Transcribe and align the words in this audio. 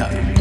Agenda. 0.00 0.40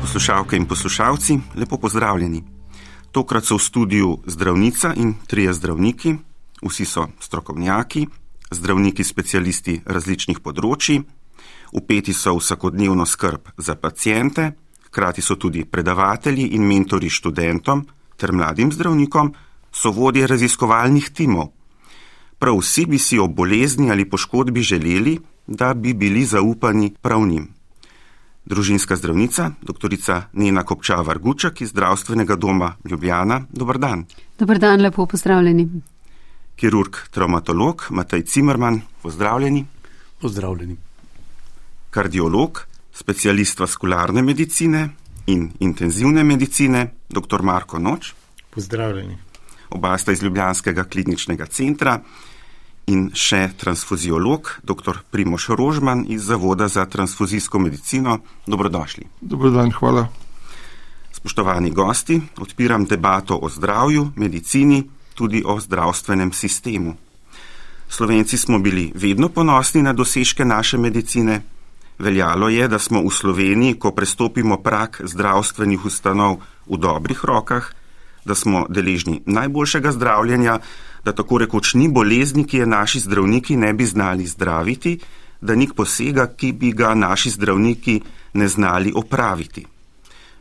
Poslušalke 0.00 0.56
in 0.56 0.66
poslušalci, 0.66 1.38
lepo 1.54 1.76
pozdravljeni. 1.76 2.42
Tokrat 3.12 3.44
so 3.44 3.56
v 3.56 3.62
studiu 3.62 4.18
zdravnica 4.26 4.94
in 4.96 5.14
trije 5.26 5.52
zdravniki, 5.54 6.14
vsi 6.62 6.84
so 6.84 7.08
strokovnjaki, 7.20 8.06
zdravniki 8.50 9.04
specialisti 9.04 9.80
različnih 9.86 10.40
področji, 10.40 11.02
upeti 11.72 12.12
so 12.12 12.34
vsakodnevno 12.38 13.06
skrb 13.06 13.52
za 13.58 13.74
pacijente, 13.74 14.52
hkrati 14.90 15.22
so 15.22 15.36
tudi 15.36 15.64
predavatelji 15.64 16.50
in 16.54 16.66
mentori 16.66 17.10
študentom 17.10 17.86
ter 18.16 18.32
mladim 18.32 18.72
zdravnikom, 18.72 19.32
so 19.72 19.90
vodje 19.94 20.26
raziskovalnih 20.26 21.10
timov. 21.14 21.52
Prav 22.38 22.58
vsi 22.58 22.86
bi 22.86 22.98
si 22.98 23.18
o 23.18 23.28
bolezni 23.28 23.90
ali 23.90 24.08
poškodbi 24.10 24.62
želeli, 24.62 25.18
da 25.46 25.74
bi 25.74 25.94
bili 25.94 26.24
zaupani 26.24 26.92
prav 27.02 27.26
njim. 27.26 27.48
Družinska 28.44 28.96
zdravnica, 28.96 29.50
dr. 29.62 29.94
Nena 30.32 30.62
Kopčavar 30.62 31.18
Gučak 31.18 31.60
iz 31.60 31.68
zdravstvenega 31.68 32.36
doma 32.36 32.74
Ljubljana. 32.84 33.42
Dobr 33.50 33.78
dan. 33.78 34.04
Dobr 34.38 34.58
dan, 34.58 34.80
lepo 34.80 35.06
pozdravljeni. 35.06 35.68
Kirurg, 36.56 36.96
traumatolog 37.10 37.86
Matej 37.90 38.22
Cimerman, 38.22 38.80
pozdravljeni. 39.02 39.66
Pozdravljeni. 40.20 40.76
Kardiolog, 41.90 42.66
specialist 43.00 43.60
vaskularne 43.60 44.22
medicine 44.22 44.90
in 45.26 45.50
intenzivne 45.58 46.22
medicine, 46.22 46.92
dr. 47.08 47.42
Marko 47.42 47.78
Noč. 47.78 48.14
Pozdravljeni. 48.50 49.18
Oba 49.70 49.98
sta 49.98 50.12
iz 50.12 50.22
Ljubljanskega 50.22 50.84
kliničnega 50.84 51.46
centra 51.46 52.00
in 52.90 53.10
še 53.14 53.52
transfuziolog, 53.56 54.50
dr. 54.66 54.98
Primoš 55.10 55.48
Rožman 55.56 56.04
iz 56.08 56.26
Zavoda 56.26 56.68
za 56.68 56.84
transfuzijsko 56.86 57.58
medicino. 57.58 58.18
Dobrodošli. 58.46 59.06
Dobro 59.20 59.50
dan, 59.54 59.70
hvala. 59.72 60.08
Spoštovani 61.12 61.70
gosti, 61.70 62.20
odpiram 62.40 62.84
debato 62.84 63.38
o 63.42 63.48
zdravju, 63.48 64.10
medicini, 64.16 64.82
tudi 65.14 65.42
o 65.46 65.60
zdravstvenem 65.60 66.32
sistemu. 66.32 66.96
Slovenci 67.88 68.38
smo 68.38 68.58
bili 68.58 68.92
vedno 68.94 69.28
ponosni 69.28 69.82
na 69.82 69.92
dosežke 69.92 70.44
naše 70.44 70.78
medicine. 70.78 71.42
Veljalo 72.00 72.48
je, 72.48 72.68
da 72.68 72.78
smo 72.78 73.02
v 73.04 73.10
Sloveniji, 73.12 73.76
ko 73.78 73.92
prestopimo 73.92 74.56
prak 74.64 75.02
zdravstvenih 75.04 75.84
ustanov, 75.84 76.38
v 76.66 76.78
dobrih 76.80 77.24
rokah, 77.24 77.66
da 78.24 78.34
smo 78.34 78.64
deležni 78.68 79.20
najboljšega 79.26 79.92
zdravljenja, 79.92 80.58
da 81.04 81.12
tako 81.12 81.38
rekoč 81.44 81.74
ni 81.74 81.88
bolezni, 81.88 82.46
ki 82.48 82.62
je 82.62 82.66
naši 82.66 83.00
zdravniki 83.04 83.56
ne 83.56 83.72
bi 83.72 83.86
znali 83.86 84.26
zdraviti, 84.26 84.98
da 85.40 85.54
nik 85.54 85.74
posega, 85.76 86.26
ki 86.26 86.52
bi 86.52 86.72
ga 86.72 86.94
naši 86.94 87.30
zdravniki 87.36 88.00
ne 88.32 88.48
znali 88.48 88.92
opraviti. 88.96 89.66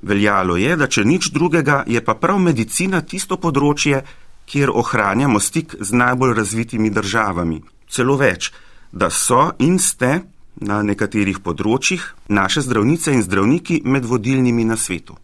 Veljalo 0.01 0.55
je, 0.55 0.75
da 0.79 0.87
če 0.87 1.03
nič 1.03 1.31
drugega, 1.35 1.83
je 1.87 1.99
pa 2.05 2.15
prav 2.15 2.39
medicina 2.39 3.01
tisto 3.01 3.35
področje, 3.35 4.03
kjer 4.47 4.71
ohranjamo 4.71 5.39
stik 5.39 5.75
z 5.79 5.91
najbolj 5.91 6.37
razvitimi 6.39 6.89
državami. 6.89 7.61
Celo 7.89 8.15
več, 8.15 8.53
da 8.91 9.09
so 9.11 9.51
in 9.59 9.75
ste 9.79 10.21
na 10.61 10.81
nekaterih 10.83 11.39
področjih 11.43 12.03
naše 12.27 12.63
zdravnice 12.65 13.13
in 13.15 13.23
zdravniki 13.23 13.81
med 13.85 14.05
vodilnimi 14.05 14.65
na 14.67 14.77
svetu. 14.77 15.15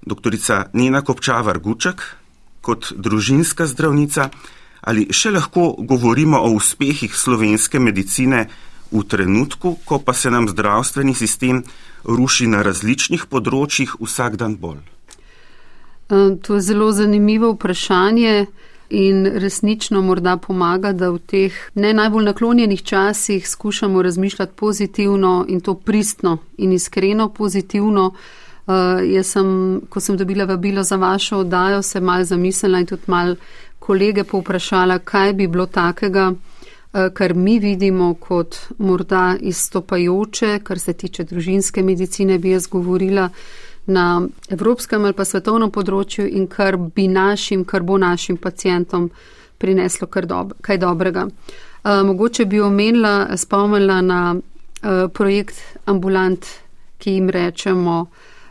Doktorica 0.00 0.70
Nena 0.72 1.02
Kopčavar 1.04 1.58
Gučak, 1.60 2.02
kot 2.60 2.92
družinska 2.96 3.66
zdravnica, 3.68 4.30
ali 4.80 5.08
še 5.12 5.32
lahko 5.32 5.74
govorimo 5.78 6.40
o 6.40 6.52
uspehih 6.56 7.12
slovenske 7.16 7.80
medicine 7.80 8.46
v 8.90 9.02
trenutku, 9.04 9.76
ko 9.84 10.00
pa 10.00 10.12
se 10.12 10.30
nam 10.30 10.48
zdravstveni 10.48 11.14
sistem 11.14 11.62
ruši 12.04 12.48
na 12.50 12.64
različnih 12.66 13.28
področjih 13.30 13.94
vsak 14.00 14.36
dan 14.40 14.56
bolj? 14.56 14.80
E, 16.10 16.36
to 16.42 16.58
je 16.58 16.64
zelo 16.64 16.90
zanimivo 16.92 17.52
vprašanje 17.54 18.46
in 18.90 19.26
resnično 19.26 20.02
morda 20.02 20.36
pomaga, 20.36 20.92
da 20.92 21.10
v 21.10 21.18
teh 21.18 21.54
ne 21.74 21.92
najbolj 21.94 22.24
naklonjenih 22.24 22.82
časih 22.82 23.48
skušamo 23.48 24.02
razmišljati 24.02 24.52
pozitivno 24.56 25.44
in 25.48 25.60
to 25.60 25.74
pristno 25.74 26.38
in 26.58 26.72
iskreno 26.72 27.28
pozitivno. 27.28 28.12
Uh, 28.66 28.74
jaz 29.14 29.26
sem, 29.26 29.80
ko 29.88 30.00
sem 30.00 30.16
dobila 30.16 30.44
vabilo 30.44 30.82
za 30.82 30.96
vašo 30.96 31.38
oddajo, 31.38 31.82
se 31.82 32.00
mal 32.00 32.24
zamislila 32.24 32.78
in 32.78 32.86
tudi 32.86 33.02
mal 33.06 33.34
kolege 33.78 34.24
povprašala, 34.24 34.98
kaj 34.98 35.32
bi 35.32 35.46
bilo 35.46 35.66
takega, 35.66 36.32
uh, 36.32 37.08
kar 37.14 37.34
mi 37.34 37.58
vidimo 37.58 38.14
kot 38.14 38.56
morda 38.78 39.36
izstopajoče, 39.40 40.58
kar 40.62 40.78
se 40.78 40.92
tiče 40.92 41.24
družinske 41.24 41.82
medicine, 41.82 42.38
bi 42.38 42.50
jaz 42.50 42.66
govorila 42.66 43.28
na 43.86 44.22
evropskem 44.50 45.04
ali 45.04 45.16
pa 45.16 45.24
svetovnem 45.24 45.70
področju 45.70 46.26
in 46.28 46.46
kar 46.46 46.76
bi 46.76 47.08
našim, 47.08 47.64
kar 47.64 47.82
bo 47.82 47.98
našim 47.98 48.36
pacijentom 48.36 49.10
prineslo 49.58 50.08
dob 50.26 50.52
kaj 50.60 50.78
dobrega. 50.78 51.26
Uh, 51.84 52.02
mogoče 52.04 52.44
bi 52.44 52.60
omenila, 52.60 53.36
spomnila 53.36 54.00
na 54.00 54.34
uh, 54.34 55.08
projekt 55.12 55.60
ambulant, 55.86 56.46
ki 56.98 57.10
jim 57.10 57.30
rečemo, 57.30 58.08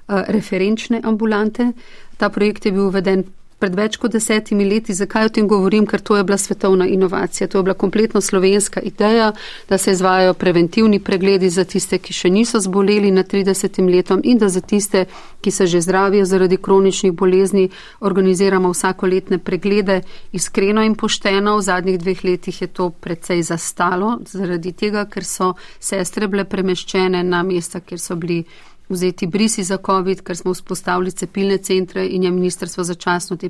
Eh, 0.09 0.23
referenčne 0.27 1.01
ambulante. 1.03 1.71
Ta 2.17 2.29
projekt 2.29 2.65
je 2.65 2.71
bil 2.71 2.87
uveden 2.87 3.23
pred 3.59 3.75
več 3.75 3.97
kot 3.99 4.13
desetimi 4.15 4.65
leti. 4.67 4.95
Zakaj 4.95 5.27
o 5.27 5.31
tem 5.35 5.47
govorim? 5.47 5.85
Ker 5.87 6.01
to 6.01 6.17
je 6.17 6.23
bila 6.23 6.37
svetovna 6.37 6.87
inovacija. 6.87 7.47
To 7.47 7.59
je 7.59 7.67
bila 7.67 7.75
kompletno 7.75 8.21
slovenska 8.21 8.81
ideja, 8.81 9.31
da 9.69 9.77
se 9.77 9.91
izvajajo 9.91 10.33
preventivni 10.33 10.99
pregledi 10.99 11.49
za 11.49 11.63
tiste, 11.63 11.99
ki 11.99 12.13
še 12.13 12.31
niso 12.31 12.59
zboleli 12.59 13.11
na 13.11 13.23
30 13.23 13.81
letom 13.89 14.21
in 14.23 14.37
da 14.37 14.49
za 14.49 14.61
tiste, 14.61 15.05
ki 15.41 15.51
se 15.51 15.67
že 15.67 15.81
zdravijo 15.81 16.25
zaradi 16.25 16.57
kroničnih 16.57 17.13
bolezni, 17.13 17.69
organiziramo 17.99 18.71
vsakoletne 18.71 19.37
preglede. 19.37 20.01
Iskreno 20.31 20.83
in 20.83 20.95
pošteno, 20.95 21.57
v 21.57 21.67
zadnjih 21.67 21.99
dveh 21.99 22.23
letih 22.23 22.61
je 22.61 22.67
to 22.67 22.89
precej 22.89 23.43
zastalo, 23.43 24.17
zaradi 24.25 24.71
tega, 24.71 25.05
ker 25.05 25.25
so 25.25 25.53
sestre 25.79 26.27
bile 26.27 26.45
premeščene 26.45 27.23
na 27.23 27.43
mesta, 27.43 27.79
kjer 27.79 27.99
so 27.99 28.15
bili 28.15 28.43
vzeti 28.89 29.27
brisi 29.27 29.63
za 29.63 29.77
COVID, 29.85 30.21
ker 30.21 30.37
smo 30.37 30.53
vzpostavili 30.53 31.11
cepilne 31.11 31.57
centre 31.57 32.07
in 32.07 32.23
je 32.23 32.31
ministrstvo 32.31 32.83
začasno 32.83 33.37
te 33.37 33.49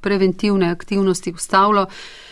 preventivne 0.00 0.70
aktivnosti 0.70 1.32
ustavilo. 1.32 1.86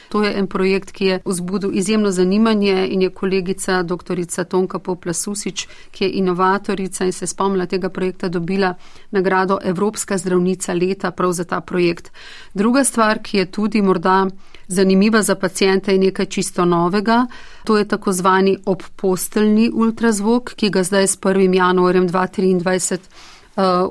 To 0.08 0.22
je 0.22 0.38
en 0.38 0.46
projekt, 0.46 0.92
ki 0.92 1.04
je 1.04 1.20
vzbudil 1.24 1.74
izjemno 1.74 2.10
zanimanje 2.10 2.86
in 2.90 3.02
je 3.02 3.10
kolegica 3.10 3.82
dr. 3.82 4.20
Tonka 4.48 4.78
Poplasusič, 4.78 5.66
ki 5.90 6.04
je 6.04 6.10
inovatorica 6.10 7.04
in 7.04 7.12
se 7.12 7.26
spomnila 7.26 7.66
tega 7.66 7.88
projekta, 7.88 8.28
dobila 8.28 8.74
nagrado 9.10 9.58
Evropska 9.62 10.18
zdravnica 10.18 10.72
leta 10.72 11.10
prav 11.10 11.32
za 11.32 11.44
ta 11.44 11.60
projekt. 11.60 12.12
Druga 12.54 12.84
stvar, 12.84 13.18
ki 13.22 13.38
je 13.38 13.50
tudi 13.50 13.82
morda 13.82 14.26
zanimiva 14.68 15.22
za 15.22 15.34
pacijente, 15.34 15.92
je 15.92 15.98
nekaj 15.98 16.26
čisto 16.26 16.64
novega. 16.64 17.26
To 17.64 17.78
je 17.78 17.88
tako 17.88 18.12
zvani 18.12 18.58
obposteljni 18.66 19.70
ultrazvok, 19.74 20.54
ki 20.54 20.70
ga 20.70 20.82
zdaj 20.82 21.06
s 21.06 21.18
1. 21.18 21.54
januarjem 21.54 22.08
2023 22.08 22.98
uh, 22.98 23.33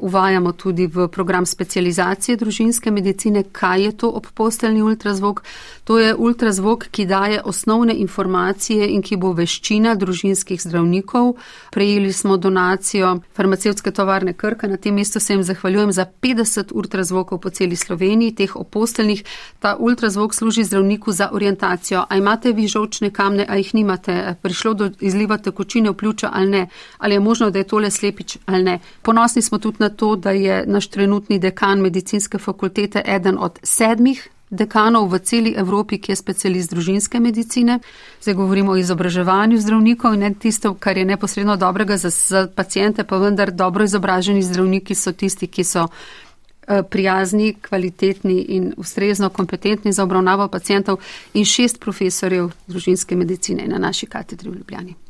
uvajamo 0.01 0.51
tudi 0.51 0.88
v 0.88 1.07
program 1.07 1.46
specializacije 1.46 2.38
družinske 2.38 2.91
medicine. 2.91 3.44
Kaj 3.51 3.84
je 3.84 3.91
to 3.97 4.09
obposteljni 4.09 4.81
ultrazvok? 4.81 5.44
To 5.84 6.00
je 6.00 6.16
ultrazvok, 6.16 6.88
ki 6.91 7.06
daje 7.06 7.41
osnovne 7.46 7.94
informacije 7.94 8.90
in 8.90 9.02
ki 9.02 9.18
bo 9.18 9.34
veščina 9.34 9.96
družinskih 9.96 10.61
zdravnikov. 10.61 11.34
Prejeli 11.72 12.14
smo 12.14 12.37
donacijo 12.37 13.17
farmacevtske 13.35 13.91
tovarne 13.91 14.34
Krka, 14.34 14.67
na 14.67 14.78
tem 14.78 14.96
mestu 14.96 15.20
se 15.20 15.34
jim 15.34 15.43
zahvaljujem 15.43 15.91
za 15.91 16.05
50 16.22 16.72
ultrazvokov 16.73 17.40
po 17.40 17.49
celi 17.49 17.76
Sloveniji, 17.76 18.35
teh 18.35 18.55
oposteljnih. 18.55 19.23
Ta 19.59 19.76
ultrazvok 19.79 20.34
služi 20.34 20.64
zdravniku 20.64 21.11
za 21.11 21.29
orientacijo. 21.32 22.05
A 22.09 22.17
imate 22.17 22.52
vi 22.52 22.67
žočne 22.67 23.09
kamne, 23.09 23.46
a 23.49 23.55
jih 23.55 23.76
nimate? 23.76 24.35
Prišlo 24.41 24.73
do 24.73 24.90
izliva 24.99 25.37
tekočine 25.37 25.90
v 25.90 25.93
pljuča 25.93 26.29
ali 26.34 26.49
ne? 26.49 26.67
Ali 26.97 27.16
je 27.16 27.20
možno, 27.20 27.49
da 27.49 27.59
je 27.59 27.67
tole 27.67 27.91
slepič 27.91 28.37
ali 28.46 28.64
ne? 28.64 28.79
Ponosni 29.02 29.41
smo 29.41 29.53
tudi 29.59 29.78
na 29.79 29.90
to, 29.90 30.16
da 30.16 30.32
je 30.32 30.64
naš 30.67 30.88
trenutni 30.88 31.40
dekan 31.40 31.82
medicinske 31.82 32.38
fakultete 32.38 33.02
eden 33.05 33.38
od 33.40 33.59
sedmih 33.64 34.29
dekanov 34.53 35.09
v 35.09 35.20
celi 35.20 35.52
Evropi, 35.58 35.97
ki 35.97 36.14
je 36.14 36.16
specialist 36.16 36.72
družinske 36.72 37.20
medicine. 37.20 37.79
Zdaj 38.22 38.38
govorimo 38.38 38.72
o 38.72 38.78
izobraževanju 38.78 39.58
zdravnikov 39.58 40.14
in 40.14 40.26
ne 40.28 40.34
tisto, 40.34 40.73
kar 40.73 40.97
je 40.97 41.05
neposredno 41.05 41.58
dobrega 41.58 41.97
za, 41.97 42.09
za 42.09 42.47
pacijente, 42.47 43.03
pa 43.03 43.17
vendar 43.17 43.52
dobro 43.52 43.84
izobraženi 43.84 44.46
zdravniki 44.46 44.96
so 44.96 45.11
tisti, 45.11 45.47
ki 45.47 45.64
so 45.64 45.88
eh, 45.88 46.84
prijazni, 46.84 47.56
kvalitetni 47.61 48.40
in 48.58 48.73
ustrezno 48.78 49.29
kompetentni 49.29 49.94
za 49.94 50.03
obravnavo 50.03 50.47
pacijentov 50.47 51.02
in 51.34 51.46
šest 51.46 51.82
profesorjev 51.82 52.52
družinske 52.67 53.16
medicine 53.16 53.67
na 53.67 53.82
naši 53.82 54.06
katedri 54.06 54.49
v 54.49 54.61
Ljubljani. 54.61 55.03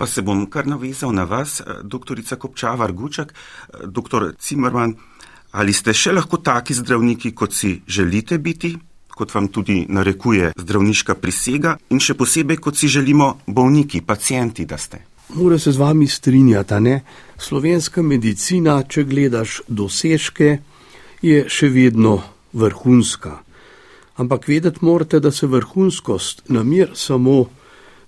Pa 0.00 0.06
se 0.06 0.22
bom 0.24 0.46
kar 0.48 0.64
navezal 0.64 1.12
na 1.12 1.26
vas, 1.28 1.58
doktorica 1.84 2.36
Kopčavar 2.40 2.92
Gučak, 2.92 3.34
doktor 3.84 4.30
Cimerman. 4.40 4.94
Ali 5.52 5.74
ste 5.76 5.92
še 5.92 6.14
lahko 6.14 6.38
taki 6.40 6.72
zdravniki, 6.74 7.34
kot 7.36 7.52
si 7.52 7.74
želite 7.84 8.38
biti, 8.38 8.70
kot 9.12 9.34
vam 9.34 9.50
tudi 9.52 9.82
narekuje 9.92 10.54
zdravniška 10.56 11.18
prisega, 11.20 11.74
in 11.92 12.00
še 12.00 12.16
posebej, 12.16 12.62
kot 12.64 12.80
si 12.80 12.88
želimo 12.88 13.28
bolniki, 13.46 14.00
pacijenti, 14.00 14.64
da 14.64 14.80
ste? 14.80 15.02
Mora 15.36 15.58
se 15.60 15.76
z 15.76 15.76
vami 15.76 16.08
strinjati, 16.08 16.80
ne? 16.80 16.96
Slovenska 17.36 18.00
medicina, 18.00 18.80
če 18.88 19.04
gledaš 19.04 19.60
dosežke, 19.68 20.62
je 21.20 21.44
še 21.44 21.68
vedno 21.68 22.22
vrhunska. 22.56 23.36
Ampak 24.16 24.48
vedeti 24.48 24.80
morate, 24.80 25.20
da 25.20 25.28
se 25.28 25.46
vrhunskost 25.46 26.46
namir 26.48 26.96
samo 26.96 27.50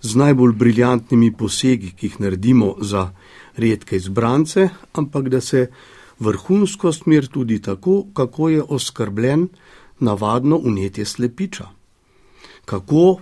z 0.03 0.17
najbolj 0.17 0.53
briljantnimi 0.53 1.33
posegi, 1.33 1.93
ki 1.97 2.07
jih 2.07 2.21
naredimo 2.21 2.75
za 2.81 3.11
redke 3.57 3.97
izbrance, 3.97 4.69
ampak 4.93 5.29
da 5.29 5.41
se 5.41 5.71
vrhunskost 6.19 7.07
mir 7.07 7.27
tudi 7.27 7.63
tako, 7.63 8.05
kako 8.15 8.49
je 8.49 8.63
oskrbljen 8.63 9.49
navadno 9.99 10.57
unetje 10.57 11.05
slepiča. 11.05 11.69
Kako 12.65 13.21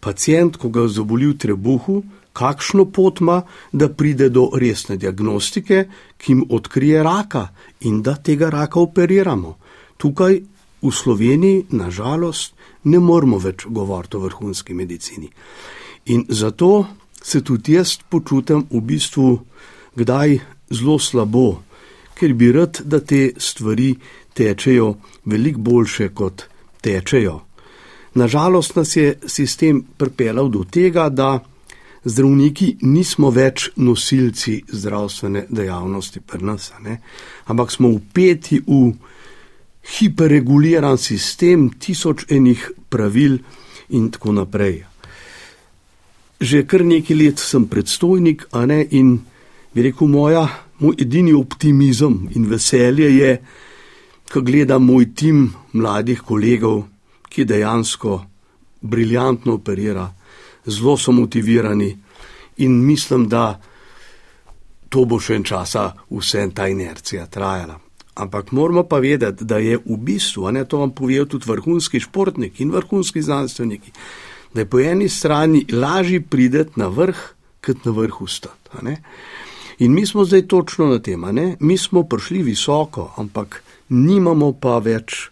pacijent, 0.00 0.56
ko 0.56 0.68
ga 0.68 0.88
zaboli 0.88 1.26
v 1.26 1.38
trebuhu, 1.38 2.02
kakšno 2.32 2.84
pot 2.84 3.20
ima, 3.20 3.42
da 3.72 3.88
pride 3.88 4.28
do 4.28 4.48
resne 4.56 4.96
diagnostike, 4.96 5.84
ki 6.16 6.32
jim 6.32 6.44
odkrije 6.50 7.02
raka 7.02 7.48
in 7.80 8.02
da 8.02 8.16
tega 8.16 8.50
raka 8.50 8.80
operiramo. 8.80 9.58
Tukaj 9.96 10.40
v 10.82 10.90
Sloveniji, 10.90 11.66
nažalost, 11.70 12.54
ne 12.84 12.98
moramo 12.98 13.38
več 13.38 13.66
govoriti 13.68 14.16
o 14.16 14.24
vrhunski 14.24 14.74
medicini. 14.74 15.28
In 16.06 16.24
zato 16.28 16.86
se 17.22 17.40
tudi 17.40 17.72
jaz 17.72 17.98
počutim 18.08 18.66
v 18.70 18.80
bistvu 18.80 19.40
kdaj 19.94 20.38
zelo 20.70 20.98
slabo, 20.98 21.62
ker 22.14 22.34
bi 22.34 22.52
rad, 22.52 22.80
da 22.84 23.00
te 23.00 23.32
stvari 23.36 23.94
tečejo 24.34 24.94
veliko 25.24 25.60
boljše, 25.60 26.08
kot 26.08 26.44
tečejo. 26.80 27.40
Nažalost 28.14 28.76
nas 28.76 28.96
je 28.96 29.18
sistem 29.26 29.82
pripeljal 29.96 30.48
do 30.48 30.64
tega, 30.64 31.08
da 31.08 31.40
zdravniki 32.04 32.76
nismo 32.82 33.30
več 33.30 33.70
nosilci 33.76 34.62
zdravstvene 34.68 35.46
dejavnosti 35.48 36.20
pri 36.20 36.44
nas, 36.44 36.72
ne? 36.82 36.98
ampak 37.46 37.70
smo 37.70 37.88
upeti 37.88 38.60
v 38.66 38.92
hiperreguliran 39.96 40.98
sistem, 40.98 41.70
tisoč 41.78 42.26
enih 42.30 42.70
pravil 42.90 43.38
in 43.88 44.10
tako 44.10 44.32
naprej. 44.32 44.91
Že 46.42 46.64
kar 46.66 46.82
nekaj 46.82 47.16
let 47.16 47.38
sem 47.38 47.68
predstojnik, 47.70 48.48
a 48.50 48.66
ne 48.66 48.82
in 48.90 49.14
bi 49.74 49.82
rekel, 49.86 50.08
moja, 50.10 50.42
moj 50.82 50.96
edini 50.98 51.30
optimizem 51.38 52.26
in 52.34 52.48
veselje 52.50 53.10
je, 53.14 53.36
ko 54.32 54.42
gledam 54.42 54.82
moj 54.82 55.12
tim 55.14 55.52
mladih 55.72 56.24
kolegov, 56.26 56.82
ki 57.30 57.46
dejansko 57.46 58.18
briljantno 58.82 59.54
operira, 59.54 60.08
zelo 60.66 60.96
so 60.96 61.12
motivirani 61.12 61.92
in 62.56 62.74
mislim, 62.86 63.28
da 63.28 63.60
to 64.88 65.04
bo 65.04 65.20
še 65.22 65.38
en 65.38 65.46
časa 65.46 65.92
vse 66.10 66.42
ta 66.54 66.66
inercija 66.68 67.26
trajala. 67.26 67.78
Ampak 68.14 68.50
moramo 68.52 68.82
pa 68.84 68.98
vedeti, 68.98 69.44
da 69.44 69.56
je 69.56 69.78
v 69.78 69.96
bistvu, 69.96 70.44
a 70.46 70.50
ne 70.52 70.66
to 70.68 70.82
vam 70.82 70.90
povejo 70.90 71.24
tudi 71.24 71.48
vrhunski 71.48 72.00
športniki 72.00 72.62
in 72.62 72.74
vrhunski 72.74 73.22
znanstveniki, 73.22 73.92
da 74.54 74.60
je 74.60 74.68
po 74.68 74.80
eni 74.80 75.08
strani 75.08 75.66
lažje 75.72 76.20
prideti 76.20 76.80
na 76.80 76.86
vrh, 76.86 77.18
kot 77.64 77.84
na 77.84 77.92
vrhu 77.92 78.26
stati. 78.26 78.96
In 79.78 79.92
mi 79.92 80.06
smo 80.06 80.24
zdaj 80.24 80.46
točno 80.48 80.86
na 80.86 80.98
tem, 80.98 81.24
mi 81.60 81.78
smo 81.78 82.02
prišli 82.02 82.42
visoko, 82.42 83.12
ampak 83.16 83.62
nimamo 83.88 84.52
pa 84.52 84.78
več 84.78 85.28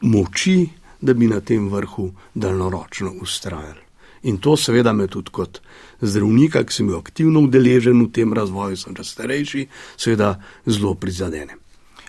moči, 0.00 0.68
da 1.00 1.14
bi 1.14 1.26
na 1.26 1.40
tem 1.40 1.68
vrhu 1.68 2.12
daljnoročno 2.34 3.12
ustrajali. 3.20 3.82
In 4.22 4.38
to 4.38 4.56
seveda 4.56 4.92
me 4.92 5.08
tudi 5.10 5.30
kot 5.34 5.58
zdravnika, 6.00 6.62
ki 6.64 6.74
sem 6.74 6.86
bil 6.86 7.00
aktivno 7.00 7.42
udeležen 7.42 7.98
v 8.04 8.10
tem 8.14 8.32
razvoju, 8.32 8.76
sem 8.78 8.94
že 8.96 9.04
starejši, 9.04 9.66
seveda 9.96 10.36
zelo 10.66 10.94
prizadene. 10.94 11.58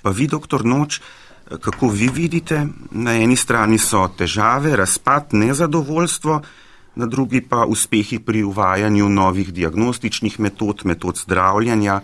Pa 0.04 0.12
vi, 0.12 0.28
doktor 0.28 0.66
Noč, 0.66 1.02
kako 1.62 1.88
vi 1.88 2.10
vidite, 2.14 2.68
na 2.92 3.14
eni 3.14 3.36
strani 3.36 3.78
so 3.78 4.08
težave, 4.18 4.76
razpad, 4.76 5.28
nezadovoljstvo, 5.32 6.42
na 6.96 7.06
drugi 7.06 7.42
pa 7.42 7.66
uspehi 7.66 8.20
pri 8.20 8.44
uvajanju 8.44 9.10
novih 9.10 9.54
diagnostičnih 9.54 10.40
metod, 10.40 10.82
metod 10.84 11.18
zdravljanja, 11.18 12.02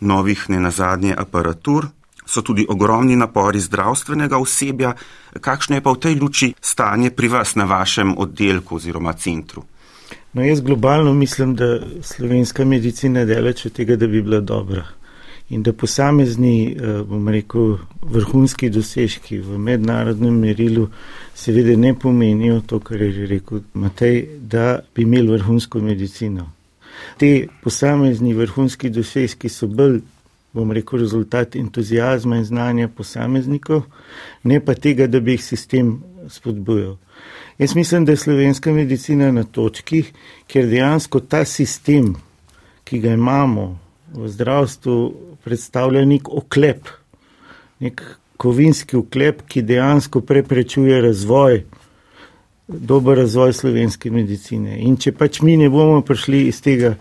novih 0.00 0.50
nenazadnje 0.50 1.14
aparatur, 1.18 1.86
so 2.26 2.42
tudi 2.42 2.66
ogromni 2.68 3.16
napori 3.16 3.60
zdravstvenega 3.60 4.38
osebja. 4.38 4.94
Kakšno 5.40 5.76
je 5.76 5.82
pa 5.82 5.92
v 5.92 6.00
tej 6.00 6.14
luči 6.20 6.52
stanje 6.60 7.10
pri 7.10 7.28
vas 7.28 7.54
na 7.54 7.64
vašem 7.64 8.14
oddelku 8.18 8.76
oziroma 8.76 9.12
centru? 9.12 9.64
No, 10.32 10.44
jaz 10.44 10.60
globalno 10.60 11.14
mislim, 11.14 11.54
da 11.54 11.80
slovenska 12.02 12.64
medicina 12.64 13.20
je 13.20 13.26
daleč 13.26 13.66
od 13.66 13.72
tega, 13.72 13.96
da 13.96 14.06
bi 14.06 14.22
bila 14.22 14.40
dobra. 14.40 14.84
In 15.50 15.62
da 15.62 15.72
posamezni, 15.72 16.76
eh, 16.76 17.02
bom 17.08 17.28
rekel, 17.28 17.78
vrhunski 18.02 18.68
dosežki 18.70 19.38
v 19.40 19.58
mednarodnem 19.58 20.34
merilu 20.38 20.88
seveda 21.34 21.76
ne 21.76 21.94
pomenijo 21.94 22.60
to, 22.60 22.80
kar 22.80 23.00
je 23.02 23.12
že 23.12 23.26
rekel 23.26 23.60
Matej, 23.74 24.26
da 24.40 24.80
bi 24.94 25.02
imeli 25.02 25.32
vrhunsko 25.32 25.80
medicino. 25.80 26.50
Te 27.16 27.46
posamezni 27.62 28.34
vrhunski 28.34 28.90
dosežki 28.90 29.48
so 29.48 29.66
bolj 29.66 30.00
bom 30.52 30.72
rekel, 30.72 30.98
rezultat 30.98 31.56
entuzijazma 31.56 32.36
in 32.36 32.44
znanja 32.44 32.88
posameznikov, 32.88 33.82
ne 34.42 34.60
pa 34.64 34.74
tega, 34.74 35.06
da 35.06 35.20
bi 35.20 35.36
jih 35.36 35.44
sistem 35.44 35.98
spodbujal. 36.28 36.96
Jaz 37.58 37.74
mislim, 37.74 38.04
da 38.04 38.12
je 38.12 38.16
slovenska 38.16 38.72
medicina 38.72 39.32
na 39.32 39.44
točki, 39.44 40.04
ker 40.46 40.66
dejansko 40.66 41.20
ta 41.20 41.44
sistem, 41.44 42.14
ki 42.84 43.00
ga 43.00 43.12
imamo 43.12 43.78
v 44.14 44.28
zdravstvu, 44.28 44.96
predstavlja 45.44 46.04
nek 46.08 46.28
oklep, 46.28 46.90
nek 47.84 48.02
kovinski 48.38 48.96
oklep, 48.96 49.42
ki 49.48 49.62
dejansko 49.66 50.20
preprečuje 50.20 51.00
razvoj, 51.02 51.62
dober 52.68 53.18
razvoj 53.18 53.52
slovenske 53.52 54.10
medicine. 54.10 54.78
In 54.84 54.96
če 55.00 55.12
pač 55.16 55.40
mi 55.42 55.56
ne 55.56 55.70
bomo 55.72 56.02
prišli 56.06 56.46
iz 56.48 56.60
tega, 56.62 56.94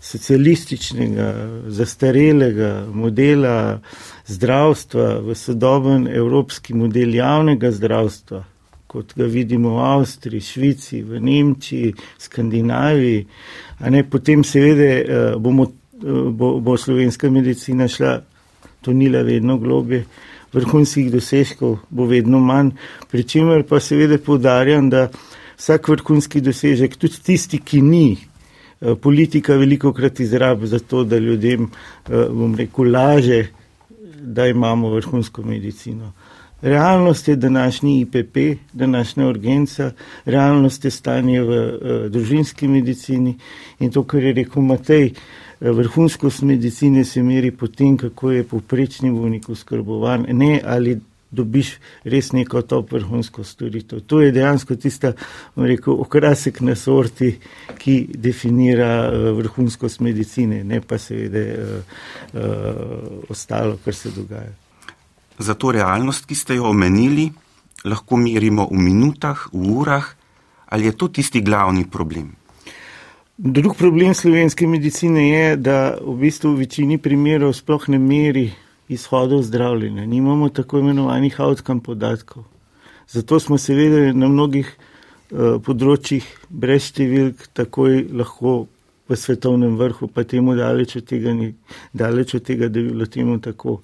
socialističnega, 0.00 1.32
zastarelega 1.66 2.86
modela 2.94 3.80
zdravstva 4.26 5.18
v 5.26 5.34
sodoben 5.34 6.06
evropski 6.06 6.74
model 6.74 7.14
javnega 7.14 7.72
zdravstva, 7.74 8.44
kot 8.86 9.12
ga 9.18 9.26
vidimo 9.26 9.74
v 9.76 9.84
Avstriji, 9.84 10.40
Švici, 10.40 11.02
v 11.02 11.20
Nemčiji, 11.20 11.94
Skandinaviji, 12.18 13.26
a 13.78 13.90
ne 13.90 14.04
potem 14.06 14.44
seveda 14.44 14.88
eh, 14.88 15.34
bomo, 15.38 15.66
bo, 16.30 16.58
bo 16.60 16.76
slovenska 16.76 17.30
medicina 17.30 17.88
šla 17.88 18.20
tonila 18.82 19.22
vedno 19.22 19.58
globje. 19.58 20.04
Vrhunskih 20.52 21.10
dosežkov 21.12 21.78
bo 21.90 22.06
vedno 22.08 22.40
manj, 22.40 22.70
pri 23.10 23.22
čemer 23.22 23.66
pa 23.68 23.80
seveda 23.80 24.16
poudarjam, 24.18 24.88
da 24.90 25.10
vsak 25.58 25.88
vrhunski 25.88 26.40
dosežek, 26.40 26.96
tudi 26.96 27.20
tisti, 27.24 27.58
ki 27.60 27.82
ni 27.82 28.16
Eh, 28.80 28.94
politika 28.94 29.56
veliko 29.56 29.92
krat 29.92 30.20
izrabi 30.20 30.66
za 30.66 30.78
to, 30.78 31.04
da 31.04 31.18
ljudem, 31.18 31.62
eh, 32.08 32.26
bom 32.30 32.54
rekel, 32.54 32.92
laže, 32.92 33.46
da 34.20 34.46
imamo 34.46 34.90
vrhunsko 34.90 35.42
medicino. 35.42 36.12
Realnost 36.62 37.28
je 37.28 37.36
današnji 37.36 38.00
IPP, 38.00 38.36
današnja 38.72 39.26
urgenca, 39.26 39.92
realnost 40.24 40.84
je 40.84 40.90
stanje 40.90 41.42
v 41.42 41.48
uh, 41.48 42.10
družinski 42.10 42.68
medicini 42.68 43.36
in 43.78 43.90
to, 43.90 44.02
kar 44.02 44.22
je 44.22 44.32
rekel 44.32 44.62
Matej, 44.62 45.12
vrhunskost 45.60 46.42
medicine 46.42 47.04
se 47.04 47.22
meri 47.22 47.50
po 47.50 47.66
tem, 47.66 47.96
kako 47.96 48.30
je 48.30 48.44
povprečni 48.44 49.10
bolnik 49.10 49.48
oskrbovan, 49.48 50.26
ne 50.28 50.60
ali 50.64 50.98
dobiš 51.30 51.74
res 52.08 52.32
neko 52.32 52.62
top 52.62 52.92
vrhunsko 52.92 53.44
storitev. 53.44 54.00
To 54.08 54.20
je 54.20 54.32
dejansko 54.32 54.76
tista, 54.80 55.12
rekel, 55.56 55.98
okrasek 56.00 56.60
na 56.64 56.76
sorti, 56.76 57.34
ki 57.78 57.98
definira 58.14 59.08
uh, 59.08 59.28
vrhunskost 59.36 60.00
medicine, 60.00 60.62
ne 60.64 60.80
pa 60.80 60.98
seveda 60.98 61.44
uh, 61.68 63.28
ostalo, 63.28 63.76
kar 63.84 63.94
se 63.94 64.14
dogaja. 64.16 64.54
Za 65.38 65.54
to 65.54 65.72
realnost, 65.72 66.26
ki 66.26 66.34
ste 66.34 66.56
jo 66.58 66.70
omenili, 66.72 67.28
lahko 67.84 68.16
merimo 68.16 68.66
v 68.72 68.80
minutah, 68.88 69.46
v 69.52 69.68
urah, 69.76 70.08
ali 70.72 70.88
je 70.88 70.96
to 70.96 71.08
tisti 71.08 71.44
glavni 71.44 71.84
problem? 71.90 72.37
Drug 73.38 73.76
problem 73.78 74.14
slovenske 74.14 74.66
medicine 74.66 75.28
je, 75.28 75.56
da 75.56 75.94
v 76.02 76.16
bistvu 76.18 76.56
v 76.56 76.64
večini 76.64 76.96
primerov 76.98 77.52
sploh 77.54 77.84
ne 77.86 77.98
meri 78.02 78.48
izhodov 78.90 79.44
zdravljenja, 79.46 80.06
nimamo 80.06 80.48
tako 80.48 80.80
imenovanih 80.82 81.36
outcome 81.40 81.82
podatkov. 81.82 82.42
Zato 83.08 83.38
smo 83.40 83.58
seveda 83.58 84.10
na 84.12 84.26
mnogih 84.26 84.66
uh, 84.66 85.62
področjih 85.62 86.26
brez 86.50 86.88
številk 86.90 87.46
takoj 87.54 88.08
lahko 88.10 88.56
v 89.08 89.16
svetovnem 89.16 89.76
vrhu, 89.76 90.08
pa 90.12 90.24
temu 90.24 90.54
daleč 90.54 90.96
od 91.00 91.04
tega, 91.08 91.32
ni, 91.32 91.54
daleč 91.96 92.34
od 92.36 92.44
tega 92.44 92.68
da 92.68 92.80
bi 92.80 92.90
bilo 92.90 93.06
temu 93.06 93.38
tako. 93.40 93.78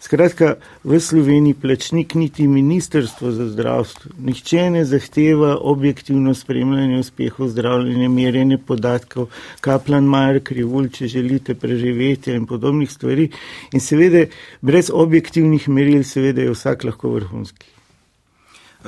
Skratka, 0.00 0.54
v 0.84 1.00
Sloveniji 1.00 1.54
plačnik 1.54 2.14
niti 2.14 2.48
ministrstvo 2.48 3.32
za 3.32 3.48
zdravstvo, 3.52 4.12
nihče 4.18 4.70
ne 4.70 4.84
zahteva 4.84 5.56
objektivno 5.60 6.34
spremljanje 6.34 7.00
uspehov 7.00 7.48
zdravljenja, 7.52 8.08
merjenje 8.08 8.58
podatkov, 8.58 9.28
kaplan 9.60 10.08
Majer, 10.08 10.40
krivul, 10.44 10.88
če 10.88 11.08
želite 11.08 11.54
preživeti 11.54 12.32
in 12.32 12.46
podobnih 12.46 12.90
stvari. 12.90 13.28
In 13.72 13.84
seveda, 13.84 14.24
brez 14.60 14.90
objektivnih 14.92 15.68
meril, 15.68 16.04
seveda 16.04 16.42
je 16.42 16.56
vsak 16.56 16.88
lahko 16.88 17.12
vrhunski. 17.18 17.68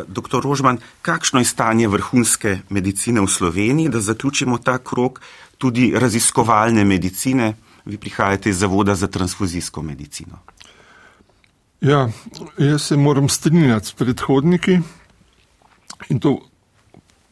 Doktor 0.08 0.40
Rožman, 0.40 0.78
kakšno 1.02 1.40
je 1.40 1.44
stanje 1.44 1.88
vrhunske 1.88 2.58
medicine 2.72 3.20
v 3.20 3.28
Sloveniji, 3.28 3.92
da 3.92 4.00
zaključimo 4.00 4.58
ta 4.58 4.78
krok 4.78 5.20
tudi 5.62 5.92
raziskovalne 5.95 6.85
medicine? 6.85 7.54
Vi 7.85 7.99
prihajate 7.99 8.50
iz 8.50 8.59
Zavoda 8.59 8.95
za 8.95 9.07
transfuzijsko 9.07 9.83
medicino. 9.83 10.38
Ja, 11.81 12.09
jaz 12.59 12.83
se 12.83 12.97
moram 12.97 13.28
strinjati 13.28 13.87
s 13.87 13.92
predhodniki 13.92 14.78
in 16.09 16.21
to 16.21 16.38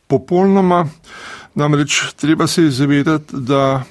popolnoma. 0.06 0.86
Namreč 1.54 2.02
treba 2.16 2.46
se 2.46 2.62
je 2.62 2.70
zavedati, 2.70 3.36
da 3.36 3.82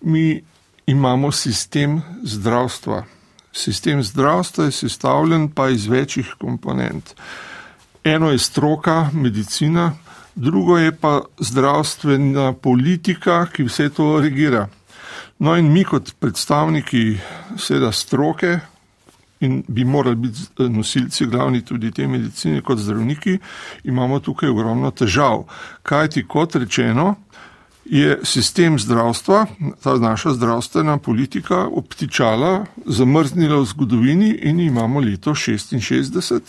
mi 0.00 0.42
imamo 0.86 1.32
sistem 1.32 2.02
zdravstva. 2.22 3.04
Sistem 3.52 4.02
zdravstva 4.02 4.64
je 4.64 4.72
sestavljen 4.72 5.48
pa 5.50 5.68
iz 5.68 5.86
večjih 5.86 6.34
komponent. 6.38 7.14
Eno 8.04 8.30
je 8.30 8.38
stroka, 8.38 9.10
medicina, 9.12 9.92
drugo 10.36 10.78
je 10.78 10.92
pa 10.92 11.20
zdravstvena 11.38 12.52
politika, 12.52 13.46
ki 13.52 13.64
vse 13.64 13.88
to 13.88 14.20
regira. 14.20 14.68
No 15.38 15.56
in 15.56 15.72
mi 15.72 15.84
kot 15.84 16.14
predstavniki 16.20 17.18
seveda 17.58 17.92
stroke 17.92 18.58
in 19.40 19.62
bi 19.68 19.84
morali 19.84 20.16
biti 20.16 20.68
nosilci 20.68 21.26
glavni 21.26 21.64
tudi 21.64 21.90
te 21.92 22.06
medicine 22.06 22.62
kot 22.62 22.78
zdravniki, 22.78 23.38
imamo 23.84 24.20
tukaj 24.20 24.48
ogromno 24.48 24.90
težav. 24.90 25.44
Kaj 25.82 26.08
ti 26.08 26.24
kot 26.28 26.56
rečeno, 26.56 27.14
je 27.84 28.18
sistem 28.24 28.78
zdravstva, 28.78 29.46
ta 29.82 29.94
naša 29.94 30.32
zdravstvena 30.32 30.98
politika 30.98 31.66
obtičala, 31.68 32.64
zamrznila 32.86 33.60
v 33.60 33.64
zgodovini 33.64 34.30
in 34.42 34.60
imamo 34.60 35.00
leto 35.00 35.30
66. 35.30 36.40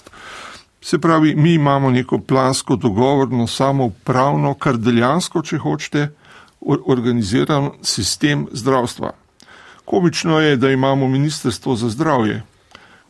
Se 0.82 1.00
pravi, 1.00 1.36
mi 1.36 1.54
imamo 1.54 1.90
neko 1.92 2.20
plansko, 2.20 2.76
dogovorno, 2.76 3.48
samoupravno, 3.48 4.54
kar 4.54 4.78
deljansko, 4.78 5.42
če 5.42 5.58
hočete, 5.58 6.10
organiziran 6.62 7.72
sistem 7.82 8.48
zdravstva. 8.52 9.12
Komično 9.86 10.40
je, 10.40 10.58
da 10.58 10.72
imamo 10.72 11.08
Ministrstvo 11.08 11.76
za 11.76 11.90
zdravje, 11.90 12.44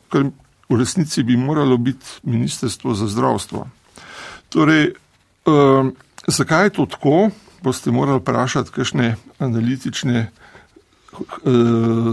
kar 0.10 0.30
v 0.70 0.80
resnici 0.80 1.24
bi 1.24 1.38
moralo 1.38 1.78
biti 1.78 2.06
Ministrstvo 2.24 2.94
za 2.94 3.08
zdravstvo. 3.08 3.68
Torej, 4.50 4.84
eh, 4.84 5.92
zakaj 6.28 6.66
je 6.66 6.70
to 6.70 6.86
tako, 6.86 7.30
boste 7.64 7.92
morali 7.92 8.20
vprašati 8.20 8.72
kakšne 8.72 9.16
analitične 9.40 10.18
eh, 10.20 10.30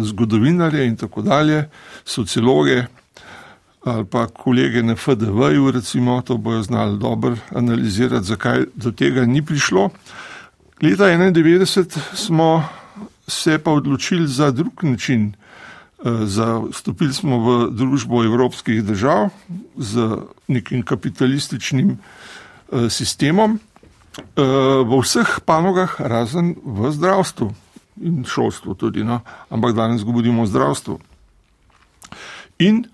zgodovinarje 0.05 0.87
in 0.87 0.97
tako 0.97 1.23
dalje, 1.23 1.69
sociologe 2.05 2.85
ali 3.85 4.05
pa 4.05 4.27
kolege 4.27 4.83
na 4.83 4.97
FDV-ju, 4.97 5.71
recimo, 5.71 6.23
to 6.23 6.37
bojo 6.37 6.63
znali 6.63 6.99
dobro 6.99 7.37
analizirati, 7.55 8.27
zakaj 8.27 8.65
do 8.75 8.91
tega 8.91 9.27
ni 9.27 9.45
prišlo. 9.45 9.91
Leta 10.83 11.05
1991 11.05 11.99
smo 12.15 12.65
se 13.29 13.59
pa 13.59 13.71
odločili 13.71 14.27
za 14.27 14.51
drug 14.51 14.85
način. 14.85 15.33
Eh, 16.05 16.11
Stopili 16.73 17.15
smo 17.15 17.39
v 17.39 17.71
družbo 17.71 18.25
evropskih 18.25 18.85
držav 18.85 19.29
z 19.77 20.17
nekim 20.49 20.83
kapitalističnim 20.83 21.97
eh, 21.97 22.91
sistemom 22.91 23.57
eh, 23.57 24.43
v 24.85 25.01
vseh 25.01 25.41
panogah, 25.45 26.01
razen 26.01 26.55
v 26.65 26.93
zdravstvu 26.93 27.55
in 28.03 28.25
šolstvu 28.25 28.75
tudi, 28.75 29.05
no? 29.05 29.21
ampak 29.51 29.75
danes 29.75 30.05
govorimo 30.05 30.43
o 30.43 30.47
zdravstvu. 30.47 30.99
In 32.59 32.85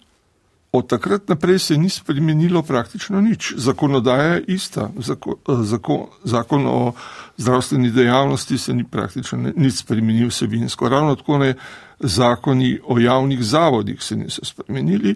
Od 0.73 0.87
takrat 0.87 1.29
naprej 1.29 1.59
se 1.59 1.77
ni 1.77 1.89
spremenilo 1.91 2.63
praktično 2.63 3.21
nič. 3.21 3.55
Zakonodaja 3.57 4.35
je 4.35 4.45
ista. 4.47 4.91
Zakon, 4.99 5.35
eh, 5.35 5.63
zakon, 5.63 6.07
zakon 6.25 6.67
o 6.67 6.93
zdravstveni 7.37 7.91
dejavnosti 7.91 8.59
se 8.59 8.75
ni 8.75 8.85
praktično 8.85 9.53
nič 9.57 9.75
spremenil 9.75 10.29
vsebinsko. 10.29 10.89
Ravno 10.89 11.17
tako 11.17 11.39
ne 11.39 11.55
zakoni 12.01 12.79
o 12.87 12.99
javnih 12.99 13.43
zavodih 13.43 14.03
se 14.03 14.17
niso 14.17 14.45
spremenili. 14.45 15.15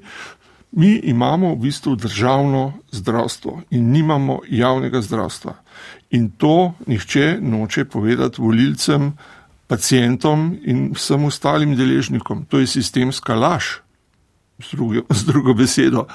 Mi 0.73 1.01
imamo 1.05 1.55
v 1.55 1.59
bistvu 1.59 1.97
državno 1.97 2.73
zdravstvo 2.91 3.63
in 3.71 3.91
nimamo 3.91 4.41
javnega 4.49 5.01
zdravstva. 5.01 5.55
In 6.11 6.31
to 6.31 6.73
nihče 6.87 7.39
noče 7.41 7.85
povedati 7.85 8.43
volilcem, 8.43 9.13
pacijentom 9.67 10.59
in 10.65 10.91
vsem 10.95 11.25
ostalim 11.25 11.77
deležnikom. 11.77 12.45
To 12.45 12.59
je 12.59 12.67
sistemska 12.67 13.35
laž 13.35 13.84
z 14.59 14.77
drugo, 14.77 15.01
z 15.11 15.25
drugo 15.25 15.55
besedo. 15.55 16.07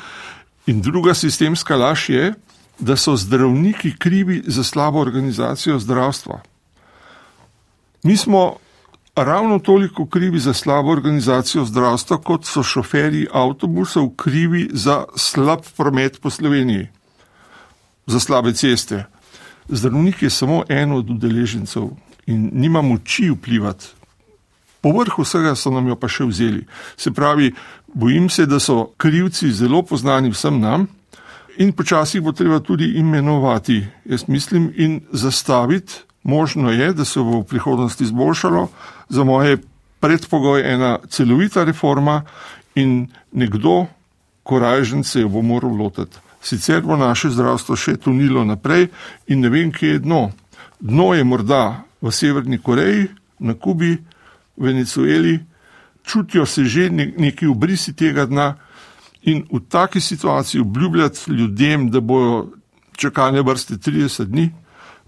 In 0.67 0.81
druga 0.81 1.13
sistemska 1.13 1.75
laž 1.75 2.09
je, 2.09 2.33
da 2.79 2.95
so 2.95 3.15
zdravniki 3.17 3.97
krivi 3.97 4.43
za 4.47 4.63
slabo 4.63 4.99
organizacijo 4.99 5.79
zdravstva. 5.79 6.41
Mi 8.03 8.17
smo 8.17 8.55
ravno 9.15 9.59
toliko 9.59 10.05
krivi 10.05 10.39
za 10.39 10.53
slabo 10.53 10.91
organizacijo 10.91 11.65
zdravstva, 11.65 12.17
kot 12.17 12.45
so 12.45 12.63
šoferji 12.63 13.27
avtobusov 13.33 14.09
krivi 14.15 14.69
za 14.73 15.03
slab 15.15 15.59
promet 15.77 16.21
po 16.21 16.29
Sloveniji, 16.29 16.87
za 18.05 18.19
slabe 18.19 18.53
ceste. 18.53 19.05
Zdravnik 19.67 20.21
je 20.21 20.29
samo 20.29 20.63
eno 20.69 20.97
od 20.97 21.09
udeležencev 21.09 21.89
in 22.25 22.49
nima 22.53 22.81
moči 22.81 23.29
vplivati. 23.29 23.98
Povrh 24.81 25.19
vsega 25.19 25.55
so 25.55 25.71
nam 25.71 25.87
jo 25.87 25.95
pa 25.99 26.07
še 26.07 26.27
vzeli. 26.29 26.63
Se 26.97 27.11
pravi, 27.11 27.53
Bojim 27.93 28.29
se, 28.29 28.45
da 28.45 28.59
so 28.59 28.91
krivci 28.97 29.51
zelo 29.51 29.81
poznani 29.81 30.29
vsem 30.29 30.59
nam 30.61 30.87
in 31.57 31.71
počasi 31.73 32.19
bo 32.19 32.31
treba 32.31 32.59
tudi 32.59 32.93
imenovati, 32.99 33.85
jaz 34.05 34.27
mislim, 34.27 34.71
in 34.75 35.01
zastaviti. 35.11 35.93
Možno 36.23 36.71
je, 36.71 36.93
da 36.93 37.05
se 37.05 37.19
bo 37.19 37.39
v 37.39 37.43
prihodnosti 37.43 38.03
izboljšalo, 38.03 38.67
za 39.09 39.23
moje 39.23 39.57
predpogoj 39.99 40.73
ena 40.73 40.99
celovita 41.09 41.63
reforma 41.63 42.21
in 42.75 43.07
nekdo, 43.31 43.85
korajžen 44.43 45.03
se 45.03 45.21
jo 45.21 45.29
bo 45.29 45.41
moral 45.41 45.75
lotiti. 45.75 46.17
Sicer 46.41 46.81
bo 46.81 46.95
naše 46.95 47.29
zdravstvo 47.29 47.75
še 47.75 47.97
tunilo 47.97 48.43
naprej 48.45 48.87
in 49.27 49.39
ne 49.39 49.49
vem, 49.49 49.71
kje 49.71 49.89
je 49.89 49.99
dno. 49.99 50.29
Dno 50.79 51.13
je 51.13 51.23
morda 51.23 51.83
v 52.01 52.11
Severni 52.11 52.59
Koreji, 52.59 53.07
na 53.39 53.53
Kubi, 53.53 53.97
Venezueli, 54.59 55.39
čutijo 56.03 56.45
se 56.45 56.63
že 56.63 56.89
neki 57.17 57.47
obrisi 57.47 57.93
tega 57.95 58.25
dna 58.25 58.55
in 59.21 59.43
v 59.51 59.59
taki 59.69 59.99
situaciji 59.99 60.61
obljubljati 60.61 61.31
ljudem, 61.31 61.89
da 61.91 61.99
bojo 61.99 62.47
čakalne 62.97 63.41
vrste 63.41 63.73
30 63.73 64.25
dni, 64.25 64.51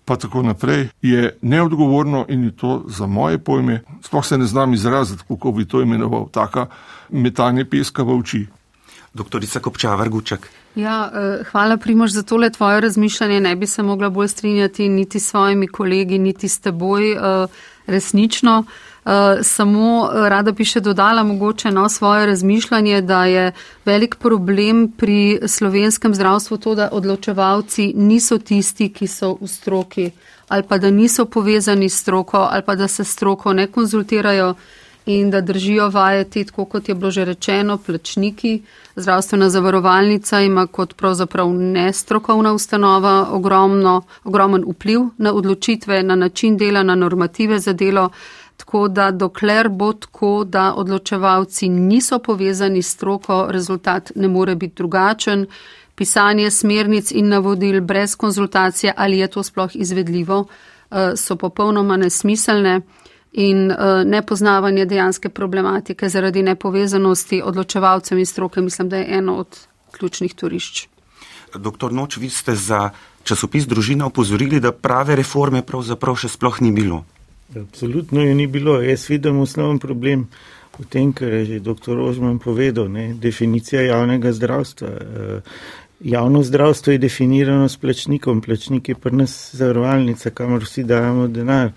pa 0.06 0.16
tako 0.16 0.42
naprej, 0.44 0.88
je 1.02 1.38
neodgovorno 1.42 2.26
in 2.30 2.44
je 2.44 2.56
to 2.58 2.84
za 2.88 3.08
moje 3.08 3.38
pojme, 3.38 3.84
sploh 4.02 4.26
se 4.26 4.38
ne 4.38 4.46
znam 4.46 4.74
izraziti, 4.74 5.24
kako 5.28 5.52
bi 5.52 5.68
to 5.68 5.82
imenoval, 5.82 6.30
taka 6.30 6.66
metanje 7.10 7.66
peska 7.66 8.04
v 8.04 8.20
oči. 8.20 8.48
Doktorica 9.14 9.60
Kopčavar 9.60 10.10
Gučak. 10.10 10.48
Ja, 10.76 11.12
eh, 11.14 11.44
hvala 11.52 11.78
Primož 11.78 12.12
za 12.12 12.24
tole 12.24 12.50
tvoje 12.50 12.82
razmišljanje. 12.82 13.40
Ne 13.40 13.56
bi 13.56 13.68
se 13.68 13.84
mogla 13.84 14.10
bolj 14.10 14.28
strinjati 14.28 14.90
niti 14.90 15.20
s 15.20 15.30
svojimi 15.30 15.68
kolegi, 15.68 16.20
niti 16.20 16.48
s 16.48 16.60
teboj. 16.60 17.12
Eh, 17.12 17.48
resnično. 17.88 18.64
Uh, 19.06 19.12
samo 19.42 20.04
uh, 20.04 20.28
rada 20.30 20.52
bi 20.52 20.66
še 20.66 20.80
dodala 20.80 21.24
mogoče 21.24 21.72
na 21.72 21.82
no, 21.82 21.90
svoje 21.90 22.26
razmišljanje, 22.26 23.02
da 23.02 23.26
je 23.26 23.52
velik 23.86 24.16
problem 24.22 24.92
pri 24.98 25.40
slovenskem 25.48 26.14
zdravstvu 26.14 26.58
to, 26.58 26.76
da 26.76 26.90
odločevalci 26.92 27.94
niso 27.98 28.38
tisti, 28.38 28.92
ki 28.94 29.08
so 29.08 29.38
v 29.42 29.50
stroki 29.50 30.12
ali 30.52 30.64
pa 30.68 30.78
da 30.78 30.90
niso 30.92 31.26
povezani 31.26 31.90
s 31.90 32.02
stroko 32.04 32.38
ali 32.38 32.62
pa 32.66 32.76
da 32.76 32.88
se 32.88 33.04
stroko 33.04 33.54
ne 33.54 33.68
konzultirajo 33.68 34.56
in 35.06 35.30
da 35.32 35.42
držijo 35.42 35.90
vajeti, 35.90 36.44
tako 36.46 36.66
kot 36.66 36.90
je 36.90 36.96
bilo 36.96 37.12
že 37.12 37.26
rečeno, 37.26 37.78
plačniki. 37.78 38.62
Zdravstvena 38.96 39.50
zavarovalnica 39.50 40.42
ima 40.42 40.68
kot 40.68 40.94
pravzaprav 40.94 41.50
nestrokovna 41.50 42.54
ustanova 42.54 43.28
ogromno, 43.32 44.02
ogromen 44.24 44.64
vpliv 44.68 45.00
na 45.18 45.34
odločitve, 45.34 46.04
na 46.04 46.16
način 46.16 46.58
dela, 46.58 46.84
na 46.84 46.96
normative 46.96 47.60
za 47.60 47.74
delo. 47.74 48.10
Tako 48.62 48.88
da 48.88 49.12
dokler 49.12 49.70
bo 49.70 49.94
tako, 49.94 50.44
da 50.46 50.74
odločevalci 50.78 51.70
niso 51.70 52.20
povezani 52.20 52.82
s 52.82 52.94
stroko, 52.94 53.48
rezultat 53.50 54.12
ne 54.16 54.28
more 54.28 54.56
biti 54.56 54.76
drugačen. 54.78 55.48
pisanje 55.96 56.52
smernic 56.52 57.12
in 57.12 57.28
navodil 57.30 57.82
brez 57.82 58.16
konzultacije, 58.16 58.94
ali 58.98 59.18
je 59.18 59.28
to 59.28 59.44
sploh 59.44 59.70
izvedljivo, 59.74 60.46
eh, 60.46 61.12
so 61.16 61.36
popolnoma 61.36 61.98
nesmiselne 61.98 62.82
in 63.32 63.72
nepoznavanje 64.06 64.86
dejanske 64.86 65.30
problematike 65.30 66.10
zaradi 66.10 66.44
nepovezanosti 66.44 67.42
odločevalcev 67.46 68.20
in 68.20 68.26
stroke, 68.26 68.62
mislim, 68.62 68.90
da 68.90 68.98
je 68.98 69.18
eno 69.18 69.36
od 69.36 69.60
ključnih 69.92 70.34
turišč. 70.34 70.88
Doktor 71.56 71.94
Noč, 71.94 72.18
vi 72.18 72.30
ste 72.30 72.56
za 72.56 72.90
časopis 73.24 73.68
družina 73.68 74.06
opozorili, 74.06 74.60
da 74.60 74.72
prave 74.72 75.16
reforme 75.16 75.62
pravzaprav 75.62 76.16
še 76.16 76.32
sploh 76.32 76.62
ni 76.62 76.72
bilo. 76.72 77.04
Absolutno 77.56 78.22
je 78.22 78.36
ni 78.36 78.48
bilo. 78.48 78.82
Jaz 78.82 79.10
vidim 79.10 79.40
osnoven 79.40 79.80
problem 79.80 80.28
v 80.80 80.86
tem, 80.90 81.14
kar 81.14 81.34
je 81.34 81.46
že 81.46 81.60
dr. 81.60 82.00
Ožman 82.00 82.40
povedal, 82.40 82.88
ne? 82.92 83.14
definicija 83.14 83.82
javnega 83.82 84.32
zdravstva. 84.32 84.88
Eh, 84.88 85.42
javno 86.00 86.44
zdravstvo 86.44 86.94
je 86.94 86.98
definirano 86.98 87.70
s 87.70 87.78
plačnikom, 87.78 88.42
plačnik 88.42 88.90
je 88.90 88.96
pri 88.96 89.16
nas 89.16 89.50
zavarovalnica, 89.54 90.30
kamor 90.30 90.64
vsi 90.64 90.84
dajemo 90.84 91.28
denar. 91.28 91.72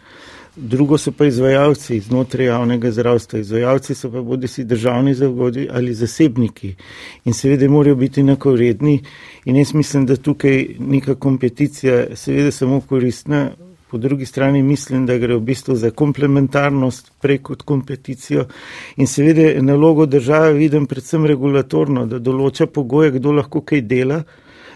Drugo 0.56 0.98
so 0.98 1.10
pa 1.12 1.26
izvajalci 1.26 2.00
znotraj 2.00 2.46
javnega 2.46 2.90
zdravstva. 2.90 3.38
Izvajalci 3.38 3.94
so 3.94 4.10
pa 4.10 4.22
bodi 4.22 4.48
si 4.48 4.64
državni 4.64 5.14
zavodi 5.14 5.68
ali 5.72 5.94
zasebniki 5.94 6.74
in 7.24 7.34
seveda 7.34 7.68
morajo 7.68 7.96
biti 7.96 8.20
enakovredni 8.20 9.00
in 9.44 9.56
jaz 9.56 9.74
mislim, 9.74 10.06
da 10.06 10.16
tukaj 10.16 10.66
neka 10.78 11.14
kompeticija 11.14 12.16
seveda 12.16 12.50
samo 12.50 12.80
koristna 12.80 13.50
po 13.94 13.98
drugi 13.98 14.26
strani 14.26 14.62
mislim, 14.62 15.06
da 15.06 15.14
gre 15.18 15.36
v 15.36 15.40
bistvu 15.40 15.76
za 15.78 15.90
komplementarnost 15.90 17.12
preko 17.22 17.54
kompeticijo 17.64 18.44
in 18.96 19.06
seveda 19.06 19.62
nalogo 19.62 20.06
države 20.06 20.52
vidim 20.52 20.86
predvsem 20.90 21.26
regulatorno, 21.30 22.02
da 22.06 22.18
določa 22.18 22.66
pogoje, 22.66 23.12
kdo 23.20 23.36
lahko 23.36 23.62
kaj 23.62 23.84
dela, 23.86 24.18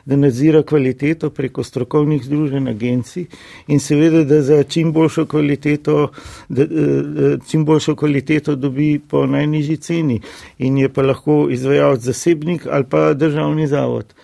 da 0.06 0.16
nadzira 0.16 0.62
kvaliteto 0.62 1.32
preko 1.34 1.64
strokovnih 1.66 2.22
združenj 2.28 2.70
agencij 2.70 3.26
in 3.66 3.82
seveda, 3.82 4.22
da 4.24 4.38
za 4.42 4.62
čim 4.62 4.94
boljšo 4.94 5.26
kvaliteto, 5.26 5.98
da, 6.48 6.66
da, 6.70 7.34
čim 7.50 7.66
boljšo 7.66 7.96
kvaliteto 7.98 8.54
dobi 8.54 9.00
po 9.08 9.26
najnižji 9.26 9.76
ceni 9.76 10.20
in 10.58 10.78
je 10.78 10.94
pa 10.94 11.02
lahko 11.02 11.48
izvajalec 11.50 12.06
zasebnik 12.06 12.70
ali 12.70 12.86
pa 12.86 13.14
državni 13.14 13.66
zavod. 13.66 14.14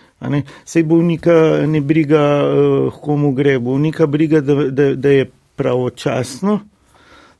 Sej 0.64 0.83
bolnika 0.83 1.66
ne 1.66 1.80
briga, 1.80 2.23
uh, 2.44 3.00
komu 3.00 3.33
gre, 3.33 3.59
bolnika 3.59 4.06
briga, 4.06 4.40
da, 4.40 4.54
da, 4.71 4.94
da 4.94 5.09
je 5.11 5.30
pravočasno 5.56 6.61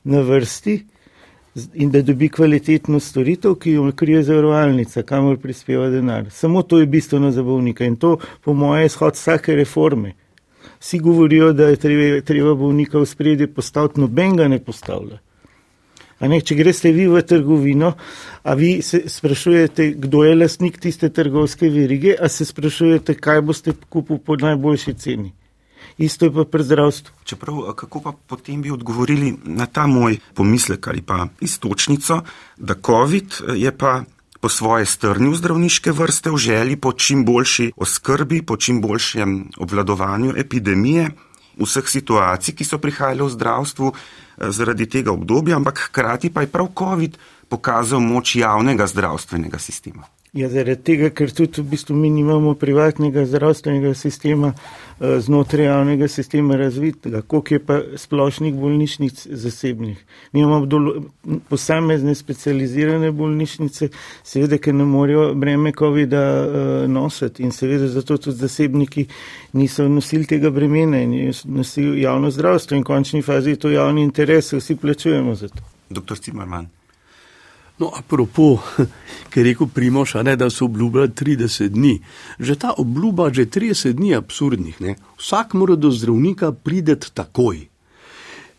na 0.03 0.21
vrsti 0.21 0.85
in 1.73 1.91
da 1.91 2.01
dobi 2.01 2.29
kvalitetno 2.29 2.99
storitev, 2.99 3.55
ki 3.55 3.71
jo 3.71 3.91
krije 3.95 4.23
zavarovalnica, 4.23 5.03
kamor 5.03 5.37
prispeva 5.37 5.89
denar. 5.89 6.29
Samo 6.29 6.61
to 6.61 6.79
je 6.79 6.85
bistveno 6.85 7.31
za 7.31 7.43
bolnika 7.43 7.85
in 7.85 7.95
to, 7.95 8.17
po 8.43 8.53
moje, 8.53 8.83
je 8.83 8.89
shod 8.89 9.13
vsake 9.13 9.55
reforme. 9.55 10.13
Vsi 10.79 10.99
govorijo, 10.99 11.53
da 11.53 11.67
je 11.67 11.75
treba, 11.75 12.21
treba 12.21 12.55
bolnika 12.55 12.99
v 12.99 13.05
spredje 13.05 13.47
postaviti, 13.47 13.99
noben 13.99 14.35
ga 14.35 14.47
ne 14.47 14.59
postavlja. 14.59 15.24
Ne, 16.19 16.39
če 16.39 16.55
greste 16.55 16.93
vi 16.95 17.09
v 17.11 17.19
trgovino, 17.27 17.91
a 18.43 18.53
vi 18.55 18.79
se 18.81 19.03
sprašujete, 19.11 19.89
kdo 19.99 20.23
je 20.23 20.35
lastnik 20.35 20.79
tiste 20.79 21.09
trgovske 21.11 21.67
verige, 21.69 22.15
a 22.15 22.29
se 22.31 22.47
sprašujete, 22.47 23.17
kaj 23.19 23.41
boste 23.43 23.73
kupili 23.89 24.21
po 24.23 24.37
najboljši 24.39 24.93
ceni. 24.93 25.33
Isto 25.97 26.25
je 26.25 26.31
pa 26.31 26.43
pri 26.43 26.63
zdravstvu. 26.63 27.13
Čeprav, 27.23 27.59
kako 27.75 28.01
pa 28.01 28.11
potem 28.27 28.61
bi 28.61 28.71
odgovorili 28.71 29.35
na 29.43 29.65
ta 29.65 29.87
moj 29.87 30.17
pomislek 30.33 30.87
ali 30.87 31.01
pa 31.01 31.27
istočnico, 31.39 32.21
da 32.57 32.75
COVID 32.75 33.55
je 33.55 33.71
pa 33.77 34.03
po 34.39 34.49
svoje 34.49 34.85
strnil 34.85 35.35
zdravniške 35.35 35.91
vrste 35.91 36.31
v 36.31 36.37
želji 36.37 36.75
po 36.75 36.91
čim 36.93 37.25
boljši 37.25 37.71
oskrbi, 37.75 38.41
po 38.41 38.57
čim 38.57 38.81
boljšem 38.81 39.49
obvladovanju 39.57 40.33
epidemije, 40.37 41.09
vseh 41.57 41.87
situacij, 41.87 42.55
ki 42.55 42.67
so 42.67 42.77
prihajale 42.77 43.23
v 43.23 43.31
zdravstvu, 43.31 43.93
zaradi 44.37 44.89
tega 44.89 45.11
obdobja, 45.11 45.55
ampak 45.55 45.87
hkrati 45.89 46.29
pa 46.29 46.41
je 46.41 46.51
prav 46.51 46.71
COVID 46.77 47.17
pokazal 47.49 47.99
moč 47.99 48.35
javnega 48.35 48.87
zdravstvenega 48.87 49.59
sistema. 49.59 50.07
Ja, 50.35 50.49
zaradi 50.51 50.81
tega, 50.83 51.07
ker 51.15 51.31
tudi 51.31 51.61
v 51.61 51.69
bistvu 51.71 51.95
mi 51.95 52.09
nimamo 52.11 52.57
privatnega 52.59 53.21
zdravstvenega 53.23 53.93
sistema 53.95 54.49
eh, 54.51 55.13
znotraj 55.23 55.65
javnega 55.65 56.09
sistema 56.11 56.57
razvitega, 56.59 57.21
koliko 57.21 57.53
je 57.53 57.61
pa 57.63 57.79
splošnih 57.95 58.53
bolnišnic 58.53 59.27
zasebnih. 59.31 60.03
Mi 60.33 60.43
imamo 60.43 60.67
posamezne 61.49 62.15
specializirane 62.15 63.13
bolnišnice, 63.15 63.89
seveda, 64.23 64.59
ker 64.59 64.75
ne 64.75 64.83
morejo 64.83 65.31
breme 65.39 65.71
COVID-a 65.71 66.27
uh, 66.27 66.91
nositi 66.91 67.43
in 67.43 67.55
seveda 67.55 67.87
zato 67.87 68.17
tudi 68.17 68.35
zasebniki 68.37 69.07
niso 69.53 69.87
nosili 69.87 70.27
tega 70.27 70.51
bremena 70.51 70.99
in 70.99 71.31
nosili 71.45 72.01
javno 72.01 72.31
zdravstvo 72.31 72.75
in 72.75 72.83
v 72.83 72.91
končni 72.91 73.21
fazi 73.21 73.55
je 73.55 73.63
to 73.63 73.71
javni 73.71 74.03
interes, 74.03 74.51
vsi 74.53 74.75
plačujemo 74.75 75.35
za 75.35 75.47
to. 75.47 75.63
Doktor 75.89 76.19
Cimerman. 76.19 76.67
No, 77.77 77.91
apropo, 77.91 78.59
ker 79.31 79.45
je 79.45 79.51
rekel 79.51 79.67
Primoš, 79.67 80.13
ne, 80.23 80.35
da 80.35 80.49
so 80.49 80.65
obljubljali 80.65 81.09
30 81.09 81.67
dni. 81.67 81.99
Že 82.39 82.55
ta 82.55 82.73
obljuba, 82.77 83.33
že 83.33 83.45
30 83.45 83.91
dni 83.91 84.09
je 84.09 84.17
absurdnih. 84.17 84.81
Ne. 84.81 84.95
Vsak 85.17 85.53
mora 85.53 85.75
do 85.75 85.91
zdravnika 85.91 86.51
prideti 86.51 87.11
takoj. 87.13 87.67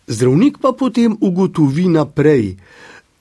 Zdravnik 0.07 0.59
pa 0.63 0.73
potem 0.73 1.17
ugotovi 1.21 1.89
naprej, 1.89 2.57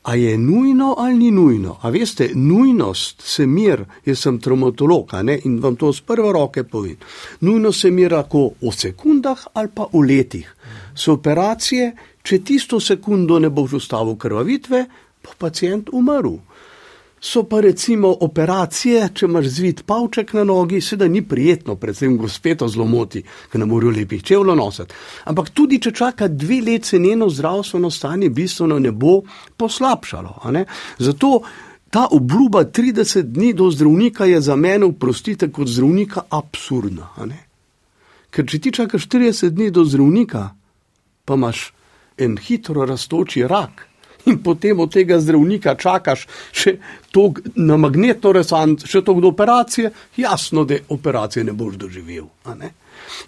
a 0.06 0.16
je 0.16 0.38
nujno 0.38 0.96
ali 0.98 1.18
ni 1.18 1.32
nujno. 1.32 1.78
A 1.82 1.90
veste, 1.90 2.30
nujnost 2.36 3.22
se 3.22 3.48
mir, 3.48 3.86
jaz 4.06 4.20
sem 4.20 4.38
traumatolog 4.40 5.10
ne, 5.24 5.40
in 5.44 5.58
vam 5.60 5.76
to 5.76 5.94
z 5.94 6.02
prve 6.02 6.32
roke 6.34 6.64
povem. 6.64 6.96
Nujno 7.42 7.72
se 7.72 7.92
mir 7.92 8.14
lahko 8.14 8.52
v 8.62 8.72
sekundah 8.72 9.48
ali 9.54 9.70
pa 9.74 9.88
v 9.94 10.04
letih. 10.06 10.56
So 10.96 11.18
operacije, 11.18 11.96
če 12.22 12.40
tisto 12.40 12.80
sekundo 12.80 13.40
ne 13.40 13.50
boš 13.50 13.74
ustavil 13.82 14.16
krvavitve, 14.16 14.86
pa 15.26 15.34
pacijent 15.38 15.90
umrl. 15.92 16.38
So 17.26 17.44
pa 17.44 17.60
recimo 17.62 18.12
operacije, 18.22 19.08
če 19.18 19.26
imaš 19.26 19.46
zvit 19.50 19.80
pavček 19.90 20.34
na 20.38 20.44
nogi, 20.46 20.78
seveda 20.82 21.08
ni 21.10 21.24
prijetno, 21.26 21.74
predvsem 21.76 22.18
gospeto 22.22 22.68
zlomoti, 22.70 23.24
ker 23.50 23.60
ne 23.60 23.66
morajo 23.66 23.96
lepih 23.96 24.22
čevlo 24.24 24.54
nositi. 24.56 24.94
Ampak 25.26 25.50
tudi, 25.50 25.80
če 25.82 25.92
čaka 25.92 26.28
dve 26.28 26.60
let, 26.62 26.86
se 26.86 27.00
njeno 27.00 27.30
zdravstveno 27.30 27.90
stanje 27.90 28.30
bistveno 28.30 28.78
ne 28.80 28.92
bo 28.92 29.22
poslabšalo. 29.58 30.36
Zato 31.00 31.32
ta 31.90 32.06
obljuba 32.12 32.66
30 32.66 33.32
dni 33.34 33.54
do 33.54 33.72
zdravnika 33.72 34.26
je 34.26 34.42
za 34.42 34.56
mene, 34.56 34.86
oprostite, 34.86 35.50
kot 35.52 35.68
zdravnika 35.68 36.28
absurdna. 36.30 37.10
Ker 38.30 38.46
če 38.46 38.60
ti 38.60 38.76
čakaš 38.76 39.10
30 39.10 39.50
dni 39.50 39.72
do 39.72 39.86
zdravnika, 39.86 40.50
pa 41.26 41.34
imaš 41.34 41.72
en 42.18 42.38
hitro 42.38 42.86
raztoči 42.86 43.48
rak 43.48 43.88
in 44.26 44.40
potem 44.44 44.80
od 44.80 44.94
tega 44.94 45.20
zdravnika 45.20 45.76
čakaš 45.76 46.28
še 46.52 46.78
to 47.12 47.32
na 47.56 47.78
magnetno 47.78 48.32
resonanco, 48.36 48.88
še 48.88 49.02
to 49.06 49.18
do 49.22 49.32
operacije, 49.34 49.92
jasno, 50.18 50.66
da 50.66 50.80
operacije 50.90 51.46
ne 51.46 51.54
boš 51.54 51.78
doživel. 51.82 52.28
Ne? 52.60 52.74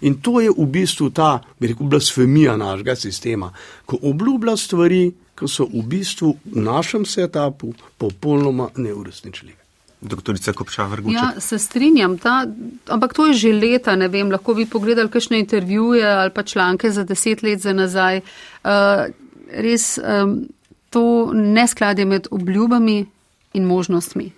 In 0.00 0.18
to 0.22 0.40
je 0.40 0.50
v 0.50 0.66
bistvu 0.66 1.10
ta, 1.14 1.38
bi 1.60 1.72
rekel, 1.72 1.86
blasfemija 1.86 2.56
našega 2.56 2.96
sistema, 2.96 3.52
ko 3.86 3.98
obljublja 4.10 4.56
stvari, 4.56 5.06
ki 5.38 5.46
so 5.46 5.68
v 5.70 5.84
bistvu 5.86 6.34
v 6.44 6.66
našem 6.66 7.06
setupu 7.06 7.72
popolnoma 7.98 8.68
neuresničljive. 8.76 9.56
Doktorica 10.00 10.52
Kopšavar, 10.54 11.00
ja, 11.10 11.32
se 11.42 11.58
strinjam, 11.58 12.18
ta, 12.22 12.44
ampak 12.86 13.14
to 13.14 13.26
je 13.26 13.34
že 13.34 13.52
leta, 13.52 13.96
ne 13.98 14.06
vem, 14.08 14.30
lahko 14.30 14.54
bi 14.54 14.66
pogledali 14.66 15.10
kakšne 15.10 15.40
intervjuje 15.42 16.06
ali 16.06 16.30
pa 16.30 16.42
članke 16.42 16.90
za 16.90 17.02
deset 17.02 17.42
let 17.42 17.58
za 17.58 17.72
nazaj. 17.74 18.20
Uh, 18.62 19.10
res, 19.50 19.98
um, 19.98 20.46
to 20.90 21.30
neskladje 21.34 22.04
med 22.04 22.26
obljubami 22.30 23.06
in 23.52 23.64
možnostmi. 23.64 24.32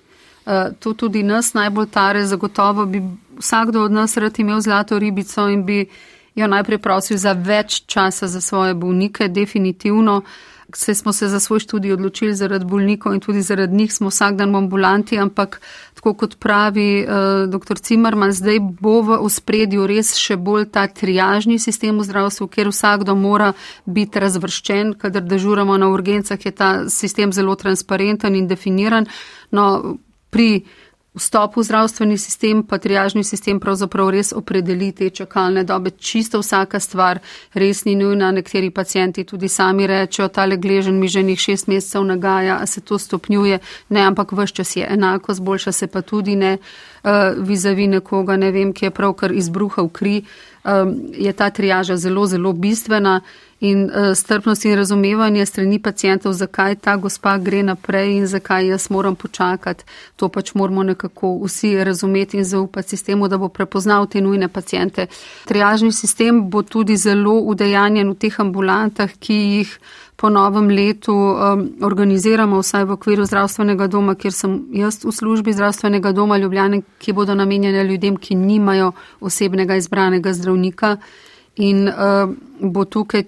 Eh, 0.47 0.71
to 0.79 0.93
tudi 0.93 1.23
nas 1.23 1.55
najbolj 1.55 1.87
tare, 1.87 2.27
zagotovo 2.27 2.87
bi 2.87 3.03
vsakdo 3.39 3.83
od 3.83 3.93
nas 3.93 4.17
rad 4.17 4.39
imel 4.39 4.61
zlato 4.61 4.99
ribico 4.99 5.49
in 5.49 5.65
bi 5.65 5.89
jo 6.35 6.47
najprej 6.47 6.79
prosil 6.79 7.17
za 7.17 7.33
več 7.33 7.83
časa 7.87 8.27
za 8.27 8.41
svoje 8.41 8.75
bolnike, 8.75 9.29
definitivno 9.29 10.23
se 10.77 10.95
smo 10.95 11.13
se 11.13 11.29
za 11.29 11.41
svoj 11.41 11.61
študij 11.61 11.93
odločili 11.93 12.35
zaradi 12.35 12.65
bolnikov 12.65 13.15
in 13.15 13.21
tudi 13.21 13.43
zaradi 13.43 13.77
njih 13.77 13.93
smo 13.93 14.09
vsak 14.09 14.37
dan 14.37 14.53
v 14.53 14.57
ambulanti, 14.57 15.19
ampak 15.19 15.61
tako 15.95 16.15
kot 16.15 16.37
pravi 16.39 17.05
uh, 17.05 17.11
eh, 17.11 17.47
dr. 17.47 17.79
Cimerman, 17.79 18.33
zdaj 18.33 18.59
bo 18.61 19.01
v 19.03 19.19
ospredju 19.21 19.87
res 19.87 20.15
še 20.17 20.37
bolj 20.37 20.71
ta 20.73 20.87
triažni 20.87 21.59
sistem 21.59 21.99
v 21.99 22.05
zdravstvu, 22.05 22.49
kjer 22.49 22.69
vsakdo 22.69 23.15
mora 23.15 23.53
biti 23.87 24.21
razvrščen, 24.21 24.95
kadar 24.99 25.23
dežuramo 25.23 25.77
na 25.77 25.89
urgencah, 25.89 26.41
je 26.45 26.53
ta 26.53 26.71
sistem 26.89 27.33
zelo 27.33 27.55
transparenten 27.55 28.35
in 28.35 28.47
definiran. 28.47 29.07
No, 29.51 29.97
pri 30.31 30.65
vstop 31.15 31.57
v 31.57 31.63
zdravstveni 31.63 32.19
sistem, 32.19 32.63
pa 32.63 32.79
triažni 32.79 33.25
sistem 33.25 33.59
pravzaprav 33.61 34.11
res 34.15 34.33
opredeli 34.33 34.93
te 34.93 35.11
čakalne 35.11 35.65
dobe. 35.65 35.91
Čisto 35.91 36.39
vsaka 36.39 36.81
stvar 36.81 37.19
res 37.55 37.85
ni 37.85 37.97
nujna. 37.99 38.31
Nekateri 38.31 38.71
pacijenti 38.71 39.25
tudi 39.25 39.49
sami 39.49 39.87
rečejo, 39.87 40.29
tale 40.29 40.57
gležen 40.57 41.01
mi 41.01 41.09
že 41.09 41.23
njih 41.23 41.41
šest 41.41 41.67
mesecev 41.67 42.05
nagaja, 42.05 42.59
a 42.63 42.67
se 42.67 42.81
to 42.81 42.99
stopnjuje. 42.99 43.59
Ne, 43.89 44.01
ampak 44.01 44.33
vse 44.33 44.55
čas 44.55 44.77
je 44.77 44.87
enako, 44.87 45.35
zboljša 45.35 45.73
se 45.73 45.87
pa 45.87 46.03
tudi 46.03 46.37
ne 46.37 46.59
uh, 46.59 47.11
vizavi 47.37 47.87
nekoga, 47.87 48.37
ne 48.37 48.51
vem, 48.51 48.73
ki 48.73 48.87
je 48.87 48.91
pravkar 48.91 49.33
izbruhal 49.33 49.89
kri. 49.89 50.23
Um, 50.65 51.11
je 51.17 51.33
ta 51.33 51.51
triaža 51.51 51.97
zelo, 51.97 52.27
zelo 52.27 52.53
bistvena 52.53 53.21
in 53.61 53.85
uh, 53.85 54.15
strpnost 54.15 54.65
in 54.65 54.77
razumevanje 54.77 55.47
strani 55.47 55.79
pacijentov, 55.79 56.33
zakaj 56.33 56.77
ta 56.77 56.97
gospa 56.97 57.39
gre 57.39 57.63
naprej 57.63 58.17
in 58.17 58.27
zakaj 58.27 58.67
jaz 58.67 58.91
moram 58.91 59.17
počakati. 59.17 59.85
To 60.17 60.29
pač 60.29 60.55
moramo 60.55 60.83
nekako 60.83 61.39
vsi 61.45 61.85
razumeti 61.85 62.37
in 62.37 62.45
zaupati 62.45 62.89
sistemu, 62.89 63.29
da 63.29 63.39
bo 63.39 63.49
prepoznal 63.49 64.07
te 64.07 64.21
nujne 64.21 64.49
pacijente. 64.49 65.07
Triažni 65.45 65.93
sistem 65.93 66.51
bo 66.51 66.63
tudi 66.63 66.97
zelo 66.97 67.33
udejanjen 67.41 68.11
v 68.11 68.15
teh 68.15 68.41
ambulantah, 68.41 69.13
ki 69.21 69.35
jih 69.35 69.79
po 70.21 70.29
novem 70.29 70.69
letu 70.69 71.15
um, 71.15 71.65
organiziramo 71.81 72.59
vsaj 72.61 72.85
v 72.85 72.93
okviru 72.93 73.25
zdravstvenega 73.25 73.87
doma, 73.89 74.15
kjer 74.15 74.33
sem 74.37 74.59
jaz 74.77 75.01
v 75.05 75.13
službi 75.17 75.53
zdravstvenega 75.53 76.13
doma 76.13 76.37
Ljubljane, 76.37 76.83
ki 76.99 77.13
bodo 77.13 77.35
namenjene 77.35 77.85
ljudem, 77.85 78.17
ki 78.17 78.37
nimajo 78.37 78.93
osebnega 79.21 79.77
izbranega 79.81 80.33
zdravnika 80.33 80.97
in 81.57 81.89
uh, 81.89 82.29
bo 82.61 82.85
tukaj 82.85 83.25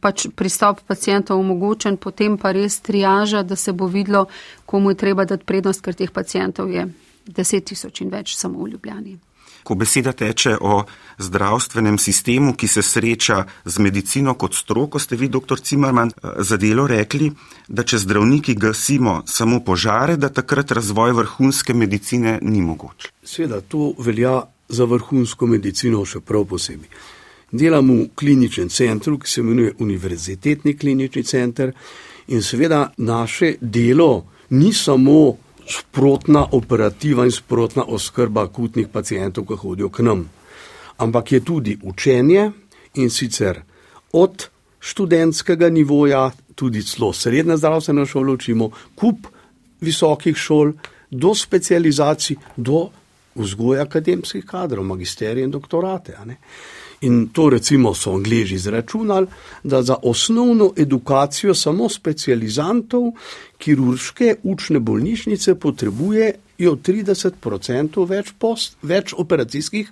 pač 0.00 0.26
pristop 0.36 0.80
pacijentov 0.86 1.40
omogočen, 1.40 1.96
potem 1.96 2.38
pa 2.38 2.52
res 2.52 2.80
triaža, 2.80 3.42
da 3.42 3.56
se 3.56 3.72
bo 3.72 3.86
videlo, 3.86 4.26
komu 4.66 4.90
je 4.90 5.00
treba 5.00 5.24
dati 5.24 5.44
prednost, 5.44 5.84
ker 5.84 5.94
teh 5.94 6.10
pacijentov 6.10 6.70
je 6.70 6.88
deset 7.26 7.64
tisoč 7.70 8.02
in 8.04 8.10
več 8.12 8.36
samo 8.36 8.64
v 8.64 8.74
Ljubljani. 8.74 9.16
Ko 9.64 9.74
beseda 9.80 10.12
teče 10.12 10.58
o 10.60 10.82
zdravstvenem 11.18 11.96
sistemu, 11.98 12.52
ki 12.52 12.68
se 12.68 12.82
sreča 12.84 13.44
z 13.64 13.78
medicino 13.80 14.34
kot 14.36 14.54
stroko, 14.54 15.00
ste 15.00 15.16
vi, 15.16 15.30
dr. 15.32 15.56
Cimerman, 15.56 16.12
za 16.38 16.58
delo 16.60 16.84
rekli, 16.86 17.30
da 17.68 17.82
če 17.82 18.02
zdravniki 18.04 18.58
gasimo 18.60 19.22
samo 19.24 19.62
požare, 19.64 20.18
da 20.20 20.28
takrat 20.28 20.76
razvoj 20.76 21.16
vrhunske 21.16 21.72
medicine 21.74 22.38
ni 22.42 22.60
mogoč. 22.60 23.08
Sveda, 23.24 23.62
to 23.64 23.94
velja 23.98 24.42
za 24.68 24.84
vrhunsko 24.84 25.48
medicino 25.48 26.04
še 26.04 26.20
prav 26.20 26.44
posebej. 26.52 26.92
Delam 27.54 27.90
v 27.90 28.08
kliničnem 28.18 28.68
centru, 28.68 29.18
ki 29.18 29.30
se 29.30 29.40
imenuje 29.40 29.74
Univerzitetni 29.78 30.74
klinični 30.76 31.22
center 31.22 31.72
in 32.26 32.42
seveda 32.42 32.92
naše 32.96 33.54
delo 33.60 34.26
ni 34.50 34.72
samo 34.72 35.36
sprotna 35.66 36.46
operativa 36.52 37.24
in 37.24 37.30
sprotna 37.30 37.84
oskrba 37.86 38.42
akutnih 38.42 38.88
pacijentov, 38.88 39.46
ki 39.46 39.54
hodijo 39.54 39.88
k 39.88 40.02
nam, 40.02 40.24
ampak 40.96 41.32
je 41.32 41.40
tudi 41.44 41.78
učenje 41.82 42.50
in 42.94 43.10
sicer 43.10 43.62
od 44.12 44.48
študentskega 44.80 45.68
nivoja, 45.70 46.30
tudi 46.54 46.82
celo 46.82 47.12
srednje 47.12 47.56
zdravstveno 47.56 48.06
šolo 48.06 48.32
učimo, 48.32 48.70
kup 48.94 49.26
visokih 49.80 50.36
šol, 50.36 50.72
do 51.10 51.34
specializacij, 51.34 52.36
do 52.56 52.88
vzgoja 53.34 53.82
akademskih 53.82 54.44
kadrov, 54.46 54.84
magisterije 54.84 55.44
in 55.44 55.50
doktorate. 55.50 56.18
In 57.04 57.28
to 57.32 57.48
recimo 57.52 57.92
so 57.94 58.14
angliži 58.16 58.54
izračunali, 58.54 59.26
da 59.62 59.82
za 59.82 59.96
osnovno 60.02 60.72
edukacijo 60.76 61.54
samo 61.54 61.88
specializantov 61.88 63.10
kirurške 63.58 64.36
učne 64.42 64.80
bolnišnice 64.80 65.54
potrebujejo 65.54 66.76
30% 66.88 68.06
več, 68.08 68.32
post, 68.38 68.76
več 68.82 69.14
operacijskih 69.16 69.90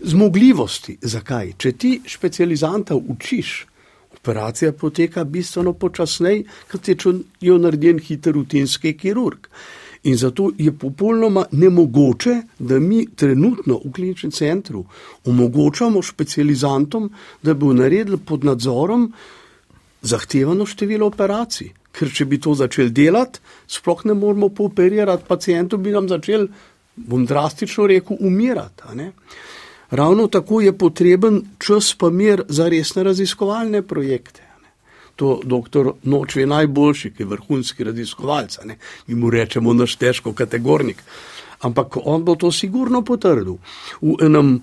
zmogljivosti. 0.00 0.98
Zakaj? 1.00 1.54
Če 1.58 1.72
ti 1.72 1.94
specializanta 2.08 2.94
učiš, 2.94 3.54
operacija 4.18 4.72
poteka 4.72 5.24
bistveno 5.24 5.72
počasneje, 5.72 6.44
kot 6.72 6.88
je 6.88 6.96
jo 7.40 7.58
naredi 7.58 7.98
hiter 8.08 8.34
rutinski 8.34 8.96
kirurg. 8.98 9.48
In 10.04 10.16
zato 10.16 10.50
je 10.58 10.72
popolnoma 10.72 11.46
nemogoče, 11.52 12.34
da 12.58 12.78
mi 12.78 13.06
trenutno 13.16 13.80
v 13.84 13.92
kliničnem 13.92 14.32
centru 14.32 14.84
omogočamo 15.24 16.02
specializantom, 16.02 17.10
da 17.42 17.54
bi 17.54 17.72
naredili 17.74 18.18
pod 18.18 18.44
nadzorom 18.44 19.12
zahtevano 20.02 20.66
število 20.66 21.06
operacij. 21.06 21.72
Ker 21.94 22.10
če 22.12 22.24
bi 22.26 22.40
to 22.40 22.52
začeli 22.54 22.90
delati, 22.90 23.40
sploh 23.70 24.04
ne 24.04 24.14
moramo 24.14 24.48
pooperirati 24.48 25.24
pacijentov, 25.28 25.80
bi 25.80 25.94
nam 25.94 26.08
začeli, 26.08 26.48
bom 26.96 27.24
drastično 27.26 27.86
rekel, 27.86 28.16
umirati. 28.20 29.08
Ravno 29.90 30.26
tako 30.28 30.60
je 30.60 30.78
potreben 30.78 31.42
čas 31.58 31.94
pa 31.98 32.10
mir 32.10 32.42
za 32.48 32.68
resne 32.68 33.02
raziskovalne 33.02 33.82
projekte 33.82 34.53
to 35.16 35.40
doktor 35.44 35.92
Noč 36.02 36.36
je 36.36 36.46
najboljši, 36.46 37.10
ki 37.14 37.22
je 37.22 37.26
vrhunski 37.26 37.84
raziskovalec, 37.84 38.58
mi 39.06 39.14
mu 39.14 39.30
rečemo 39.30 39.72
naš 39.72 39.96
težko 39.96 40.32
kategornik. 40.32 41.02
Ampak 41.64 41.96
on 42.04 42.24
bo 42.24 42.34
to 42.36 42.52
sigurno 42.52 43.00
potrdil. 43.02 43.56
V 44.02 44.18
enem 44.20 44.58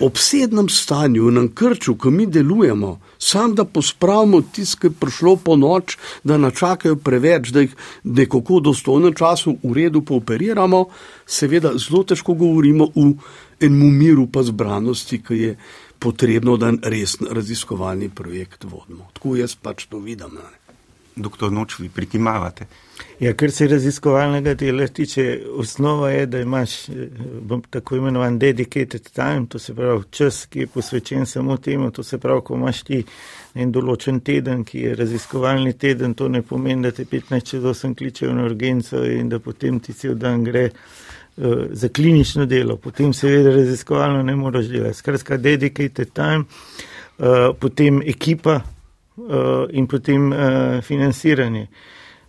obsednem 0.00 0.68
stanju, 0.72 1.26
v 1.26 1.32
enem 1.34 1.48
krču, 1.52 1.96
ko 2.00 2.10
mi 2.10 2.24
delujemo, 2.26 2.94
sam 3.18 3.52
da 3.54 3.66
pospravimo 3.68 4.40
tiste, 4.40 4.88
ki 4.88 4.94
prišlo 4.96 5.36
po 5.44 5.56
noč, 5.60 5.98
da 6.24 6.38
načakajo 6.40 6.96
preveč, 6.96 7.52
da 7.52 7.66
jih 7.66 7.74
nekako 8.04 8.62
dostojno 8.64 9.12
času 9.12 9.58
v 9.62 9.74
redu 9.76 10.00
pooperiramo, 10.00 10.86
seveda 11.26 11.74
zelo 11.76 12.04
težko 12.08 12.34
govorimo 12.34 12.88
v 12.96 13.12
enem 13.60 13.92
miru 13.98 14.28
pa 14.32 14.42
zbranosti, 14.42 15.20
ki 15.20 15.42
je 15.42 15.56
potrebno, 15.98 16.56
da 16.56 16.72
resen 16.82 17.28
raziskovalni 17.30 18.08
projekt 18.08 18.64
vodimo. 18.64 19.10
Tako 19.12 19.36
jaz 19.36 19.56
pač 19.56 19.86
to 19.86 19.98
vidim. 19.98 20.34
Ne. 20.34 20.58
Doktor 21.18 21.52
Noč, 21.52 21.78
vi 21.78 21.88
prikimavate. 21.88 22.66
Ja, 23.20 23.32
kar 23.34 23.50
se 23.50 23.66
raziskovalnega 23.66 24.54
dela 24.54 24.86
tiče, 24.86 25.40
osnova 25.58 26.10
je, 26.10 26.26
da 26.26 26.40
imaš 26.40 26.70
tako 27.70 27.96
imenovan 27.96 28.38
dedicated 28.38 29.10
time, 29.10 29.46
to 29.48 29.58
se 29.58 29.74
pravi 29.74 30.04
čas, 30.10 30.46
ki 30.46 30.60
je 30.60 30.66
posvečen 30.66 31.26
samo 31.26 31.56
temu, 31.56 31.90
to 31.90 32.02
se 32.02 32.18
pravi, 32.18 32.42
ko 32.44 32.54
imaš 32.54 32.82
ti 32.86 33.02
en 33.54 33.72
določen 33.74 34.20
teden, 34.20 34.62
ki 34.64 34.84
je 34.84 34.94
raziskovalni 34.94 35.74
teden, 35.78 36.14
to 36.14 36.28
ne 36.28 36.42
pomeni, 36.42 36.86
da 36.86 36.94
te 36.94 37.04
15 37.04 37.50
čez 37.50 37.66
8 37.66 37.98
kličejo 37.98 38.34
na 38.34 38.46
urgenco 38.46 39.02
in 39.04 39.28
da 39.28 39.42
potem 39.42 39.80
ti 39.80 39.92
cel 39.92 40.14
dan 40.14 40.44
gre. 40.46 40.68
Eh, 41.40 41.66
za 41.70 41.88
klinično 41.88 42.46
delo, 42.46 42.76
potem 42.76 43.12
seveda 43.12 43.50
raziskovalno 43.50 44.22
ne 44.22 44.36
moreš 44.36 44.66
delati. 44.66 44.94
Skratka, 44.94 45.36
dedicated 45.36 46.10
time, 46.12 46.44
uh, 47.18 47.56
potem 47.60 48.02
ekipa 48.02 48.54
uh, 49.16 49.34
in 49.70 49.86
potem 49.86 50.32
uh, 50.32 50.38
financiranje. 50.82 51.66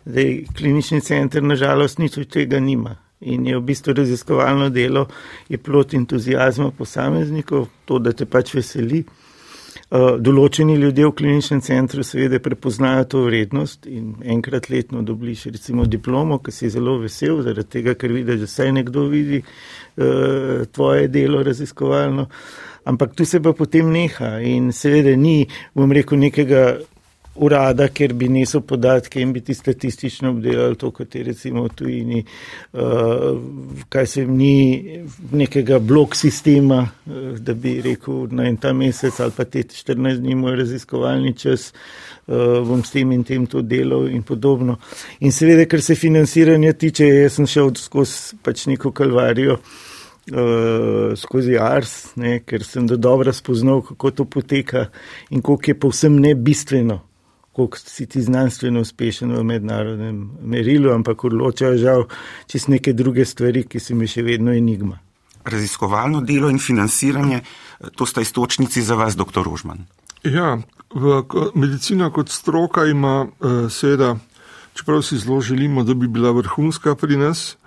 Zdaj, 0.05 0.43
klinični 0.57 1.01
center 1.01 1.43
nažalost 1.43 1.97
nič 1.97 2.17
od 2.17 2.27
tega 2.29 2.59
nima 2.59 2.95
in 3.19 3.47
je 3.47 3.57
v 3.57 3.61
bistvu 3.61 3.93
raziskovalno 3.93 4.69
delo, 4.69 5.07
je 5.49 5.57
plot 5.57 5.93
entuzijazma 5.93 6.71
posameznikov, 6.71 7.67
to, 7.85 7.99
da 7.99 8.13
te 8.13 8.25
pač 8.25 8.53
veseli. 8.53 9.03
Eh, 9.89 10.19
določeni 10.21 10.75
ljudje 10.77 11.07
v 11.07 11.13
kliničnem 11.17 11.61
centru 11.65 12.03
seveda 12.05 12.37
prepoznajo 12.45 13.07
to 13.09 13.21
vrednost 13.25 13.87
in 13.89 14.11
enkrat 14.21 14.67
letno 14.69 15.01
dobiš 15.01 15.47
recimo 15.49 15.87
diplomo, 15.89 16.37
ki 16.45 16.53
si 16.53 16.69
zelo 16.69 16.99
vesel, 17.01 17.39
zaradi 17.41 17.73
tega, 17.73 17.95
ker 17.97 18.13
vidiš, 18.13 18.43
da 18.43 18.49
vsaj 18.51 18.69
nekdo 18.75 19.07
vidi 19.09 19.39
uh, 19.41 20.67
tvoje 20.69 21.07
delo 21.09 21.41
raziskovalno. 21.41 22.27
Ampak 22.85 23.17
tu 23.17 23.25
se 23.25 23.41
pa 23.41 23.55
potem 23.57 23.89
neha 23.89 24.35
in 24.45 24.69
seveda 24.69 25.15
ni, 25.17 25.47
bom 25.73 25.89
rekel, 25.89 26.21
nekega 26.21 26.63
urada, 27.39 27.87
ker 27.93 28.13
bi 28.17 28.29
nesel 28.31 28.61
podatke 28.67 29.21
in 29.21 29.31
bi 29.33 29.41
ti 29.45 29.53
statistično 29.55 30.33
obdelali 30.33 30.77
to, 30.79 30.91
kot 30.95 31.15
je 31.15 31.23
recimo 31.23 31.67
tujini, 31.69 32.23
uh, 32.73 33.39
kaj 33.89 34.07
se 34.07 34.25
ni 34.25 34.99
nekega 35.31 35.79
blok 35.79 36.15
sistema, 36.15 36.81
uh, 36.83 37.37
da 37.39 37.53
bi 37.53 37.79
rekel 37.85 38.27
na 38.35 38.47
en 38.49 38.57
ta 38.57 38.73
mesec 38.73 39.19
ali 39.19 39.35
pa 39.35 39.45
te 39.45 39.63
14 39.63 40.23
dni 40.23 40.35
moj 40.35 40.57
raziskovalni 40.59 41.33
čas, 41.37 41.71
uh, 42.27 42.59
bom 42.67 42.83
s 42.83 42.95
tem 42.95 43.11
in 43.15 43.23
tem 43.23 43.47
to 43.47 43.61
delal 43.61 44.09
in 44.09 44.23
podobno. 44.23 44.79
In 45.19 45.31
seveda, 45.35 45.67
ker 45.69 45.81
se 45.81 45.95
financiranja 45.95 46.73
tiče, 46.73 47.07
jaz 47.23 47.39
sem 47.39 47.47
šel 47.47 47.73
skozi 47.79 48.41
pač 48.43 48.67
neko 48.71 48.91
kalvarijo. 48.95 49.59
Uh, 50.29 51.15
skozi 51.17 51.55
Ars, 51.57 52.11
ne, 52.21 52.35
ker 52.45 52.61
sem 52.61 52.85
do 52.85 52.99
dobro 53.01 53.31
spoznal, 53.33 53.79
kako 53.81 54.11
to 54.13 54.25
poteka 54.29 54.83
in 55.33 55.41
koliko 55.41 55.71
je 55.71 55.79
povsem 55.79 56.19
nebistveno, 56.21 56.99
koliko 57.59 57.77
si 57.77 58.05
ti 58.07 58.21
znanstveno 58.23 58.79
uspešen 58.79 59.35
v 59.35 59.43
mednarodnem 59.43 60.19
merilu, 60.41 60.93
ampak 60.95 61.25
odločajo 61.27 61.77
žal 61.77 62.05
čez 62.47 62.69
neke 62.71 62.93
druge 62.93 63.25
stvari, 63.27 63.65
ki 63.67 63.81
so 63.83 63.97
mi 63.99 64.07
še 64.07 64.23
vedno 64.23 64.55
enigma. 64.55 64.95
Raziskovalno 65.43 66.21
delo 66.23 66.47
in 66.53 66.59
financiranje, 66.59 67.41
to 67.99 68.07
sta 68.07 68.23
istočnici 68.23 68.83
za 68.83 68.95
vas, 68.95 69.17
dr. 69.19 69.43
Rožman. 69.43 69.83
Ja, 70.23 70.55
v, 70.93 71.23
medicina 71.55 72.09
kot 72.15 72.31
stroka 72.31 72.85
ima 72.87 73.25
uh, 73.27 73.67
seveda, 73.71 74.15
čeprav 74.79 75.03
si 75.03 75.19
zelo 75.19 75.41
želimo, 75.43 75.83
da 75.83 75.93
bi 75.93 76.07
bila 76.07 76.31
vrhunska 76.35 76.95
pri 76.95 77.19
nas, 77.19 77.57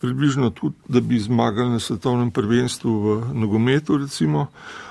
približno 0.00 0.50
tudi, 0.50 0.76
da 0.88 1.00
bi 1.00 1.20
zmagali 1.20 1.76
na 1.76 1.80
svetovnem 1.80 2.30
prvenstvu 2.30 2.92
v 3.00 3.16
nogometu, 3.40 3.96
recimo, 4.00 4.46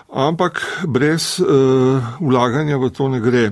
ampak 0.10 0.62
brez 0.90 1.38
uh, 1.42 2.02
vlaganja 2.22 2.78
v 2.78 2.90
to 2.90 3.10
ne 3.14 3.22
gre. 3.22 3.46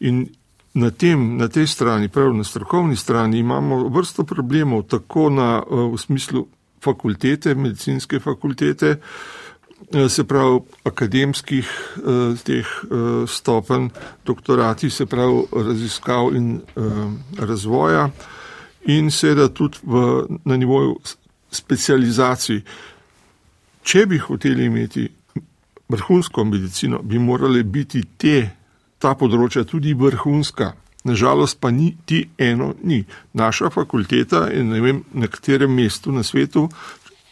In 0.00 0.26
na, 0.74 0.90
tem, 0.90 1.36
na 1.36 1.48
tej 1.48 1.66
strani, 1.66 2.08
prav 2.08 2.34
na 2.34 2.44
strokovni 2.44 2.96
strani, 2.96 3.38
imamo 3.38 3.88
vrsto 3.88 4.24
problemov, 4.24 4.82
tako 4.90 5.30
na, 5.30 5.62
uh, 5.62 5.92
v 5.94 5.98
smislu 5.98 6.46
fakultete, 6.82 7.54
medicinske 7.54 8.20
fakultete, 8.20 8.96
uh, 8.98 10.08
se 10.08 10.24
pravi 10.24 10.60
akademskih 10.84 11.70
uh, 11.96 12.38
teh 12.42 12.66
stopenj, 13.28 13.88
doktorati, 14.26 14.90
se 14.90 15.06
pravi 15.06 15.44
raziskav 15.52 16.34
in 16.36 16.60
razvoja 17.38 18.10
in 18.84 19.10
seveda 19.10 19.48
tudi 19.48 19.78
v, 19.82 20.26
na 20.44 20.56
nivoju 20.56 20.98
specializacij. 21.50 22.60
Če 23.84 24.06
bi 24.06 24.18
hoteli 24.18 24.64
imeti 24.64 25.06
vrhunsko 25.88 26.44
medicino, 26.44 27.00
bi 27.02 27.18
morale 27.18 27.62
biti 27.62 28.02
te, 28.16 28.50
ta 29.04 29.12
področja 29.18 29.66
tudi 29.68 29.92
vrhunska. 29.94 30.72
Nažalost 31.04 31.60
pa 31.60 31.68
ni 31.70 31.90
ti 32.08 32.22
eno, 32.40 32.72
ni. 32.82 33.02
Naša 33.36 33.68
fakulteta 33.70 34.46
je 34.48 34.64
ne 34.64 34.80
vem, 34.80 35.02
na 35.12 35.28
katerem 35.28 35.74
mestu 35.76 36.12
na 36.12 36.24
svetu, 36.24 36.70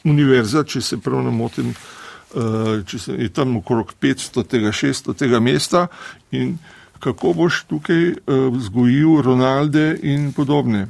univerza, 0.05 0.67
če 0.69 0.83
se 0.85 1.01
prav 1.01 1.25
ne 1.25 1.33
motim, 1.33 1.73
eh, 1.73 2.83
če 2.85 2.99
se 2.99 3.17
je 3.17 3.33
tam 3.33 3.57
okrog 3.63 3.95
500 3.97 4.45
tega, 4.45 4.73
600 4.77 5.17
tega 5.17 5.41
mesta 5.41 5.87
in 6.31 6.59
kako 7.03 7.33
boš 7.41 7.65
tukaj 7.71 8.03
eh, 8.11 8.17
vzgojil 8.59 9.23
Ronalde 9.25 9.95
in 10.03 10.33
podobne 10.37 10.89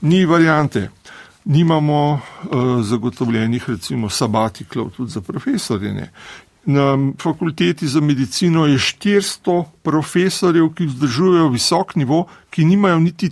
ni 0.00 0.24
variante. 0.24 0.90
Nimamo 1.44 2.12
uh, 2.12 2.84
zagotovljenih, 2.84 3.68
recimo, 3.68 4.08
sabatiklov 4.08 4.90
tudi 4.90 5.10
za 5.10 5.20
profesorje. 5.20 6.10
Na 6.66 7.12
fakulteti 7.22 7.86
za 7.86 8.00
medicino 8.00 8.66
je 8.66 8.78
400 8.78 9.64
profesorjev, 9.82 10.72
ki 10.74 10.86
vzdržujejo 10.86 11.48
visok 11.48 11.94
nivo, 11.96 12.26
ki 12.50 12.64
nimajo 12.64 12.98
niti 13.00 13.30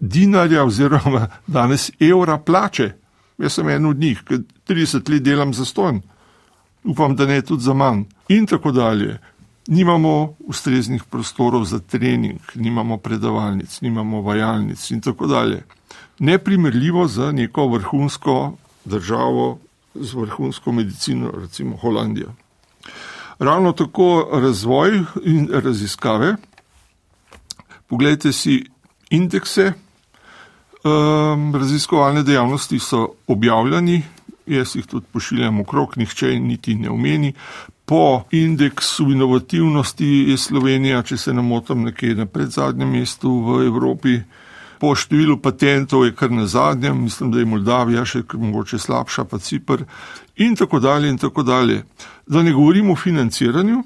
dinarja 0.00 0.64
oziroma 0.64 1.26
danes 1.46 1.90
evra 2.00 2.38
plače. 2.38 2.92
Jaz 3.38 3.52
sem 3.52 3.68
en 3.68 3.86
od 3.86 3.98
njih, 3.98 4.22
ki 4.26 4.38
30 4.68 5.10
let 5.10 5.22
delam 5.22 5.54
za 5.54 5.64
ston. 5.64 6.00
Upam, 6.84 7.16
da 7.16 7.26
ne 7.26 7.42
tudi 7.42 7.62
za 7.62 7.74
manj. 7.74 8.04
In 8.28 8.46
tako 8.46 8.72
dalje. 8.72 9.18
Nimamo 9.66 10.34
ustreznih 10.38 11.04
prostorov 11.04 11.64
za 11.64 11.78
trening, 11.78 12.40
nimamo 12.54 12.96
predavalnic, 12.96 13.80
nimamo 13.80 14.22
vajalnic 14.22 14.90
in 14.90 15.00
tako 15.00 15.26
dalje 15.26 15.62
neprimerljivo 16.18 17.08
z 17.08 17.32
neko 17.32 17.66
vrhunsko 17.68 18.52
državo, 18.84 19.58
z 19.94 20.14
vrhunsko 20.14 20.72
medicino, 20.72 21.30
recimo 21.40 21.76
Holandijo. 21.76 22.32
Ravno 23.38 23.72
tako 23.72 24.28
razvoj 24.32 25.02
in 25.24 25.48
raziskave. 25.52 26.36
Poglejte 27.86 28.32
si 28.32 28.64
indekse. 29.10 29.72
Um, 30.84 31.54
raziskovalne 31.54 32.22
dejavnosti 32.22 32.78
so 32.78 33.08
objavljeni, 33.26 34.02
jaz 34.46 34.76
jih 34.76 34.86
tudi 34.86 35.06
pošiljam 35.12 35.60
okrog, 35.60 35.96
nihče 35.96 36.40
niti 36.40 36.74
ne 36.74 36.90
omeni. 36.90 37.32
Po 37.84 38.22
indeksu 38.30 39.10
inovativnosti 39.10 40.06
je 40.06 40.36
Slovenija, 40.36 41.02
če 41.02 41.16
se 41.16 41.34
ne 41.34 41.42
motim, 41.42 41.82
nekje 41.82 42.14
na 42.14 42.26
predzadnjem 42.26 42.90
mestu 42.90 43.30
v 43.40 43.66
Evropi 43.66 44.20
po 44.80 44.94
številu 44.94 45.38
patentov 45.42 46.06
je 46.06 46.14
kar 46.16 46.30
na 46.30 46.46
zadnjem, 46.46 47.04
mislim, 47.08 47.32
da 47.32 47.42
je 47.42 47.50
Moldavija 47.50 48.04
še 48.06 48.22
mogoče 48.32 48.78
slabša, 48.78 49.24
pa 49.24 49.38
Cipr 49.38 49.84
in 50.36 50.56
tako 50.56 50.80
dalje 50.80 51.10
in 51.10 51.18
tako 51.18 51.42
dalje. 51.42 51.82
Da 52.26 52.42
ne 52.42 52.52
govorimo 52.52 52.92
o 52.92 52.96
financiranju, 52.96 53.82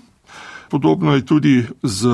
podobno 0.71 1.15
je 1.15 1.27
tudi 1.27 1.57
z 1.83 2.13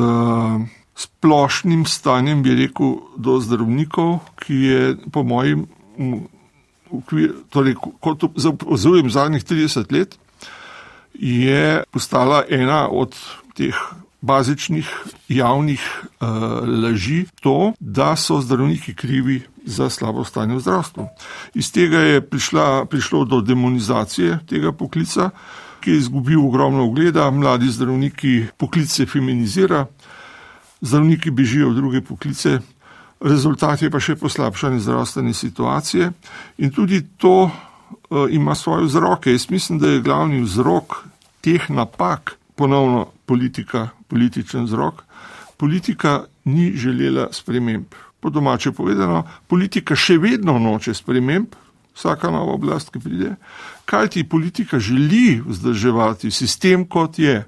splošnim 0.99 1.85
stanjem, 1.87 2.43
bi 2.43 2.57
rekel, 2.59 2.97
do 3.17 3.39
zdravnikov, 3.41 4.19
ki 4.43 4.55
je 4.55 4.81
po 5.15 5.23
mojem, 5.23 5.67
torej, 7.51 7.77
kot 8.01 8.25
opazujem 8.25 9.11
zadnjih 9.11 9.45
30 9.45 9.93
let, 9.95 10.19
je 11.15 11.83
postala 11.91 12.45
ena 12.51 12.89
od 12.91 13.15
teh 13.55 13.79
bazičnih 14.21 14.89
javnih 15.29 15.81
uh, 16.03 16.29
laži 16.83 17.25
to, 17.41 17.73
da 17.81 18.17
so 18.17 18.41
zdravniki 18.41 18.95
krivi 18.95 19.43
za 19.65 19.91
slabo 19.91 20.25
stanje 20.25 20.55
v 20.55 20.61
zdravstvu. 20.61 21.07
Iz 21.55 21.73
tega 21.73 21.99
je 21.99 22.21
prišla, 22.21 22.85
prišlo 22.85 23.25
do 23.25 23.41
demonizacije 23.41 24.39
tega 24.49 24.73
poklica, 24.73 25.31
ki 25.81 25.91
je 25.91 25.99
izgubil 25.99 26.47
ogromno 26.47 26.85
ugleda, 26.85 27.31
mladi 27.31 27.71
zdravniki 27.71 28.47
poklice 28.57 29.07
feminizira, 29.07 29.87
zdravniki 30.81 31.31
bežijo 31.31 31.71
v 31.71 31.75
druge 31.75 32.01
poklice, 32.01 32.59
rezultat 33.21 33.83
je 33.83 33.91
pa 33.91 34.01
še 34.01 34.17
poslabšanje 34.19 34.81
zdravstvene 34.81 35.35
situacije 35.35 36.11
in 36.59 36.71
tudi 36.75 37.03
to 37.17 37.47
uh, 37.47 38.27
ima 38.31 38.55
svoje 38.55 38.85
vzroke. 38.85 39.33
Jaz 39.33 39.51
mislim, 39.51 39.79
da 39.79 39.89
je 39.89 40.03
glavni 40.03 40.43
vzrok 40.43 41.05
teh 41.41 41.71
napak 41.71 42.35
ponovno 42.55 43.07
politika, 43.27 43.89
političen 44.09 44.65
vzrok. 44.65 45.05
Politika 45.57 46.25
ni 46.45 46.73
želela 46.77 47.29
sprememb. 47.33 47.85
Po 48.21 48.31
domače 48.31 48.73
povedano, 48.73 49.23
politika 49.47 49.97
še 49.97 50.19
vedno 50.19 50.59
noče 50.59 50.95
sprememb, 50.95 51.55
vsaka 51.95 52.31
nova 52.31 52.55
oblast, 52.55 52.91
ki 52.91 53.03
pride, 53.03 53.35
kaj 53.87 54.09
ti 54.15 54.25
politika 54.25 54.79
želi 54.79 55.41
vzdrževati 55.47 56.31
sistem, 56.31 56.87
kot 56.87 57.19
je 57.19 57.45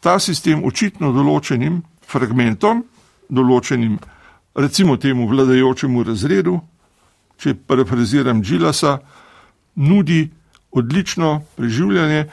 ta 0.00 0.18
sistem 0.18 0.64
očitno 0.64 1.12
določenim 1.14 1.80
fragmentom, 2.06 2.84
določenim 3.28 3.98
recimo 4.54 4.96
temu 4.96 5.26
vladajočemu 5.30 6.04
razredu, 6.04 6.58
če 7.38 7.54
parafraziram 7.66 8.42
Džilasa, 8.42 8.98
nudi 9.74 10.28
odlično 10.74 11.40
preživljanje 11.56 12.26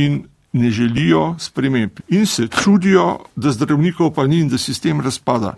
in 0.00 0.22
ne 0.52 0.70
želijo 0.70 1.36
sprememb 1.38 2.00
in 2.08 2.26
se 2.26 2.48
čudijo, 2.48 3.18
da 3.36 3.52
zdravnikov 3.52 4.14
pa 4.14 4.26
ni 4.26 4.40
in 4.40 4.48
da 4.48 4.58
sistem 4.58 5.00
razpada. 5.00 5.54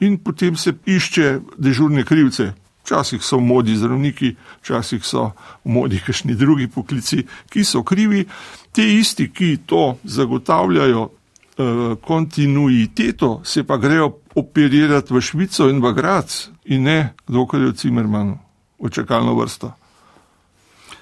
In 0.00 0.18
potem 0.18 0.56
se 0.56 0.74
išče 0.86 1.40
dežurne 1.58 2.04
krivce. 2.04 2.52
Včasih 2.84 3.22
so 3.22 3.36
v 3.36 3.42
modi 3.42 3.74
zdravniki, 3.76 4.36
včasih 4.62 5.04
so 5.04 5.32
v 5.64 5.72
modi 5.74 5.98
kakšni 5.98 6.34
drugi 6.34 6.68
poklici, 6.68 7.24
ki 7.50 7.64
so 7.64 7.82
krivi. 7.82 8.26
Te 8.72 8.84
isti, 8.98 9.30
ki 9.32 9.56
to 9.66 9.96
zagotavljajo 10.04 11.08
eh, 11.08 11.96
kontinuiteto, 12.00 13.40
se 13.44 13.64
pa 13.64 13.76
grejo 13.76 14.12
operirati 14.34 15.14
v 15.14 15.20
Švico 15.20 15.68
in 15.68 15.80
v 15.82 15.92
Grac 15.92 16.48
in 16.64 16.82
ne 16.82 17.14
dokaj 17.28 17.60
v 17.60 17.72
Cimermanu, 17.74 18.38
v 18.78 18.90
čakalno 18.90 19.34
vrsto. 19.34 19.72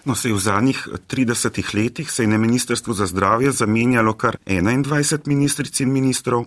No, 0.04 0.14
se 0.14 0.28
je 0.28 0.34
v 0.34 0.38
zadnjih 0.38 0.88
30 1.08 1.74
letih 1.74 2.10
se 2.10 2.22
je 2.22 2.28
na 2.28 2.38
Ministrstvu 2.38 2.94
za 2.94 3.06
zdravje 3.06 3.52
zamenjalo 3.52 4.12
kar 4.12 4.36
21 4.46 5.26
ministric 5.26 5.80
in 5.80 5.92
ministrov, 5.92 6.44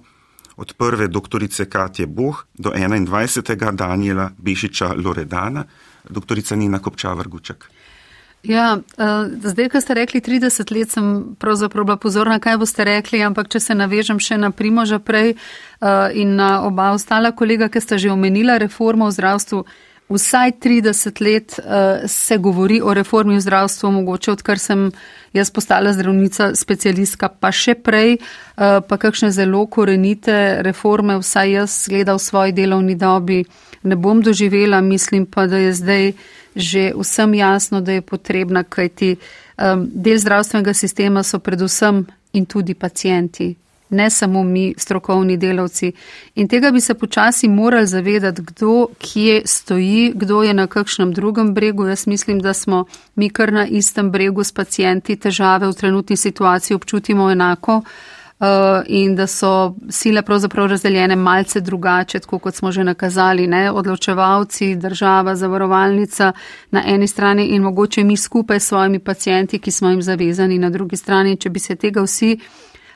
od 0.57 0.73
prve 0.73 1.07
doktorice 1.07 1.65
Katje 1.69 2.05
Boh 2.05 2.45
do 2.53 2.69
21. 2.69 3.75
Daniela 3.75 4.31
Bešiča 4.37 4.93
Loredana, 5.05 5.63
doktorica 6.09 6.55
Nina 6.55 6.79
Kopčavar-Guček. 6.79 7.69
Ja, 8.43 8.77
uh, 8.77 9.27
zdaj, 9.43 9.69
ko 9.69 9.81
ste 9.81 9.93
rekli 9.93 10.21
30 10.21 10.71
let, 10.71 10.91
sem 10.91 11.35
pravzaprav 11.39 11.85
bila 11.85 11.97
pozorna, 11.97 12.39
kaj 12.39 12.57
boste 12.57 12.85
rekli, 12.85 13.21
ampak 13.25 13.49
če 13.49 13.59
se 13.59 13.75
navežem 13.75 14.19
še 14.21 14.37
na 14.37 14.51
Primoža 14.51 14.99
prej 14.99 15.33
uh, 15.33 16.13
in 16.13 16.37
na 16.37 16.61
oba 16.65 16.91
ostala 16.93 17.31
kolega, 17.31 17.69
ki 17.69 17.81
sta 17.81 17.97
že 17.97 18.13
omenila 18.13 18.57
reformo 18.61 19.09
v 19.09 19.17
zdravstvu, 19.17 19.65
vsaj 20.09 20.51
30 20.63 21.21
let 21.21 21.59
uh, 21.59 21.65
se 22.07 22.37
govori 22.37 22.81
o 22.81 22.93
reformi 22.93 23.35
v 23.35 23.41
zdravstvu, 23.41 23.91
mogoče 23.91 24.31
odkar 24.31 24.59
sem 24.59 24.91
jaz 25.33 25.51
postala 25.51 25.93
zdravnica, 25.93 26.55
specialistka, 26.55 27.29
pa 27.29 27.51
še 27.51 27.75
prej, 27.75 28.17
uh, 28.17 28.79
pa 28.87 28.97
kakšne 28.97 29.31
zelo 29.31 29.65
korenite 29.67 30.63
reforme, 30.63 31.19
vsaj 31.19 31.51
jaz 31.51 31.77
gleda 31.89 32.15
v 32.15 32.23
svoji 32.23 32.55
delovni 32.55 32.95
dobi, 32.95 33.43
ne 33.83 33.95
bom 33.95 34.21
doživela, 34.21 34.81
mislim 34.81 35.25
pa, 35.25 35.47
da 35.47 35.57
je 35.57 35.73
zdaj 35.73 36.11
že 36.57 36.91
vsem 36.97 37.33
jasno, 37.37 37.81
da 37.81 37.91
je 37.91 38.01
potrebna, 38.01 38.63
kajti 38.63 39.15
um, 39.15 39.85
del 39.93 40.17
zdravstvenega 40.17 40.73
sistema 40.73 41.23
so 41.23 41.37
predvsem 41.39 42.01
in 42.33 42.45
tudi 42.45 42.73
pacijenti, 42.73 43.55
ne 43.89 44.09
samo 44.09 44.43
mi, 44.43 44.73
strokovni 44.77 45.37
delavci. 45.37 45.91
In 46.35 46.47
tega 46.47 46.71
bi 46.71 46.81
se 46.81 46.93
počasi 46.93 47.47
morali 47.47 47.87
zavedati, 47.87 48.41
kdo 48.41 48.87
kje 48.97 49.41
stoji, 49.45 50.11
kdo 50.15 50.43
je 50.43 50.53
na 50.53 50.67
kakšnem 50.67 51.13
drugem 51.13 51.53
bregu. 51.53 51.85
Jaz 51.85 52.07
mislim, 52.07 52.39
da 52.39 52.53
smo 52.53 52.85
mi 53.15 53.29
kar 53.29 53.53
na 53.53 53.67
istem 53.67 54.11
bregu 54.11 54.43
s 54.43 54.51
pacijenti, 54.51 55.15
težave 55.15 55.67
v 55.67 55.73
trenutni 55.73 56.15
situaciji 56.15 56.75
občutimo 56.75 57.31
enako. 57.31 57.81
in 58.87 59.15
da 59.15 59.27
so 59.27 59.75
sile 59.89 60.21
pravzaprav 60.21 60.67
razdeljene 60.67 61.15
malce 61.15 61.61
drugače, 61.61 62.19
tako 62.19 62.39
kot 62.39 62.55
smo 62.55 62.71
že 62.71 62.83
nakazali, 62.83 63.47
ne? 63.47 63.71
odločevalci, 63.71 64.75
država, 64.75 65.35
zavarovalnica 65.35 66.31
na 66.71 66.83
eni 66.85 67.07
strani 67.07 67.45
in 67.45 67.61
mogoče 67.61 68.03
mi 68.03 68.17
skupaj 68.17 68.59
s 68.59 68.67
svojimi 68.67 68.99
pacijenti, 68.99 69.59
ki 69.59 69.71
smo 69.71 69.89
jim 69.89 70.01
zavezani 70.01 70.59
na 70.59 70.69
drugi 70.69 70.97
strani. 70.97 71.37
Če 71.37 71.49
bi 71.49 71.59
se 71.59 71.75
tega 71.75 72.01
vsi 72.01 72.37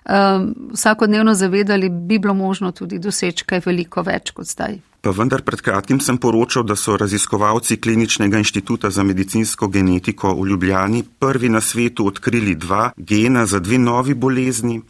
um, 0.09 0.53
vsakodnevno 0.73 1.33
zavedali, 1.33 1.89
bi 1.89 2.19
bilo 2.19 2.33
možno 2.33 2.71
tudi 2.71 2.99
doseči 2.99 3.45
kaj 3.45 3.61
veliko 3.65 4.01
več 4.01 4.31
kot 4.31 4.47
zdaj. 4.47 4.79
Pa 5.01 5.09
vendar 5.17 5.41
pred 5.41 5.61
kratkim 5.65 5.97
sem 5.99 6.17
poročal, 6.21 6.63
da 6.63 6.75
so 6.77 6.93
raziskovalci 6.97 7.79
Kliničnega 7.81 8.37
inštituta 8.37 8.91
za 8.93 9.03
medicinsko 9.03 9.67
genetiko 9.67 10.35
v 10.37 10.47
Ljubljani 10.51 11.03
prvi 11.19 11.49
na 11.49 11.61
svetu 11.61 12.05
odkrili 12.07 12.55
dva 12.55 12.91
gena 12.97 13.45
za 13.45 13.59
dve 13.59 13.79
novi 13.81 14.13
bolezni. 14.13 14.81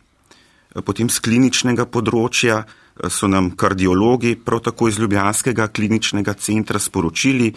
Potem 0.86 1.10
z 1.10 1.19
kliničnega 1.19 1.86
področja 1.88 2.63
so 3.10 3.28
nam 3.28 3.54
kardiologi, 3.56 4.36
prav 4.36 4.60
tako 4.67 4.88
iz 4.88 5.00
Ljubljanskega 5.00 5.67
kliničnega 5.67 6.34
centra, 6.34 6.80
sporočili, 6.80 7.54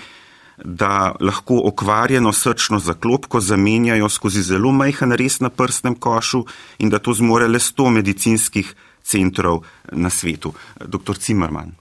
da 0.58 1.14
lahko 1.20 1.60
okvarjeno 1.64 2.32
srčno 2.32 2.78
zaklopko 2.78 3.40
zamenjajo 3.40 4.08
skozi 4.08 4.42
zelo 4.42 4.72
majhen 4.72 5.12
res 5.12 5.40
na 5.40 5.50
prstnem 5.50 5.94
košu 5.94 6.44
in 6.78 6.90
da 6.90 6.98
to 6.98 7.14
zmore 7.14 7.48
le 7.48 7.58
100 7.58 7.90
medicinskih 7.90 8.74
centrov 9.02 9.64
na 9.92 10.10
svetu. 10.10 10.52
Dr. 10.86 11.18
Zimmerman. 11.20 11.74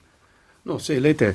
No, 0.64 0.78
sej, 0.80 1.00
lejte, 1.00 1.34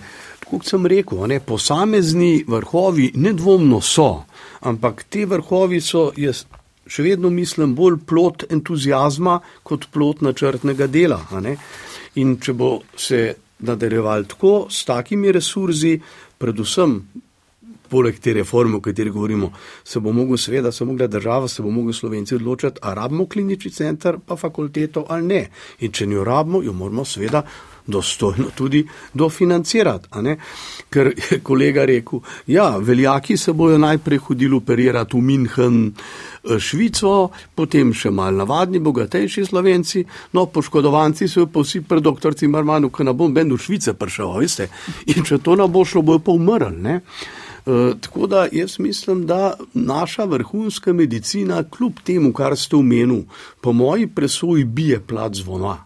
kot 0.49 0.65
sem 0.65 0.85
rekel, 0.89 1.21
ne, 1.29 1.39
posamezni 1.39 2.43
vrhovi 2.47 3.11
nedvomno 3.15 3.81
so, 3.81 4.25
ampak 4.65 5.03
te 5.09 5.25
vrhovi 5.29 5.81
so, 5.81 6.09
jaz 6.17 6.45
še 6.89 7.05
vedno 7.05 7.29
mislim, 7.29 7.75
bolj 7.77 7.99
plot 8.09 8.47
entuzijazma 8.49 9.37
kot 9.63 9.85
plot 9.93 10.23
načrtnega 10.25 10.87
dela. 10.89 11.21
In 12.17 12.39
če 12.41 12.55
bo 12.57 12.71
se 12.97 13.21
nadaljeval 13.59 14.25
tako, 14.31 14.53
s 14.73 14.85
takimi 14.89 15.31
resurzi, 15.35 15.99
predvsem 16.41 16.97
poleg 17.89 18.19
te 18.19 18.33
reforme, 18.33 18.77
o 18.77 18.81
kateri 18.81 19.09
govorimo, 19.09 19.51
se 19.83 19.99
bo 19.99 20.13
mogel, 20.15 20.37
seveda, 20.37 20.71
se 20.71 20.85
bo 20.85 20.91
mogla 20.91 21.07
država, 21.07 21.47
se 21.47 21.63
bo 21.63 21.71
mogel 21.71 21.93
slovenci 21.93 22.35
odločiti, 22.35 22.79
a 22.81 22.93
rabimo 22.93 23.25
klinični 23.25 23.71
center, 23.71 24.19
pa 24.25 24.35
fakulteto 24.35 25.05
ali 25.09 25.25
ne. 25.25 25.43
In 25.79 25.91
če 25.91 26.05
jo 26.09 26.23
rabimo, 26.23 26.63
jo 26.63 26.73
moramo 26.73 27.05
seveda 27.05 27.43
dostojno 27.89 28.45
tudi 28.55 28.87
dofinancirati. 29.13 30.07
Ker 30.89 31.13
je 31.31 31.39
kolega 31.43 31.85
rekel, 31.85 32.19
ja, 32.47 32.77
veljaki 32.77 33.37
se 33.37 33.53
bojo 33.53 33.77
najprej 33.77 34.17
hodili 34.17 34.55
operirati 34.55 35.17
v 35.17 35.21
München, 35.21 35.91
eh, 35.91 36.59
Švico, 36.59 37.29
potem 37.55 37.93
še 37.93 38.11
mal 38.11 38.35
navadni, 38.35 38.79
bogatejši 38.79 39.45
slovenci, 39.45 40.05
no, 40.33 40.45
poškodovanci 40.45 41.27
so 41.27 41.45
pa 41.47 41.59
vsi 41.59 41.81
pred 41.81 42.03
dr. 42.03 42.33
Cimarmanu, 42.33 42.89
ki 42.89 43.03
na 43.03 43.13
bom 43.13 43.33
ben 43.33 43.53
v 43.53 43.57
Švice 43.57 43.93
prišel, 43.93 44.39
veste. 44.39 44.69
In 45.05 45.23
če 45.23 45.37
to 45.37 45.55
ne 45.55 45.67
bo 45.67 45.85
šlo, 45.85 46.01
bojo 46.01 46.19
pa 46.19 46.31
umrli. 46.31 46.99
Eh, 47.69 47.93
tako 48.01 48.27
da 48.27 48.47
jaz 48.51 48.79
mislim, 48.79 49.25
da 49.27 49.57
naša 49.73 50.23
vrhunska 50.23 50.93
medicina, 50.93 51.63
kljub 51.69 51.93
temu, 52.03 52.33
kar 52.33 52.57
ste 52.57 52.75
omenili, 52.75 53.25
po 53.61 53.73
moji 53.73 54.07
presoji 54.07 54.63
bije 54.63 54.99
plat 54.99 55.35
zvona. 55.35 55.85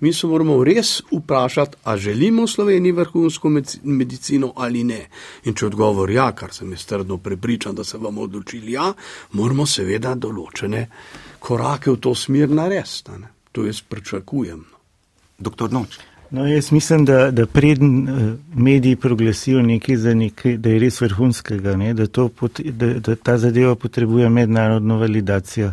Mi 0.00 0.12
se 0.12 0.26
moramo 0.26 0.64
res 0.64 1.00
vprašati, 1.12 1.76
a 1.84 1.96
želimo 1.96 2.46
Sloveniji 2.46 2.92
vrhunsko 2.92 3.50
medicino 3.82 4.52
ali 4.56 4.84
ne. 4.84 5.08
In 5.44 5.54
če 5.54 5.66
odgovor 5.66 6.10
ja, 6.10 6.32
kar 6.32 6.54
sem 6.54 6.70
jaz 6.70 6.84
trdno 6.86 7.18
prepričan, 7.18 7.74
da 7.74 7.84
se 7.84 7.98
bomo 7.98 8.22
odločili 8.22 8.72
ja, 8.72 8.92
moramo 9.32 9.66
seveda 9.66 10.14
določene 10.14 10.86
korake 11.38 11.90
v 11.90 11.96
to 11.96 12.14
smer 12.14 12.50
narediti. 12.50 13.18
To 13.52 13.66
jaz 13.66 13.82
pričakujem. 13.82 14.64
Doktor 15.38 15.72
Noč. 15.72 15.98
No, 16.32 16.46
jaz 16.48 16.72
mislim, 16.72 17.04
da, 17.04 17.30
da 17.30 17.46
preden 17.46 18.08
eh, 18.08 18.34
mediji 18.54 18.96
proglasijo 18.96 19.62
nekaj 19.62 19.96
za 19.96 20.14
nekaj, 20.14 20.56
da 20.56 20.70
je 20.70 20.78
res 20.78 21.00
vrhunskega, 21.00 21.74
ne, 21.76 21.92
da, 21.94 22.06
pot, 22.36 22.60
da, 22.60 22.86
da 22.94 23.16
ta 23.16 23.36
zadeva 23.38 23.74
potrebuje 23.74 24.28
mednarodno 24.28 24.96
validacijo, 24.98 25.72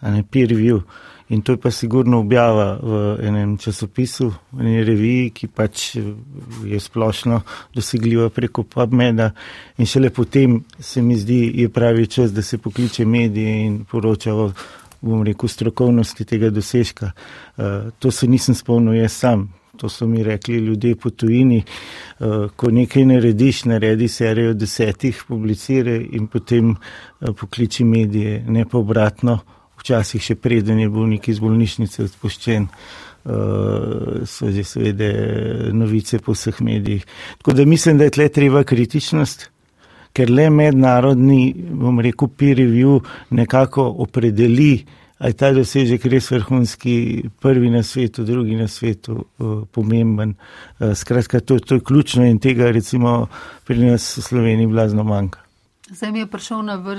a 0.00 0.10
ne 0.10 0.24
peer 0.30 0.48
review. 0.50 0.80
In 1.28 1.42
to 1.42 1.52
je 1.52 1.60
pa 1.60 1.70
sigurno 1.70 2.18
objava 2.18 2.80
v 2.82 3.04
enem 3.28 3.54
časopisu, 3.58 4.32
v 4.52 4.60
eni 4.60 4.82
reviji, 4.84 5.30
ki 5.30 5.46
pač 5.46 5.86
eh, 5.96 6.10
je 6.66 6.80
splošno 6.80 7.40
dosegljiva 7.74 8.28
preko 8.34 8.66
PubMeda. 8.66 9.30
In 9.78 9.86
šele 9.86 10.10
potem 10.10 10.64
se 10.80 11.02
mi 11.02 11.14
zdi, 11.16 11.44
je 11.62 11.68
pravi 11.68 12.06
čas, 12.06 12.34
da 12.34 12.42
se 12.42 12.58
pokliče 12.58 13.06
medije 13.06 13.56
in 13.66 13.84
poroča 13.84 14.34
o, 14.34 14.50
bom 15.00 15.22
rekel, 15.22 15.48
strokovnosti 15.48 16.24
tega 16.24 16.50
dosežka. 16.50 17.12
Uh, 17.56 17.90
to 17.98 18.10
se 18.10 18.26
nisem 18.26 18.54
spomnil 18.54 18.98
jaz 18.98 19.12
sam 19.12 19.52
to 19.76 19.88
so 19.88 20.06
mi 20.06 20.22
rekli 20.22 20.56
ljudje 20.56 20.96
po 20.96 21.10
tujini, 21.10 21.62
uh, 22.18 22.50
ko 22.56 22.70
nekaj 22.70 23.04
narediš, 23.04 23.64
naredi 23.64 24.08
serijo 24.08 24.54
desetih, 24.54 25.24
publicire 25.28 25.96
in 25.96 26.26
potem 26.26 26.70
uh, 26.70 27.34
pokliči 27.40 27.84
medije, 27.84 28.44
ne 28.48 28.64
pa 28.68 28.78
obratno, 28.78 29.38
včasih 29.80 30.22
še 30.22 30.34
preden 30.34 30.78
je 30.78 30.90
bolnik 30.92 31.28
iz 31.28 31.40
bolnišnice 31.40 32.04
odpuščen. 32.04 32.68
Uh, 33.22 34.26
so 34.26 34.48
že 34.50 34.64
seveda 34.66 35.08
novice 35.70 36.18
po 36.18 36.34
vseh 36.34 36.56
medijih. 36.60 37.04
Tako 37.38 37.52
da 37.54 37.64
mislim, 37.64 37.98
da 37.98 38.08
je 38.08 38.16
tle 38.16 38.26
treba 38.28 38.64
kritičnost, 38.66 39.46
ker 40.12 40.30
le 40.30 40.48
mednarodni, 40.50 41.54
bom 41.54 42.00
rekel, 42.02 42.28
peer 42.34 42.58
review 42.58 42.98
nekako 43.30 43.86
opredeli 44.02 44.72
uh, 44.74 45.01
je 45.28 45.38
ta 45.38 45.52
dosežek 45.54 46.06
res 46.10 46.30
vrhunski, 46.30 47.28
prvi 47.40 47.70
na 47.70 47.82
svetu, 47.82 48.24
drugi 48.24 48.56
na 48.56 48.68
svetu, 48.68 49.24
uh, 49.38 49.62
pomemben. 49.70 50.34
Uh, 50.78 50.96
skratka, 50.98 51.40
to, 51.40 51.58
to 51.58 51.78
je 51.78 51.86
ključno 51.86 52.26
in 52.26 52.40
tega 52.42 52.70
recimo 52.70 53.28
pri 53.66 53.92
nas 53.92 54.16
v 54.18 54.22
Sloveniji 54.22 54.66
blazno 54.66 55.04
manjka. 55.04 55.41
Zdaj 55.92 56.12
mi 56.12 56.18
je 56.18 56.26
prišel 56.26 56.62
na, 56.62 56.98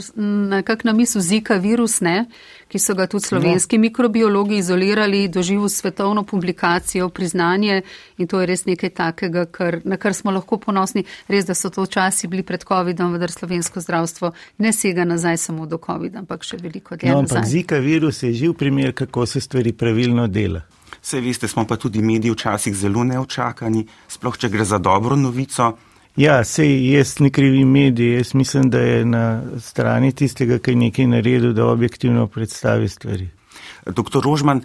na 0.50 0.62
kak 0.62 0.84
na 0.84 0.94
misel 0.94 1.22
Zika 1.22 1.56
virus, 1.58 1.98
ne, 2.02 2.26
ki 2.70 2.80
so 2.80 2.94
ga 2.94 3.08
tudi 3.10 3.26
slovenski 3.26 3.78
no. 3.78 3.82
mikrobiologi 3.82 4.60
izolirali, 4.62 5.28
doživel 5.28 5.70
svetovno 5.70 6.24
publikacijo, 6.24 7.10
priznanje 7.10 7.82
in 8.18 8.28
to 8.28 8.42
je 8.42 8.46
res 8.46 8.66
nekaj 8.66 8.90
takega, 8.90 9.46
kar, 9.46 9.80
na 9.84 9.98
kar 9.98 10.14
smo 10.14 10.32
lahko 10.32 10.60
ponosni. 10.62 11.04
Res, 11.28 11.46
da 11.46 11.56
so 11.58 11.72
to 11.74 11.86
časi 11.86 12.30
bili 12.30 12.44
pred 12.46 12.66
COVID-om, 12.70 13.16
vendar 13.18 13.32
slovensko 13.34 13.82
zdravstvo 13.82 14.32
ne 14.58 14.74
sega 14.74 15.06
nazaj 15.10 15.38
samo 15.38 15.66
do 15.66 15.80
COVID-a, 15.82 16.22
ampak 16.22 16.46
še 16.46 16.60
veliko 16.62 16.94
dlje. 16.94 17.10
No, 17.10 17.24
ampak 17.26 17.50
Zika 17.50 17.80
virus 17.82 18.22
je 18.24 18.30
živ 18.34 18.54
primer, 18.54 18.94
kako 18.94 19.26
se 19.26 19.42
stvari 19.42 19.74
pravilno 19.74 20.28
dela. 20.28 20.62
Vse 21.02 21.22
veste, 21.22 21.48
smo 21.48 21.66
pa 21.66 21.80
tudi 21.82 22.02
mediji 22.02 22.32
včasih 22.32 22.78
zelo 22.78 23.04
neočakani, 23.04 23.88
sploh 24.08 24.38
če 24.38 24.52
gre 24.54 24.70
za 24.70 24.78
dobro 24.78 25.18
novico. 25.18 25.72
Ja, 26.16 26.44
sej 26.46 26.70
jaz 26.94 27.18
ne 27.20 27.30
krivim 27.34 27.72
medije, 27.72 28.18
jaz 28.18 28.34
mislim, 28.34 28.70
da 28.70 28.80
je 28.80 29.06
na 29.06 29.42
strani 29.60 30.12
tistega, 30.12 30.60
ki 30.60 30.72
je 30.72 30.76
nekaj 30.76 31.08
naredil, 31.08 31.54
da 31.54 31.66
objektivno 31.66 32.28
predstavi 32.28 32.90
stvari. 32.90 33.30
Doktor 33.86 34.24
Rožman, 34.24 34.62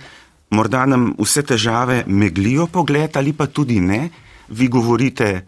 morda 0.50 0.84
nam 0.86 1.14
vse 1.18 1.42
težave 1.42 2.02
meglijo 2.06 2.66
pogled 2.66 3.16
ali 3.16 3.32
pa 3.32 3.46
tudi 3.46 3.80
ne. 3.80 4.08
Vi 4.48 4.68
govorite, 4.68 5.46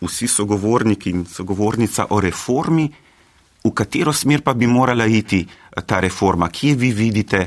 vsi 0.00 0.28
sogovorniki 0.28 1.10
in 1.10 1.24
sogovornica 1.24 2.06
o 2.10 2.20
reformi, 2.20 2.90
v 3.64 3.70
katero 3.74 4.12
smer 4.12 4.42
pa 4.42 4.54
bi 4.54 4.66
morala 4.66 5.06
iti 5.06 5.46
ta 5.86 6.00
reforma, 6.00 6.48
kje 6.48 6.74
vi 6.74 6.92
vidite 6.92 7.46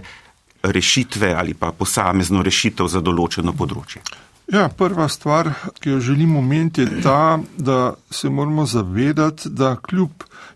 rešitve 0.64 1.34
ali 1.34 1.54
pa 1.54 1.72
posamezno 1.72 2.44
rešitev 2.44 2.88
za 2.88 3.00
določeno 3.04 3.54
področje. 3.54 4.02
Ja, 4.52 4.70
prva 4.70 5.08
stvar, 5.10 5.52
ki 5.80 5.90
jo 5.90 6.00
želim 6.00 6.36
omeniti, 6.36 6.82
je 6.82 7.02
ta, 7.02 7.40
da 7.58 7.94
se 8.12 8.30
moramo 8.30 8.66
zavedati, 8.66 9.50
da 9.50 9.76
kljub 9.76 10.10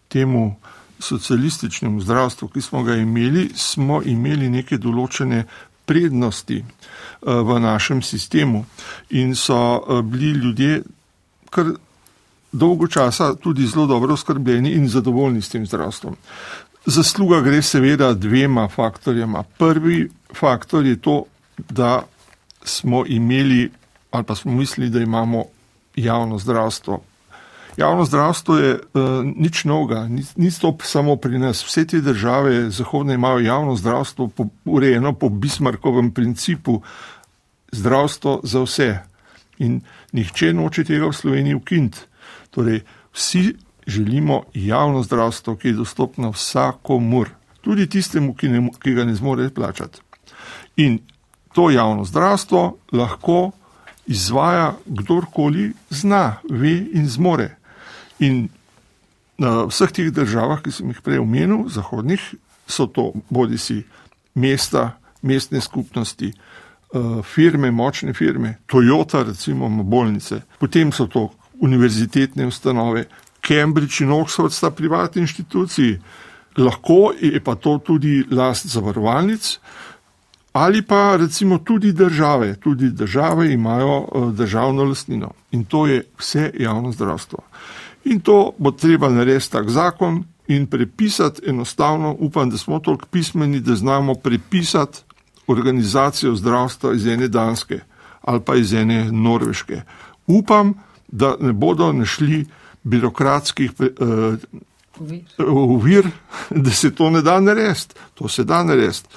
temu 0.08 0.56
socialističnemu 1.00 2.02
zdravstvu, 2.02 2.48
ki 2.48 2.62
smo 2.62 2.84
ga 2.84 2.96
imeli, 2.96 3.50
smo 3.56 4.02
imeli 4.06 4.50
neke 4.50 4.78
določene 4.78 5.44
prednosti 5.86 6.58
eh, 6.58 6.66
v 7.22 7.60
našem 7.60 8.02
sistemu 8.02 8.66
in 9.10 9.36
so 9.36 9.60
eh, 9.78 10.02
bili 10.02 10.32
ljudje 10.32 10.82
kar 11.50 11.70
dolgo 12.52 12.88
časa 12.88 13.36
tudi 13.36 13.68
zelo 13.68 13.86
dobro 13.86 14.18
skrbljeni 14.18 14.72
in 14.74 14.90
zadovoljni 14.90 15.42
s 15.42 15.50
tem 15.50 15.66
zdravstvom. 15.66 16.16
Zasluga 16.86 17.42
gre 17.42 17.62
seveda 17.62 18.14
dvema 18.14 18.68
faktorjema. 18.68 19.44
Prvi 19.58 20.10
faktor 20.34 20.86
je 20.86 20.98
to, 21.02 21.24
da 21.70 22.04
smo 22.64 23.06
imeli 23.08 23.70
ali 24.14 24.24
pa 24.24 24.36
smo 24.36 24.52
mislili, 24.52 24.90
da 24.90 25.00
imamo 25.00 25.44
javno 25.96 26.38
zdravstvo. 26.38 27.02
Javno 27.78 28.06
zdravstvo 28.06 28.58
je 28.58 28.74
uh, 28.74 29.02
nič 29.36 29.64
novega, 29.64 30.08
ni, 30.08 30.24
ni 30.36 30.52
to 30.52 30.78
samo 30.84 31.16
pri 31.16 31.40
nas. 31.40 31.66
Vse 31.66 31.88
te 31.88 32.02
države 32.02 32.70
zahodne 32.70 33.14
imajo 33.14 33.40
javno 33.40 33.76
zdravstvo 33.76 34.28
po, 34.28 34.46
urejeno 34.66 35.14
po 35.14 35.30
Bismarckovem 35.30 36.12
principu 36.12 36.82
zdravstvo 37.72 38.40
za 38.44 38.62
vse. 38.62 39.00
In 39.58 39.82
nihče 40.12 40.54
noče 40.54 40.84
tega 40.84 41.10
v 41.10 41.18
Sloveniji 41.18 41.56
ukinti. 41.56 42.06
Torej, 42.54 42.84
vsi 43.14 43.56
želimo 43.88 44.44
javno 44.54 45.02
zdravstvo, 45.04 45.56
ki 45.56 45.68
je 45.68 45.74
dostopno 45.82 46.30
vsakomur, 46.32 47.30
tudi 47.62 47.90
tistemu, 47.90 48.36
ki, 48.38 48.50
ne, 48.50 48.70
ki 48.80 48.94
ga 48.94 49.06
ne 49.10 49.16
zmore 49.16 49.50
plačati. 49.50 50.00
In 50.78 51.00
to 51.54 51.70
javno 51.70 52.06
zdravstvo 52.06 52.78
lahko 52.92 53.52
izvaja 54.08 54.74
kdorkoli 54.86 55.72
zna, 55.90 56.38
ve 56.50 56.78
in 56.94 57.08
zmore. 57.10 57.56
In 58.20 58.50
na 59.38 59.64
vseh 59.68 59.92
teh 59.92 60.12
državah, 60.14 60.62
ki 60.64 60.72
sem 60.72 60.92
jih 60.92 61.02
prej 61.04 61.22
omenil, 61.24 61.68
zahodnih, 61.72 62.22
so 62.68 62.88
to 62.88 63.12
bodi 63.30 63.58
si 63.58 63.84
mesta, 64.36 64.98
mestne 65.22 65.62
skupnosti, 65.62 66.34
eh, 66.34 67.22
firme, 67.24 67.72
močne 67.72 68.14
firme, 68.14 68.58
Toyota, 68.68 69.24
recimo 69.24 69.70
bolnice, 69.84 70.42
potem 70.60 70.92
so 70.92 71.08
to 71.08 71.30
univerzitetne 71.62 72.46
ustanove, 72.48 73.06
Cambridge 73.48 74.04
in 74.04 74.12
Oxford 74.12 74.54
sta 74.54 74.72
privatni 74.72 75.22
inštituciji, 75.22 76.00
lahko 76.58 77.14
je 77.20 77.40
pa 77.44 77.56
to 77.56 77.78
tudi 77.78 78.24
last 78.32 78.68
zavarovalnic. 78.68 79.60
Ali 80.54 80.82
pa 80.82 81.16
recimo 81.16 81.58
tudi 81.58 81.92
države, 81.92 82.56
tudi 82.56 82.90
države 82.90 83.54
imajo 83.54 83.98
eh, 83.98 84.32
državno 84.32 84.84
lastnino 84.84 85.32
in 85.52 85.66
to 85.66 85.88
je 85.88 86.04
vse 86.20 86.52
javno 86.60 86.92
zdravstvo. 86.92 87.40
In 88.06 88.20
to 88.20 88.52
bo 88.58 88.72
treba 88.72 89.10
narediti 89.10 89.52
tak 89.52 89.70
zakon 89.70 90.24
in 90.48 90.68
prepisati 90.68 91.42
enostavno, 91.50 92.16
upam, 92.20 92.50
da 92.50 92.58
smo 92.58 92.80
toliko 92.80 93.06
pismeni, 93.06 93.60
da 93.60 93.76
znamo 93.76 94.16
prepisati 94.16 95.00
organizacijo 95.48 96.36
zdravstva 96.36 96.94
iz 96.94 97.08
ene 97.08 97.28
danske 97.28 97.80
ali 98.22 98.42
pa 98.42 98.56
iz 98.56 98.74
ene 98.74 99.12
norveške. 99.12 99.82
Upam, 100.28 100.74
da 101.08 101.36
ne 101.40 101.54
bodo 101.54 101.92
našli 101.94 102.46
birokratskih 102.84 103.72
uvir, 105.48 106.06
uh, 106.06 106.58
da 106.64 106.72
se 106.72 106.96
to 106.96 107.10
ne 107.10 107.22
da 107.22 107.40
narediti. 107.40 107.96
To 108.14 108.28
se 108.28 108.44
da 108.44 108.64
narediti. 108.64 109.10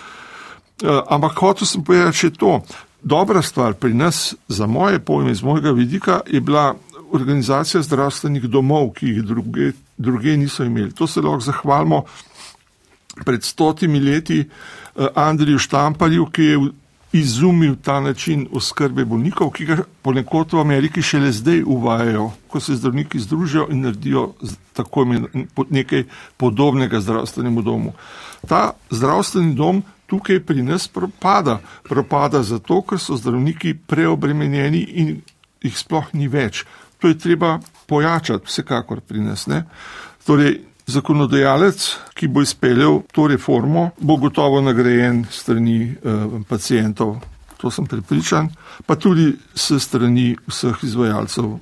Uh, 0.83 1.01
ampak 1.09 1.39
hotel 1.41 1.65
sem 1.65 1.85
povedati 1.85 2.27
še 2.27 2.31
to. 2.37 2.61
Dobra 3.01 3.41
stvar 3.43 3.77
pri 3.81 3.95
nas, 3.95 4.35
za 4.49 4.67
moje 4.67 4.99
pojme, 5.01 5.33
iz 5.33 5.41
mojega 5.43 5.73
vidika, 5.73 6.21
je 6.29 6.41
bila 6.41 6.75
organizacija 7.17 7.81
zdravstvenih 7.83 8.45
domov, 8.51 8.91
ki 8.99 9.07
jih 9.07 9.23
druge, 9.25 9.71
druge 9.97 10.37
niso 10.37 10.65
imeli. 10.65 10.93
To 10.99 11.07
se 11.07 11.23
lahko 11.23 11.41
zahvalimo 11.41 12.03
pred 13.25 13.45
stotimi 13.45 14.01
leti 14.01 14.43
uh, 14.45 15.07
Andriju 15.15 15.59
Štamparju, 15.59 16.27
ki 16.29 16.45
je 16.45 16.59
izumil 17.13 17.77
ta 17.81 18.01
način 18.01 18.45
oskrbe 18.53 19.05
bolnikov, 19.05 19.51
ki 19.57 19.65
ga 19.65 19.77
ponekod 20.03 20.53
v 20.53 20.61
Ameriki 20.61 21.03
šele 21.03 21.33
zdaj 21.33 21.63
uvajajo, 21.65 22.31
ko 22.49 22.61
se 22.61 22.77
zdravniki 22.77 23.19
združijo 23.21 23.69
in 23.71 23.81
naredijo 23.81 24.33
tako 24.73 25.07
nekaj 25.71 26.05
podobnega 26.37 27.01
zdravstvenemu 27.01 27.63
domu. 27.63 27.93
Ta 28.49 28.73
zdravstveni 28.91 29.55
dom 29.55 29.83
tukaj 30.07 30.41
pri 30.47 30.63
nas 30.63 30.89
propada. 30.89 31.59
Propada 31.83 32.43
zato, 32.43 32.83
ker 32.83 33.01
so 33.03 33.17
zdravniki 33.17 33.75
preobremenjeni 33.87 34.83
in 35.03 35.13
jih 35.63 35.79
sploh 35.79 36.13
ni 36.15 36.29
več. 36.29 36.65
To 37.01 37.09
je 37.09 37.19
treba 37.19 37.59
pojačati, 37.87 38.47
vsekakor 38.47 39.01
pri 39.01 39.21
nas. 39.21 39.47
Ne? 39.47 39.65
Torej, 40.27 40.61
Zakonodajalec, 40.87 41.83
ki 42.15 42.29
bo 42.31 42.45
izpeljal 42.47 43.01
to 43.13 43.25
reformo, 43.27 43.89
bo 43.99 44.17
gotovo 44.23 44.61
nagrajen 44.63 45.25
strani 45.31 45.81
eh, 45.83 46.27
pacijentov, 46.49 47.17
to 47.59 47.71
sem 47.75 47.89
pripričan, 47.91 48.53
pa 48.87 48.95
tudi 48.95 49.33
s 49.55 49.81
strani 49.83 50.37
vseh 50.47 50.85
izvajalcev 50.87 51.57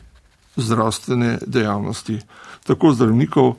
zdravstvene 0.56 1.38
dejavnosti, 1.46 2.18
tako 2.66 2.92
zdravnikov, 2.92 3.54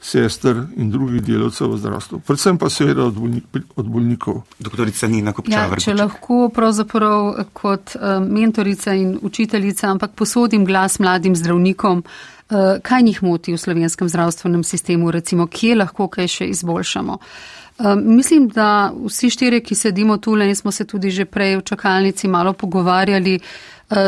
sester 0.00 0.62
in 0.76 0.90
drugih 0.90 1.22
delavcev 1.22 1.72
v 1.72 1.78
zdravstvu, 1.78 2.20
predvsem 2.26 2.58
pa 2.58 2.70
seveda 2.70 3.04
od, 3.04 3.14
bolnik, 3.18 3.44
od 3.76 3.86
bolnikov. 3.88 4.42
Doktorica 4.58 5.08
Nina 5.10 5.32
Kopčavar. 5.32 5.78
Ja, 5.78 5.84
če 5.84 5.94
lahko 5.98 6.48
pravzaprav 6.54 7.44
kot 7.52 7.96
eh, 7.96 8.18
mentorica 8.22 8.94
in 8.94 9.18
učiteljica, 9.22 9.90
ampak 9.90 10.14
posodim 10.14 10.64
glas 10.64 10.98
mladim 11.02 11.36
zdravnikom, 11.36 12.04
Eh, 12.50 12.80
kaj 12.82 13.02
njih 13.02 13.22
moti 13.22 13.52
v 13.52 13.58
slovenskem 13.58 14.08
zdravstvenem 14.08 14.64
sistemu, 14.64 15.10
recimo, 15.10 15.46
kje 15.46 15.74
lahko 15.74 16.08
kaj 16.08 16.28
še 16.28 16.46
izboljšamo. 16.48 17.18
Eh, 17.18 17.94
mislim, 17.94 18.48
da 18.48 18.92
vsi 19.04 19.30
štiri, 19.30 19.60
ki 19.60 19.74
sedimo 19.74 20.16
tule 20.16 20.48
in 20.48 20.56
smo 20.56 20.72
se 20.72 20.86
tudi 20.86 21.10
že 21.10 21.24
prej 21.24 21.56
v 21.56 21.62
čakalnici 21.62 22.28
malo 22.28 22.52
pogovarjali, 22.52 23.34
eh, 23.34 23.40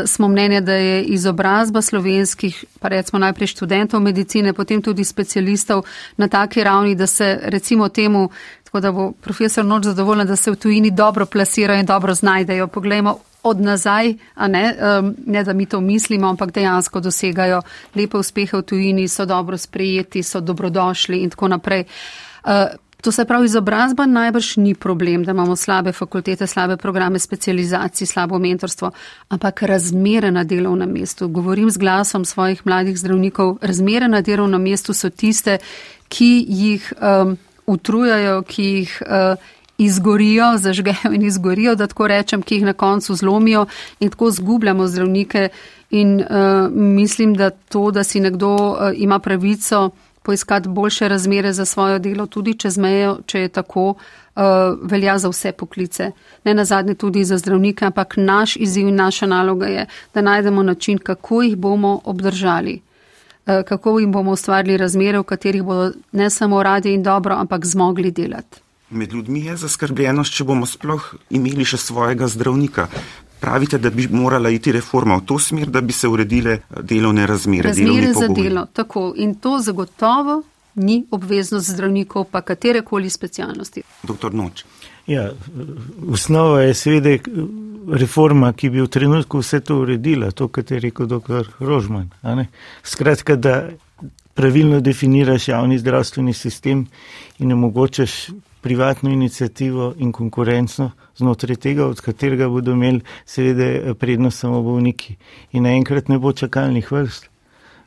smo 0.07 0.28
mnenja, 0.28 0.61
da 0.61 0.72
je 0.72 1.03
izobrazba 1.03 1.83
slovenskih, 1.83 2.64
pa 2.81 2.89
recimo 2.89 3.18
najprej 3.18 3.47
študentov 3.47 4.01
medicine, 4.01 4.53
potem 4.53 4.83
tudi 4.83 5.05
specialistov 5.05 5.85
na 6.16 6.28
taki 6.28 6.64
ravni, 6.64 6.95
da 6.95 7.07
se 7.07 7.39
recimo 7.43 7.89
temu, 7.89 8.28
tako 8.64 8.81
da 8.81 8.93
bo 8.93 9.12
profesor 9.12 9.64
Noč 9.64 9.85
zadovoljen, 9.85 10.26
da 10.26 10.37
se 10.37 10.51
v 10.51 10.57
tujini 10.57 10.91
dobro 10.91 11.26
plasirajo 11.26 11.81
in 11.81 11.87
dobro 11.87 12.14
znajdejo. 12.14 12.66
Poglejmo 12.66 13.18
od 13.43 13.61
nazaj, 13.61 14.14
ne, 14.49 14.76
um, 14.99 15.14
ne 15.26 15.45
da 15.45 15.53
mi 15.53 15.66
to 15.66 15.81
mislimo, 15.81 16.28
ampak 16.28 16.53
dejansko 16.53 17.01
dosegajo 17.01 17.62
lepe 17.95 18.18
uspehe 18.18 18.59
v 18.59 18.62
tujini, 18.62 19.09
so 19.09 19.24
dobro 19.24 19.59
sprejeti, 19.59 20.22
so 20.22 20.41
dobrodošli 20.41 21.18
in 21.18 21.31
tako 21.31 21.49
naprej. 21.49 21.85
To 23.01 23.12
se 23.12 23.24
pravi, 23.24 23.44
izobrazba 23.44 24.07
najbrž 24.07 24.57
ni 24.57 24.74
problem, 24.74 25.24
da 25.24 25.30
imamo 25.30 25.57
slabe 25.57 25.92
fakultete, 25.92 26.46
slabe 26.46 26.76
programe 26.76 27.18
specializacij, 27.18 28.07
slabo 28.07 28.38
mentorstvo, 28.38 28.90
ampak 29.28 29.62
razmere 29.62 30.30
na 30.30 30.44
delovnem 30.44 30.90
mestu. 30.92 31.28
Govorim 31.28 31.70
z 31.70 31.78
glasom 31.78 32.24
svojih 32.24 32.66
mladih 32.66 32.98
zdravnikov, 32.98 33.59
razmere 33.62 34.09
na 34.09 34.20
delovnem 34.20 34.62
mestu 34.62 34.94
so 34.94 35.11
tiste, 35.11 35.59
ki 36.09 36.44
jih 36.48 36.92
um, 37.01 37.36
utrujajo, 37.66 38.42
ki 38.42 38.64
jih. 38.64 39.03
Uh, 39.07 39.57
izgorijo, 39.80 40.59
zažgejo 40.59 41.12
in 41.12 41.22
izgorijo, 41.22 41.74
da 41.74 41.86
tako 41.86 42.07
rečem, 42.07 42.42
ki 42.42 42.55
jih 42.55 42.64
na 42.64 42.72
koncu 42.72 43.14
zlomijo 43.14 43.66
in 44.01 44.11
tako 44.11 44.30
zgubljamo 44.30 44.86
zdravnike. 44.86 45.48
In 45.90 46.20
uh, 46.20 46.26
mislim, 46.72 47.34
da 47.34 47.51
to, 47.51 47.90
da 47.90 48.05
si 48.05 48.20
nekdo 48.20 48.55
uh, 48.57 48.76
ima 48.94 49.18
pravico 49.18 49.90
poiskati 50.23 50.68
boljše 50.68 51.09
razmere 51.09 51.53
za 51.53 51.64
svojo 51.64 51.99
delo, 51.99 52.27
tudi 52.27 52.55
čez 52.55 52.79
mejo, 52.79 53.18
če 53.27 53.41
je 53.41 53.49
tako, 53.49 53.87
uh, 53.91 54.43
velja 54.83 55.18
za 55.18 55.29
vse 55.29 55.53
poklice. 55.53 56.11
Ne 56.45 56.55
na 56.55 56.64
zadnje 56.64 56.95
tudi 56.95 57.25
za 57.25 57.39
zdravnike, 57.39 57.85
ampak 57.85 58.14
naš 58.16 58.57
izziv 58.57 58.89
in 58.89 58.95
naša 58.95 59.27
naloga 59.27 59.66
je, 59.66 59.87
da 60.14 60.21
najdemo 60.21 60.62
način, 60.62 60.99
kako 60.99 61.43
jih 61.43 61.57
bomo 61.57 62.01
obdržali. 62.05 62.81
Kako 63.45 63.99
jim 63.99 64.12
bomo 64.12 64.31
ustvarili 64.31 64.77
razmere, 64.77 65.18
v 65.18 65.23
katerih 65.23 65.62
bodo 65.62 65.93
ne 66.12 66.31
samo 66.31 66.62
radi 66.62 66.93
in 66.95 67.03
dobro, 67.03 67.35
ampak 67.35 67.66
zmogli 67.66 68.11
delati. 68.11 68.61
Med 68.91 69.12
ljudmi 69.12 69.45
je 69.45 69.57
zaskrbljenost, 69.57 70.35
če 70.35 70.45
bomo 70.45 70.66
sploh 70.66 71.14
imeli 71.31 71.64
še 71.64 71.79
svojega 71.79 72.29
zdravnika. 72.29 72.87
Pravite, 73.41 73.78
da 73.78 73.91
bi 73.91 74.09
morala 74.11 74.51
iti 74.51 74.72
reforma 74.72 75.16
v 75.16 75.26
to 75.26 75.38
smer, 75.38 75.68
da 75.68 75.80
bi 75.80 75.93
se 75.93 76.09
uredile 76.09 76.59
delovne 76.80 77.26
razmere. 77.26 77.68
Razmere 77.68 78.12
za 78.12 78.28
delo, 78.28 78.66
tako. 78.72 79.12
In 79.16 79.34
to 79.34 79.59
zagotovo 79.59 80.43
ni 80.74 81.05
obveznost 81.11 81.70
zdravnikov, 81.70 82.24
pa 82.30 82.41
katerekoli 82.41 83.11
specialnosti. 83.11 83.82
Doktor 84.03 84.34
Noč. 84.34 84.64
Ja, 85.07 85.30
osnova 86.12 86.61
je 86.62 86.74
seveda 86.74 87.16
reforma, 87.93 88.53
ki 88.53 88.70
bi 88.70 88.82
v 88.84 88.88
trenutku 88.88 89.41
vse 89.41 89.61
to 89.61 89.80
uredila, 89.82 90.30
to, 90.30 90.49
kar 90.49 90.64
je 90.68 90.80
rekel 90.80 91.07
doktor 91.07 91.49
Rožman. 91.59 92.11
Skratka, 92.84 93.36
da 93.36 93.70
pravilno 94.34 94.80
definiraš 94.80 95.49
javni 95.49 95.78
zdravstveni 95.78 96.32
sistem 96.32 96.86
in 97.38 97.53
omogočaš 97.53 98.28
privatno 98.61 99.11
inicijativo 99.11 99.95
in 99.99 100.13
konkurenčno 100.13 100.91
znotraj 101.17 101.57
tega, 101.57 101.87
od 101.87 102.01
katerega 102.01 102.49
bodo 102.49 102.73
imeli 102.73 103.01
seveda 103.27 103.95
prednost 103.95 104.39
samo 104.39 104.63
bolniki. 104.63 105.17
In 105.53 105.63
naenkrat 105.63 106.09
ne 106.09 106.19
bo 106.19 106.33
čakalnih 106.33 106.93
vrst. 106.93 107.29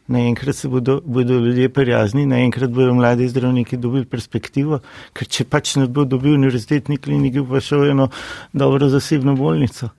Naenkrat 0.08 0.56
se 0.56 0.68
bodo, 0.68 1.00
bodo 1.06 1.40
ljudje 1.40 1.70
prijazni, 1.70 2.26
naenkrat 2.26 2.72
bodo 2.72 2.94
mladi 2.94 3.28
zdravniki 3.28 3.78
dobili 3.78 4.06
perspektivo, 4.06 4.82
ker 5.14 5.28
če 5.28 5.46
pač 5.48 5.78
ne 5.80 5.88
bo 5.88 6.04
dobil 6.06 6.36
univerzitetni 6.36 6.98
kliniki, 6.98 7.46
pa 7.50 7.62
šel 7.64 7.90
eno 7.92 8.10
dobro 8.54 8.90
zasebno 8.92 9.36
bolnico. 9.40 9.90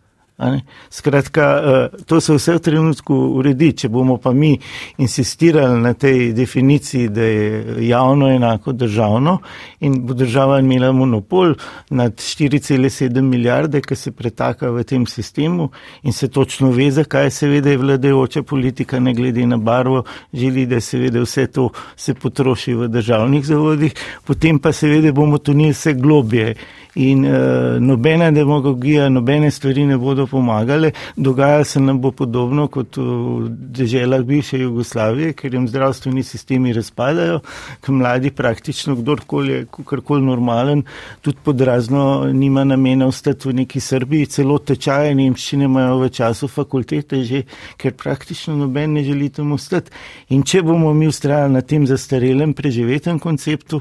Skratka, 0.90 1.62
eh, 1.64 2.04
to 2.06 2.20
se 2.20 2.34
vse 2.34 2.54
v 2.54 2.58
trenutku 2.58 3.14
uredi. 3.14 3.72
Če 3.72 3.88
bomo 3.88 4.16
pa 4.18 4.32
mi 4.32 4.58
insistirali 4.98 5.78
na 5.80 5.92
tej 5.94 6.32
definiciji, 6.34 7.08
da 7.08 7.22
je 7.22 7.86
javno 7.86 8.30
enako 8.34 8.72
državno 8.72 9.38
in 9.80 10.00
bo 10.06 10.14
država 10.14 10.58
imela 10.60 10.92
monopol 10.92 11.54
nad 11.90 12.18
4,7 12.18 13.22
milijarde, 13.22 13.80
ki 13.80 13.96
se 13.96 14.10
pretaka 14.10 14.70
v 14.70 14.82
tem 14.82 15.06
sistemu 15.06 15.70
in 16.02 16.12
se 16.12 16.28
točno 16.28 16.70
ve, 16.70 16.90
zakaj 16.90 17.30
seveda 17.30 17.70
je 17.70 17.78
vladajoča 17.78 18.42
politika, 18.42 18.98
ne 19.00 19.14
glede 19.14 19.46
na 19.46 19.56
barvo, 19.56 20.02
želi, 20.32 20.66
da 20.66 20.80
seveda 20.80 21.22
vse 21.22 21.46
to 21.46 21.68
se 21.96 22.14
potroši 22.14 22.74
v 22.74 22.88
državnih 22.88 23.46
zavodih, 23.46 23.94
potem 24.26 24.58
pa 24.58 24.72
seveda 24.72 25.12
bomo 25.12 25.38
tunili 25.38 25.70
vse 25.70 25.94
globje 25.94 26.54
in 26.94 27.24
uh, 27.24 27.32
nobena 27.80 28.30
demagogija, 28.30 29.08
nobene 29.08 29.50
stvari 29.50 29.86
ne 29.86 29.96
bodo 29.98 30.23
pa 30.26 30.30
pomagale. 30.30 30.90
Dogajalo 31.16 31.64
se 31.64 31.80
nam 31.80 32.00
bo 32.00 32.10
podobno 32.10 32.66
kot 32.68 32.96
v 32.96 33.48
deželah 33.50 34.22
bivše 34.22 34.58
Jugoslavije, 34.58 35.32
ker 35.32 35.54
jim 35.54 35.68
zdravstveni 35.68 36.22
sistemi 36.22 36.72
razpadajo, 36.72 37.40
ker 37.80 37.94
mladi 37.94 38.30
praktično 38.30 38.96
kdorkoli 38.96 39.52
je 39.52 39.66
kakorkoli 39.70 40.22
normalen, 40.22 40.82
tudi 41.20 41.38
pod 41.44 41.60
razno 41.60 42.30
nima 42.32 42.64
namena 42.64 43.06
ostati 43.06 43.48
v 43.48 43.54
neki 43.54 43.80
Srbiji, 43.80 44.26
celo 44.26 44.58
tečaje 44.58 45.14
nemščine 45.14 45.64
imajo 45.64 45.98
v 46.02 46.10
času 46.10 46.48
fakultete 46.48 47.24
že, 47.24 47.44
ker 47.76 47.94
praktično 47.94 48.56
noben 48.56 48.92
ne 48.92 49.04
želi 49.04 49.28
tam 49.28 49.52
ostati. 49.52 49.90
In 50.28 50.42
če 50.42 50.62
bomo 50.62 50.94
mi 50.94 51.08
ustrajali 51.08 51.52
na 51.52 51.62
tem 51.62 51.86
zastarelem 51.86 52.54
preživetem 52.54 53.18
konceptu, 53.18 53.80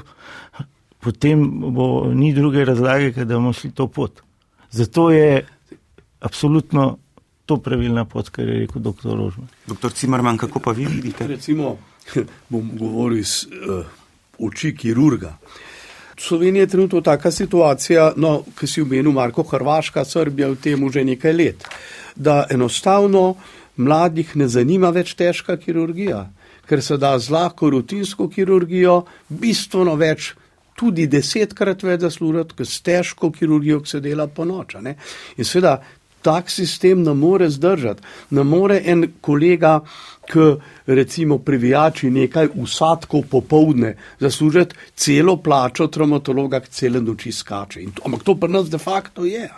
potem 1.03 1.43
bo 1.75 2.11
ni 2.13 2.33
druge 2.33 2.65
razlage, 2.65 3.25
da 3.25 3.35
bomo 3.35 3.53
šli 3.53 3.71
to 3.71 3.87
pot. 3.87 4.21
Zato 4.73 5.11
je 5.11 5.43
absolutno 6.23 6.97
to 7.45 7.57
pravilna 7.57 8.05
pot, 8.05 8.29
kar 8.29 8.47
je 8.47 8.59
rekel 8.63 8.81
dr. 8.81 9.11
Rožman. 9.17 9.47
Doktor 9.67 9.91
Cimerman, 9.91 10.37
kako 10.37 10.59
pa 10.59 10.71
vi 10.71 10.85
vidite? 10.85 11.27
Recimo, 11.27 11.77
bom 12.51 12.71
govoril 12.79 13.19
iz 13.19 13.43
uh, 13.45 13.85
oči 14.39 14.75
kirurga. 14.75 15.37
V 16.15 16.21
Sloveniji 16.21 16.61
je 16.61 16.67
trenutno 16.67 17.01
taka 17.01 17.31
situacija, 17.31 18.13
no, 18.15 18.43
ki 18.59 18.67
si 18.67 18.81
omenil 18.81 19.11
Marko 19.11 19.43
Hrvaška, 19.43 20.05
Srbija 20.05 20.53
v 20.53 20.61
tem 20.61 20.89
že 20.91 21.03
nekaj 21.03 21.33
let, 21.33 21.65
da 22.15 22.45
enostavno 22.49 23.35
mladih 23.75 24.35
ne 24.35 24.47
zanima 24.47 24.93
več 24.93 25.15
težka 25.17 25.57
kirurgija, 25.57 26.29
ker 26.69 26.81
se 26.81 26.97
da 26.97 27.17
z 27.19 27.33
lahko 27.33 27.69
rutinsko 27.69 28.29
kirurgijo 28.29 29.03
bistveno 29.27 29.95
več 29.95 30.33
tudi 30.77 31.07
desetkrat 31.07 31.83
več 31.83 32.05
zaslužiti, 32.05 32.55
kot 32.57 32.69
s 32.69 32.81
težko 32.81 33.31
kirurgijo, 33.31 33.81
ki 33.81 33.89
se 33.89 33.99
dela 34.01 34.27
po 34.27 34.45
noč. 34.45 34.75
In 34.77 35.45
seveda, 35.45 35.81
tak 36.23 36.49
sistem 36.49 37.03
ne 37.03 37.13
more 37.13 37.49
zdržati. 37.49 38.03
Ne 38.31 38.43
more 38.43 38.81
en 38.85 39.07
kolega, 39.21 39.81
ki 40.23 40.39
recimo 40.87 41.37
privijači 41.37 42.09
nekaj 42.09 42.47
usadkov 42.55 43.21
popovdne, 43.31 43.95
zaslužiti 44.19 44.75
celo 44.95 45.35
plačo 45.37 45.87
traumatologa, 45.87 46.59
ki 46.63 46.71
cele 46.71 47.01
noči 47.01 47.31
skače. 47.31 47.83
To, 47.95 48.05
ampak 48.05 48.23
to 48.23 48.35
pri 48.39 48.51
nas 48.51 48.69
de 48.69 48.77
facto 48.77 49.25
je. 49.25 49.49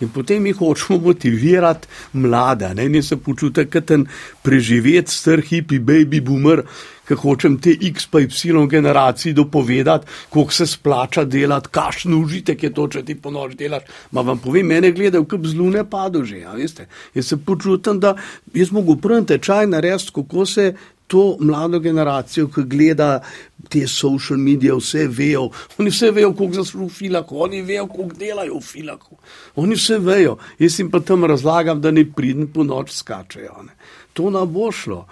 In 0.00 0.08
potem 0.08 0.42
mi 0.42 0.52
hočemo 0.52 0.98
motivirati 0.98 1.88
mlade, 2.12 2.74
ne, 2.74 2.88
ne 2.88 3.02
se 3.02 3.16
počutiti, 3.16 3.70
kot 3.70 3.88
ten 3.88 4.06
preživet 4.42 5.08
star 5.08 5.40
hipi 5.40 5.78
baby 5.78 6.20
boomer, 6.20 6.64
ki 7.08 7.18
hočem 7.20 7.58
te 7.60 7.74
X 7.90 8.06
pa 8.10 8.20
Y 8.20 8.66
generaciji 8.70 9.32
dopovedati, 9.32 10.06
koliko 10.28 10.52
se 10.52 10.66
splača 10.66 11.24
delati, 11.24 11.68
kakšen 11.70 12.14
užitek 12.14 12.62
je 12.62 12.72
to, 12.74 12.88
če 12.88 13.04
ti 13.04 13.14
po 13.14 13.30
noč 13.30 13.54
delaš. 13.60 13.84
Ma 14.12 14.20
vam 14.20 14.38
povem, 14.38 14.66
mene 14.66 14.92
gledajo, 14.92 15.26
kot 15.28 15.46
zlune 15.46 15.84
padu 15.90 16.24
že, 16.24 16.40
ja, 16.44 16.52
veste. 16.56 16.88
Jaz 17.14 17.26
se 17.32 17.36
počutim, 17.36 18.00
da 18.00 18.14
jaz 18.54 18.72
mogu 18.72 18.96
prvi 18.96 19.26
tečaj 19.26 19.66
narediti, 19.66 20.12
kako 20.14 20.46
se 20.46 20.74
to 21.06 21.36
mlado 21.40 21.78
generacijo, 21.80 22.48
ki 22.48 22.62
gleda 22.64 23.20
te 23.68 23.86
social 23.88 24.38
medije, 24.38 24.74
vse 24.74 25.06
vejo. 25.08 25.50
Oni 25.78 25.90
vse 25.90 26.10
vejo, 26.10 26.32
koliko 26.32 26.62
zaslužijo 26.62 26.88
v 26.88 26.96
filaku, 26.98 27.42
oni 27.44 27.62
vejo, 27.62 27.86
koliko 27.86 28.16
delajo 28.18 28.58
v 28.58 28.64
filaku. 28.64 29.16
Oni 29.60 29.76
vse 29.76 29.98
vejo. 29.98 30.38
Jaz 30.58 30.78
jim 30.80 30.90
pa 30.90 31.00
tam 31.00 31.24
razlagam, 31.24 31.80
da 31.80 31.90
ne 31.90 32.06
pridem 32.08 32.48
po 32.48 32.64
noč 32.64 32.96
skačejo. 32.96 33.62
Ne. 33.66 33.76
To 34.14 34.30
nam 34.30 34.48
bo 34.52 34.72
šlo. 34.72 35.04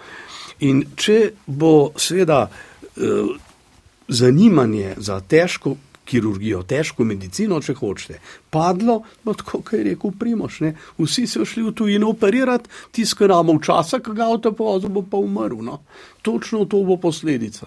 In 0.63 0.85
če 0.97 1.33
bo 1.47 1.93
seveda 1.99 2.45
eh, 2.47 3.33
zanimanje 4.09 4.95
za 4.97 5.21
težko 5.21 5.77
kirurgijo, 6.05 6.63
težko 6.69 7.05
medicino, 7.07 7.61
če 7.63 7.75
hočete, 7.79 8.19
padlo, 8.53 9.03
no 9.25 9.35
tako, 9.35 9.63
kot 9.65 9.79
je 9.79 9.85
rekel 9.91 10.13
Primoš, 10.19 10.61
ne? 10.61 10.75
vsi 10.99 11.27
so 11.27 11.47
šli 11.49 11.65
v 11.71 11.73
tujino 11.77 12.11
operirati, 12.13 12.69
tiskaramo 12.93 13.57
v 13.57 13.65
časa, 13.65 14.03
ki 14.05 14.13
ga 14.17 14.29
avto 14.29 14.53
povozil, 14.53 14.93
bo 14.93 15.03
pa 15.09 15.17
umrl. 15.17 15.65
No? 15.65 15.81
Točno 16.23 16.65
to 16.65 16.85
bo 16.85 16.97
posledica. 16.97 17.67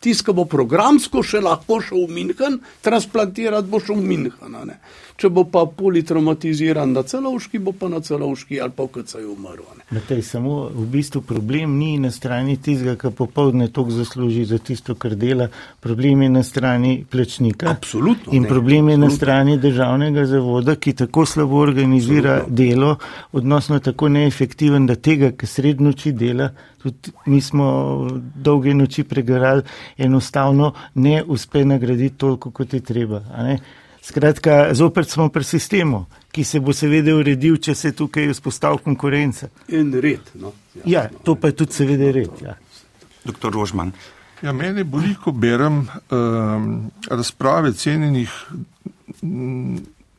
Tiska 0.00 0.32
bo 0.32 0.44
programsko 0.44 1.24
še 1.26 1.40
lahko 1.42 1.80
šel 1.82 2.06
v 2.06 2.20
Minhen, 2.20 2.60
transplantirati 2.84 3.66
bo 3.66 3.80
šel 3.82 3.98
v 3.98 4.06
Minhen. 4.12 4.76
Če 5.16 5.30
bo 5.32 5.46
pa 5.48 5.64
politraumatiziran 5.64 6.92
na 6.92 7.02
celovški, 7.02 7.58
bo 7.58 7.72
pa 7.72 7.88
na 7.88 8.02
celovški 8.04 8.60
ali 8.60 8.74
pa 8.76 8.84
v 8.84 9.00
KC-ju 9.00 9.32
umrl. 9.32 9.64
Tej, 10.06 10.20
samo 10.22 10.68
v 10.68 10.84
bistvu 10.92 11.22
problem 11.24 11.78
ni 11.80 11.96
na 11.98 12.12
strani 12.12 12.58
tistega, 12.60 12.94
ki 13.00 13.14
popovdne 13.16 13.70
tok 13.72 13.90
zasluži 13.96 14.44
za 14.44 14.60
tisto, 14.60 14.94
kar 14.94 15.16
dela. 15.16 15.48
Problem 15.80 16.22
je 16.26 16.30
na 16.30 16.44
strani 16.44 16.92
plačnika. 17.10 17.72
Absolutno. 17.72 18.36
In 18.36 18.44
ne, 18.44 18.48
problem 18.48 18.92
je 18.92 18.98
absolutno. 18.98 19.08
na 19.08 19.16
strani 19.16 19.58
državnega 19.58 20.25
zavoda, 20.26 20.76
ki 20.76 20.92
tako 20.92 21.26
slabo 21.26 21.60
organizira 21.62 22.42
delo, 22.48 22.96
odnosno 23.32 23.78
tako 23.78 24.08
neefektiven, 24.08 24.86
da 24.86 24.94
tega, 24.94 25.32
ki 25.32 25.46
srednoči 25.46 26.12
dela, 26.12 26.50
tudi 26.82 27.14
mi 27.26 27.40
smo 27.40 27.66
dolge 28.34 28.74
noči 28.74 29.04
pregarali, 29.04 29.62
enostavno 29.96 30.72
ne 30.94 31.22
uspe 31.26 31.64
nagraditi 31.64 32.16
toliko, 32.16 32.50
kot 32.50 32.74
je 32.74 32.80
treba. 32.80 33.22
Skratka, 34.06 34.74
zopet 34.74 35.08
smo 35.10 35.28
pri 35.28 35.44
sistemu, 35.44 36.04
ki 36.30 36.44
se 36.44 36.60
bo 36.60 36.72
seveda 36.72 37.14
uredil, 37.16 37.56
če 37.58 37.74
se 37.74 37.90
tukaj 37.96 38.28
vzpostavi 38.30 38.78
konkurenca. 38.84 39.48
In 39.74 39.90
red. 39.98 40.30
No. 40.38 40.52
Ja, 40.84 40.84
ja, 40.86 41.08
to 41.24 41.34
pa 41.34 41.50
je 41.50 41.56
tudi 41.62 41.74
seveda 41.74 42.12
red. 42.14 42.44
Ja. 42.44 42.54
Doktor 43.24 43.54
Rožman. 43.54 43.90
Ja, 44.44 44.52
mene 44.52 44.84
boli, 44.84 45.14
ko 45.18 45.32
berem 45.32 45.86
um, 46.12 46.90
razprave 47.10 47.72
cenjenih 47.72 48.30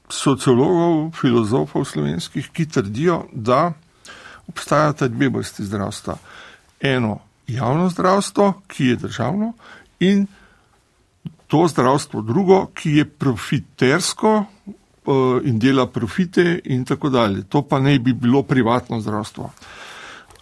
sociologov, 0.09 1.11
filozofov 1.19 1.85
slovenskih, 1.85 2.49
ki 2.53 2.65
trdijo, 2.69 3.25
da 3.33 3.73
obstajata 4.47 5.07
dve 5.07 5.29
vrsti 5.29 5.63
zdravstva. 5.63 6.17
Eno 6.81 7.19
javno 7.47 7.89
zdravstvo, 7.89 8.53
ki 8.67 8.85
je 8.85 8.95
državno, 8.95 9.53
in 9.99 10.27
to 11.47 11.67
zdravstvo 11.67 12.21
drugo, 12.21 12.65
ki 12.73 12.91
je 12.91 13.05
profitersko 13.05 14.45
uh, 15.07 15.41
in 15.43 15.59
dela 15.59 15.87
profite 15.87 16.59
in 16.65 16.85
tako 16.85 17.09
dalje. 17.09 17.43
To 17.43 17.61
pa 17.61 17.79
ne 17.79 17.99
bi 17.99 18.13
bilo 18.13 18.43
privatno 18.43 19.01
zdravstvo. 19.01 19.51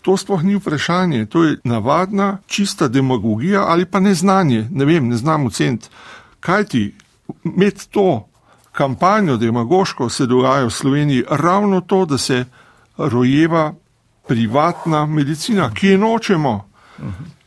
To 0.01 0.18
sploh 0.18 0.43
ni 0.43 0.55
vprašanje, 0.55 1.26
to 1.26 1.43
je 1.43 1.57
navadna, 1.63 2.38
čista 2.47 2.88
demagogija 2.88 3.66
ali 3.68 3.86
pa 3.86 3.99
neznanje. 3.99 4.68
Ne 4.72 4.86
vem, 4.86 5.07
ne 5.07 5.18
znam 5.18 5.45
oceniti. 5.45 5.89
Kaj 6.39 6.63
ti 6.63 6.93
med 7.43 7.86
to 7.91 8.28
kampanjo 8.76 9.38
demagoško 9.38 10.09
se 10.09 10.26
dogaja 10.26 10.65
v 10.65 10.69
Sloveniji 10.69 11.23
ravno 11.30 11.82
to, 11.82 12.05
da 12.05 12.17
se 12.17 12.45
rojeva 12.97 13.73
privatna 14.28 15.05
medicina, 15.05 15.71
ki 15.73 15.88
je 15.88 15.97
nočemo. 15.97 16.69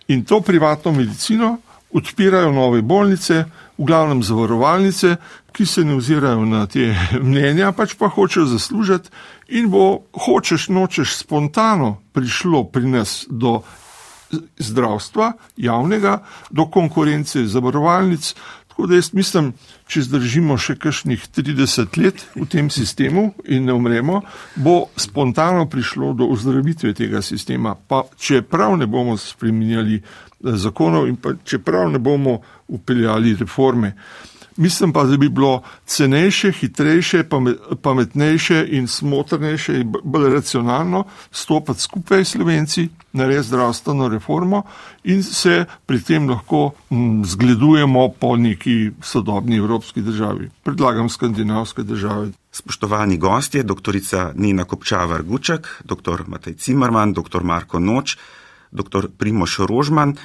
In 0.08 0.24
to 0.24 0.40
privatno 0.40 0.92
medicino 0.92 1.58
odpirajo 1.92 2.52
nove 2.52 2.82
bolnice, 2.82 3.44
v 3.78 3.84
glavnem 3.84 4.22
zavarovalnice, 4.22 5.16
ki 5.52 5.66
se 5.66 5.84
ne 5.84 5.94
ozirajo 5.94 6.44
na 6.44 6.66
te 6.66 6.92
mnenja, 7.22 7.72
pač 7.72 7.94
pa 7.98 8.08
hočejo 8.08 8.46
zaslužiti 8.46 9.10
in 9.48 9.70
bo 9.70 10.04
hočeš, 10.12 10.68
nočeš 10.68 11.16
spontano 11.16 11.96
prišlo 12.12 12.64
pri 12.72 12.88
nas 12.88 13.24
do 13.30 13.62
zdravstva 14.58 15.32
javnega, 15.56 16.18
do 16.50 16.66
konkurence 16.68 17.46
zavarovalnic. 17.46 18.34
Tako 18.78 18.86
da 18.86 18.94
jaz 18.94 19.08
mislim, 19.12 19.48
če 19.90 20.04
zdržimo 20.06 20.54
še 20.54 20.76
kakšnih 20.78 21.24
30 21.34 21.96
let 21.98 22.20
v 22.36 22.44
tem 22.46 22.68
sistemu 22.70 23.32
in 23.50 23.64
ne 23.66 23.74
umremo, 23.74 24.20
bo 24.54 24.74
spontano 24.94 25.64
prišlo 25.66 26.12
do 26.14 26.28
ozdravitve 26.30 26.92
tega 26.94 27.18
sistema. 27.18 27.74
Pa 27.74 28.04
čeprav 28.14 28.76
ne 28.78 28.86
bomo 28.86 29.16
spremenjali 29.18 29.98
zakonov 30.62 31.08
in 31.10 31.18
čeprav 31.42 31.90
ne 31.90 31.98
bomo 31.98 32.36
upeljali 32.68 33.34
reforme. 33.40 33.96
Mislim 34.58 34.92
pa, 34.92 35.04
da 35.04 35.16
bi 35.16 35.28
bilo 35.28 35.62
cenejše, 35.86 36.52
hitrejše, 36.52 37.24
pametnejše 37.82 38.64
in 38.70 38.88
smotrnejše 38.88 39.80
in 39.80 39.92
bolj 40.04 40.32
racionalno 40.34 41.04
stopiti 41.30 41.80
skupaj 41.80 42.24
s 42.24 42.32
Slovenci, 42.32 42.88
narediti 43.12 43.48
zdravstveno 43.48 44.08
reformo 44.08 44.62
in 45.04 45.22
se 45.22 45.64
pri 45.86 46.02
tem 46.02 46.28
lahko 46.30 46.70
zgledujemo 47.24 48.08
po 48.08 48.36
neki 48.36 48.90
sodobni 49.02 49.56
evropski 49.56 50.02
državi. 50.02 50.50
Predlagam 50.62 51.08
skandinavske 51.08 51.82
države. 51.82 52.32
Spoštovani 52.52 53.18
gostje, 53.18 53.62
doktorica 53.62 54.32
Nina 54.34 54.64
Kopčavar 54.64 55.22
Gučak, 55.22 55.82
dr. 55.84 56.26
Matej 56.26 56.54
Cimerman, 56.54 57.12
dr. 57.12 57.42
Marko 57.42 57.78
Noč 57.78 58.16
dr. 58.72 59.08
Primoš 59.18 59.58
Rožman. 59.58 60.16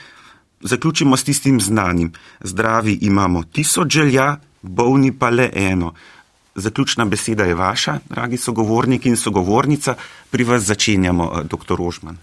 Zaključimo 0.64 1.18
s 1.18 1.24
tistim 1.24 1.62
znanim. 1.62 2.12
Zdravi 2.40 2.98
imamo 3.02 3.44
tisoč 3.44 3.92
želja, 3.92 4.38
bolni 4.62 5.12
pa 5.12 5.30
le 5.30 5.50
eno. 5.56 5.94
Zaključna 6.56 7.06
beseda 7.06 7.44
je 7.44 7.56
vaša, 7.56 8.00
dragi 8.10 8.38
sogovorniki 8.38 9.10
in 9.10 9.18
sogovornica. 9.18 9.96
Pri 10.32 10.44
vas 10.44 10.64
začenjamo, 10.64 11.32
eh, 11.36 11.44
dr. 11.44 11.76
Rožman. 11.78 12.18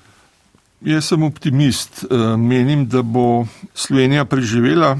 Jaz 0.81 1.05
sem 1.05 1.23
optimist. 1.23 2.05
Eh, 2.05 2.37
menim, 2.37 2.89
da 2.89 3.03
bo 3.03 3.47
Slovenija 3.75 4.25
preživela, 4.25 4.99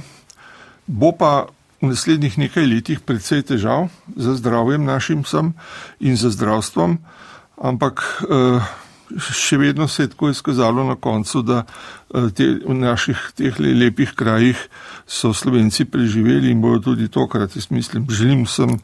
bo 0.87 1.13
pa 1.13 1.47
v 1.81 1.87
naslednjih 1.89 2.39
nekaj 2.39 2.67
letih 2.67 3.01
predvsej 3.01 3.43
težav 3.43 3.89
za 4.17 4.35
zdravjem 4.35 4.85
našim 4.85 5.23
vsem 5.23 5.55
in 6.01 6.17
za 6.17 6.31
zdravstvom. 6.31 6.99
ampak 7.61 8.25
še 9.19 9.59
vedno 9.59 9.89
se 9.89 10.03
je 10.03 10.13
tako 10.13 10.31
izkazalo 10.31 10.85
na 10.85 10.97
koncu, 10.97 11.43
da 11.43 11.63
te, 12.35 12.47
v 12.65 12.75
naših 12.75 13.19
teh 13.37 13.59
lepih 13.59 14.15
krajih 14.17 14.61
so 15.07 15.33
Slovenci 15.35 15.85
preživeli 15.85 16.51
in 16.51 16.61
bodo 16.61 16.93
tudi 16.93 17.09
tokrat, 17.09 17.57
jaz 17.57 17.71
mislim, 17.71 18.07
želim 18.11 18.45
vsem 18.47 18.79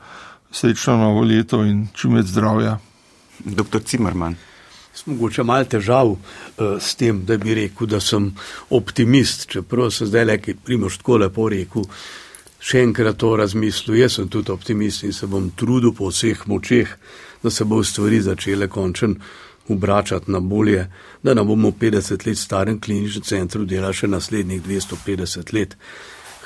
srečno 0.50 0.96
novo 0.96 1.22
leto 1.24 1.64
in 1.64 1.86
čim 1.94 2.16
več 2.18 2.32
zdravja. 2.32 2.78
Doktor 3.44 3.82
Cimerman. 3.84 4.36
Mogoče 5.06 5.44
malo 5.44 5.64
težav 5.68 6.08
uh, 6.08 6.20
s 6.80 6.96
tem, 6.96 7.20
da 7.28 7.36
bi 7.36 7.54
rekel, 7.54 7.86
da 7.86 8.00
sem 8.00 8.30
optimist, 8.72 9.44
čeprav 9.52 9.90
sem 9.92 10.08
zdaj 10.08 10.24
le, 10.24 10.38
primoš 10.64 10.96
tako 11.02 11.18
lepo 11.20 11.48
rekel, 11.52 11.84
še 12.58 12.80
enkrat 12.82 13.18
to 13.20 13.34
razmislil. 13.36 13.98
Jaz 14.00 14.16
sem 14.16 14.30
tudi 14.32 14.54
optimist 14.54 15.04
in 15.04 15.12
se 15.12 15.28
bom 15.28 15.50
trudil 15.52 15.92
po 15.94 16.08
vseh 16.08 16.46
močeh, 16.48 16.96
da 17.42 17.52
se 17.52 17.68
bo 17.68 17.82
stvari 17.84 18.22
začele 18.24 18.70
končen 18.72 19.18
obračati 19.68 20.30
na 20.30 20.40
bolje, 20.40 20.86
da 21.22 21.34
ne 21.34 21.44
bomo 21.44 21.70
v 21.70 21.78
50 21.80 22.26
let 22.26 22.38
starem 22.38 22.80
kliničnem 22.80 23.22
centru 23.22 23.64
delali 23.64 23.94
še 23.94 24.08
naslednjih 24.08 24.62
250 24.62 25.54
let. 25.54 25.76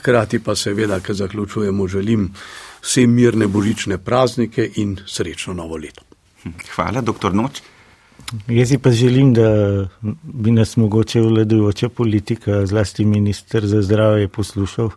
Hkrati 0.01 0.39
pa 0.39 0.55
seveda, 0.57 1.01
ker 1.01 1.15
zaključujemo, 1.15 1.89
želim 1.89 2.31
vsem 2.83 3.13
mirne 3.15 3.49
božične 3.49 3.99
praznike 3.99 4.71
in 4.77 4.97
srečno 5.07 5.55
novo 5.55 5.77
leto. 5.77 6.03
Hvala, 6.75 7.01
doktor 7.01 7.35
Noč. 7.35 7.61
Jaz 8.49 8.69
si 8.69 8.79
pa 8.79 8.91
želim, 8.91 9.33
da 9.35 9.49
bi 10.23 10.51
nas 10.51 10.77
mogoče 10.77 11.21
vladajoča 11.21 11.89
politika, 11.89 12.67
zlasti 12.67 13.05
minister 13.05 13.67
za 13.67 13.83
zdravje, 13.83 14.29
poslušal 14.29 14.91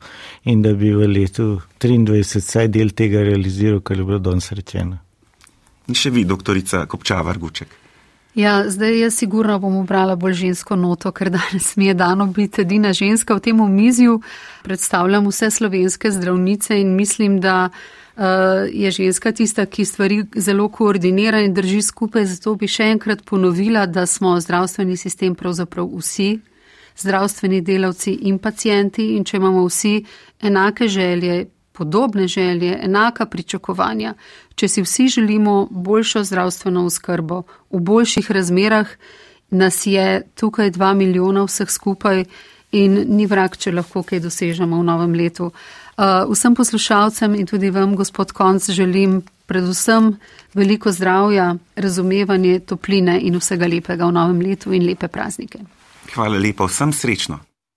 in 0.44 0.62
da 0.62 0.74
bi 0.74 0.92
v 0.94 1.08
letu 1.08 1.62
23 1.82 2.40
vsaj 2.40 2.68
del 2.68 2.90
tega 2.90 3.24
realiziral, 3.24 3.80
kar 3.82 3.98
je 3.98 4.04
bilo 4.04 4.20
danes 4.20 4.52
rečeno. 4.52 4.98
In 5.88 5.96
še 5.96 6.14
vi, 6.14 6.24
doktorica 6.26 6.86
Kopčava 6.86 7.34
Rguček. 7.34 7.83
Ja, 8.36 8.70
zdaj 8.70 9.00
jaz 9.00 9.14
sigurno 9.14 9.60
bom 9.60 9.76
obrala 9.78 10.16
bolj 10.16 10.34
žensko 10.34 10.76
noto, 10.76 11.12
ker 11.12 11.30
danes 11.30 11.76
mi 11.76 11.86
je 11.86 11.94
dano 11.94 12.26
biti 12.26 12.62
edina 12.62 12.94
ženska 12.94 13.36
v 13.36 13.40
tem 13.40 13.60
omizju. 13.62 14.22
Predstavljam 14.64 15.28
vse 15.28 15.52
slovenske 15.52 16.12
zdravnice 16.12 16.80
in 16.82 16.96
mislim, 16.96 17.40
da 17.42 17.70
uh, 17.70 18.24
je 18.72 18.92
ženska 18.92 19.32
tista, 19.32 19.66
ki 19.66 19.86
stvari 19.86 20.24
zelo 20.36 20.70
koordinira 20.70 21.40
in 21.46 21.54
drži 21.54 21.82
skupaj. 21.82 22.26
Zato 22.26 22.56
bi 22.56 22.68
še 22.68 22.90
enkrat 22.96 23.22
ponovila, 23.26 23.86
da 23.86 24.06
smo 24.06 24.40
zdravstveni 24.40 24.98
sistem 24.98 25.36
pravzaprav 25.36 25.94
vsi, 25.94 26.40
zdravstveni 26.98 27.62
delavci 27.62 28.18
in 28.22 28.40
pacijenti 28.40 29.12
in 29.14 29.24
če 29.24 29.38
imamo 29.38 29.68
vsi 29.68 30.00
enake 30.42 30.88
želje, 30.88 31.46
podobne 31.74 32.28
želje, 32.28 32.78
enaka 32.82 33.26
pričakovanja, 33.26 34.14
če 34.56 34.68
si 34.68 34.82
vsi 34.82 35.08
želimo 35.08 35.68
boljšo 35.72 36.24
zdravstveno 36.24 36.86
oskrbo 36.86 37.44
v 37.72 37.80
boljših 37.80 38.32
razmerah, 38.32 38.88
nas 39.50 39.86
je 39.86 40.24
tukaj 40.36 40.72
dva 40.72 40.94
milijona 40.94 41.44
vseh 41.44 41.70
skupaj 41.70 42.26
in 42.72 43.06
ni 43.10 43.26
vrak, 43.30 43.58
če 43.58 43.72
lahko 43.72 44.04
kaj 44.04 44.20
dosežemo 44.20 44.80
v 44.80 44.86
novem 44.86 45.14
letu. 45.14 45.52
Uh, 45.94 46.26
vsem 46.32 46.56
poslušalcem 46.58 47.36
in 47.38 47.46
tudi 47.46 47.70
vam, 47.70 47.96
gospod 47.96 48.32
Konc, 48.34 48.70
želim 48.74 49.22
predvsem 49.46 50.16
veliko 50.54 50.92
zdravja, 50.92 51.56
razumevanje, 51.76 52.60
topline 52.60 53.20
in 53.22 53.38
vsega 53.38 53.70
lepega 53.70 54.08
v 54.10 54.16
novem 54.16 54.42
letu 54.42 54.74
in 54.74 54.86
lepe 54.88 55.08
praznike. 55.08 55.60
Hvala 56.14 56.38
lepa, 56.38 56.66
vsem 56.66 56.94
srečno. 56.94 57.40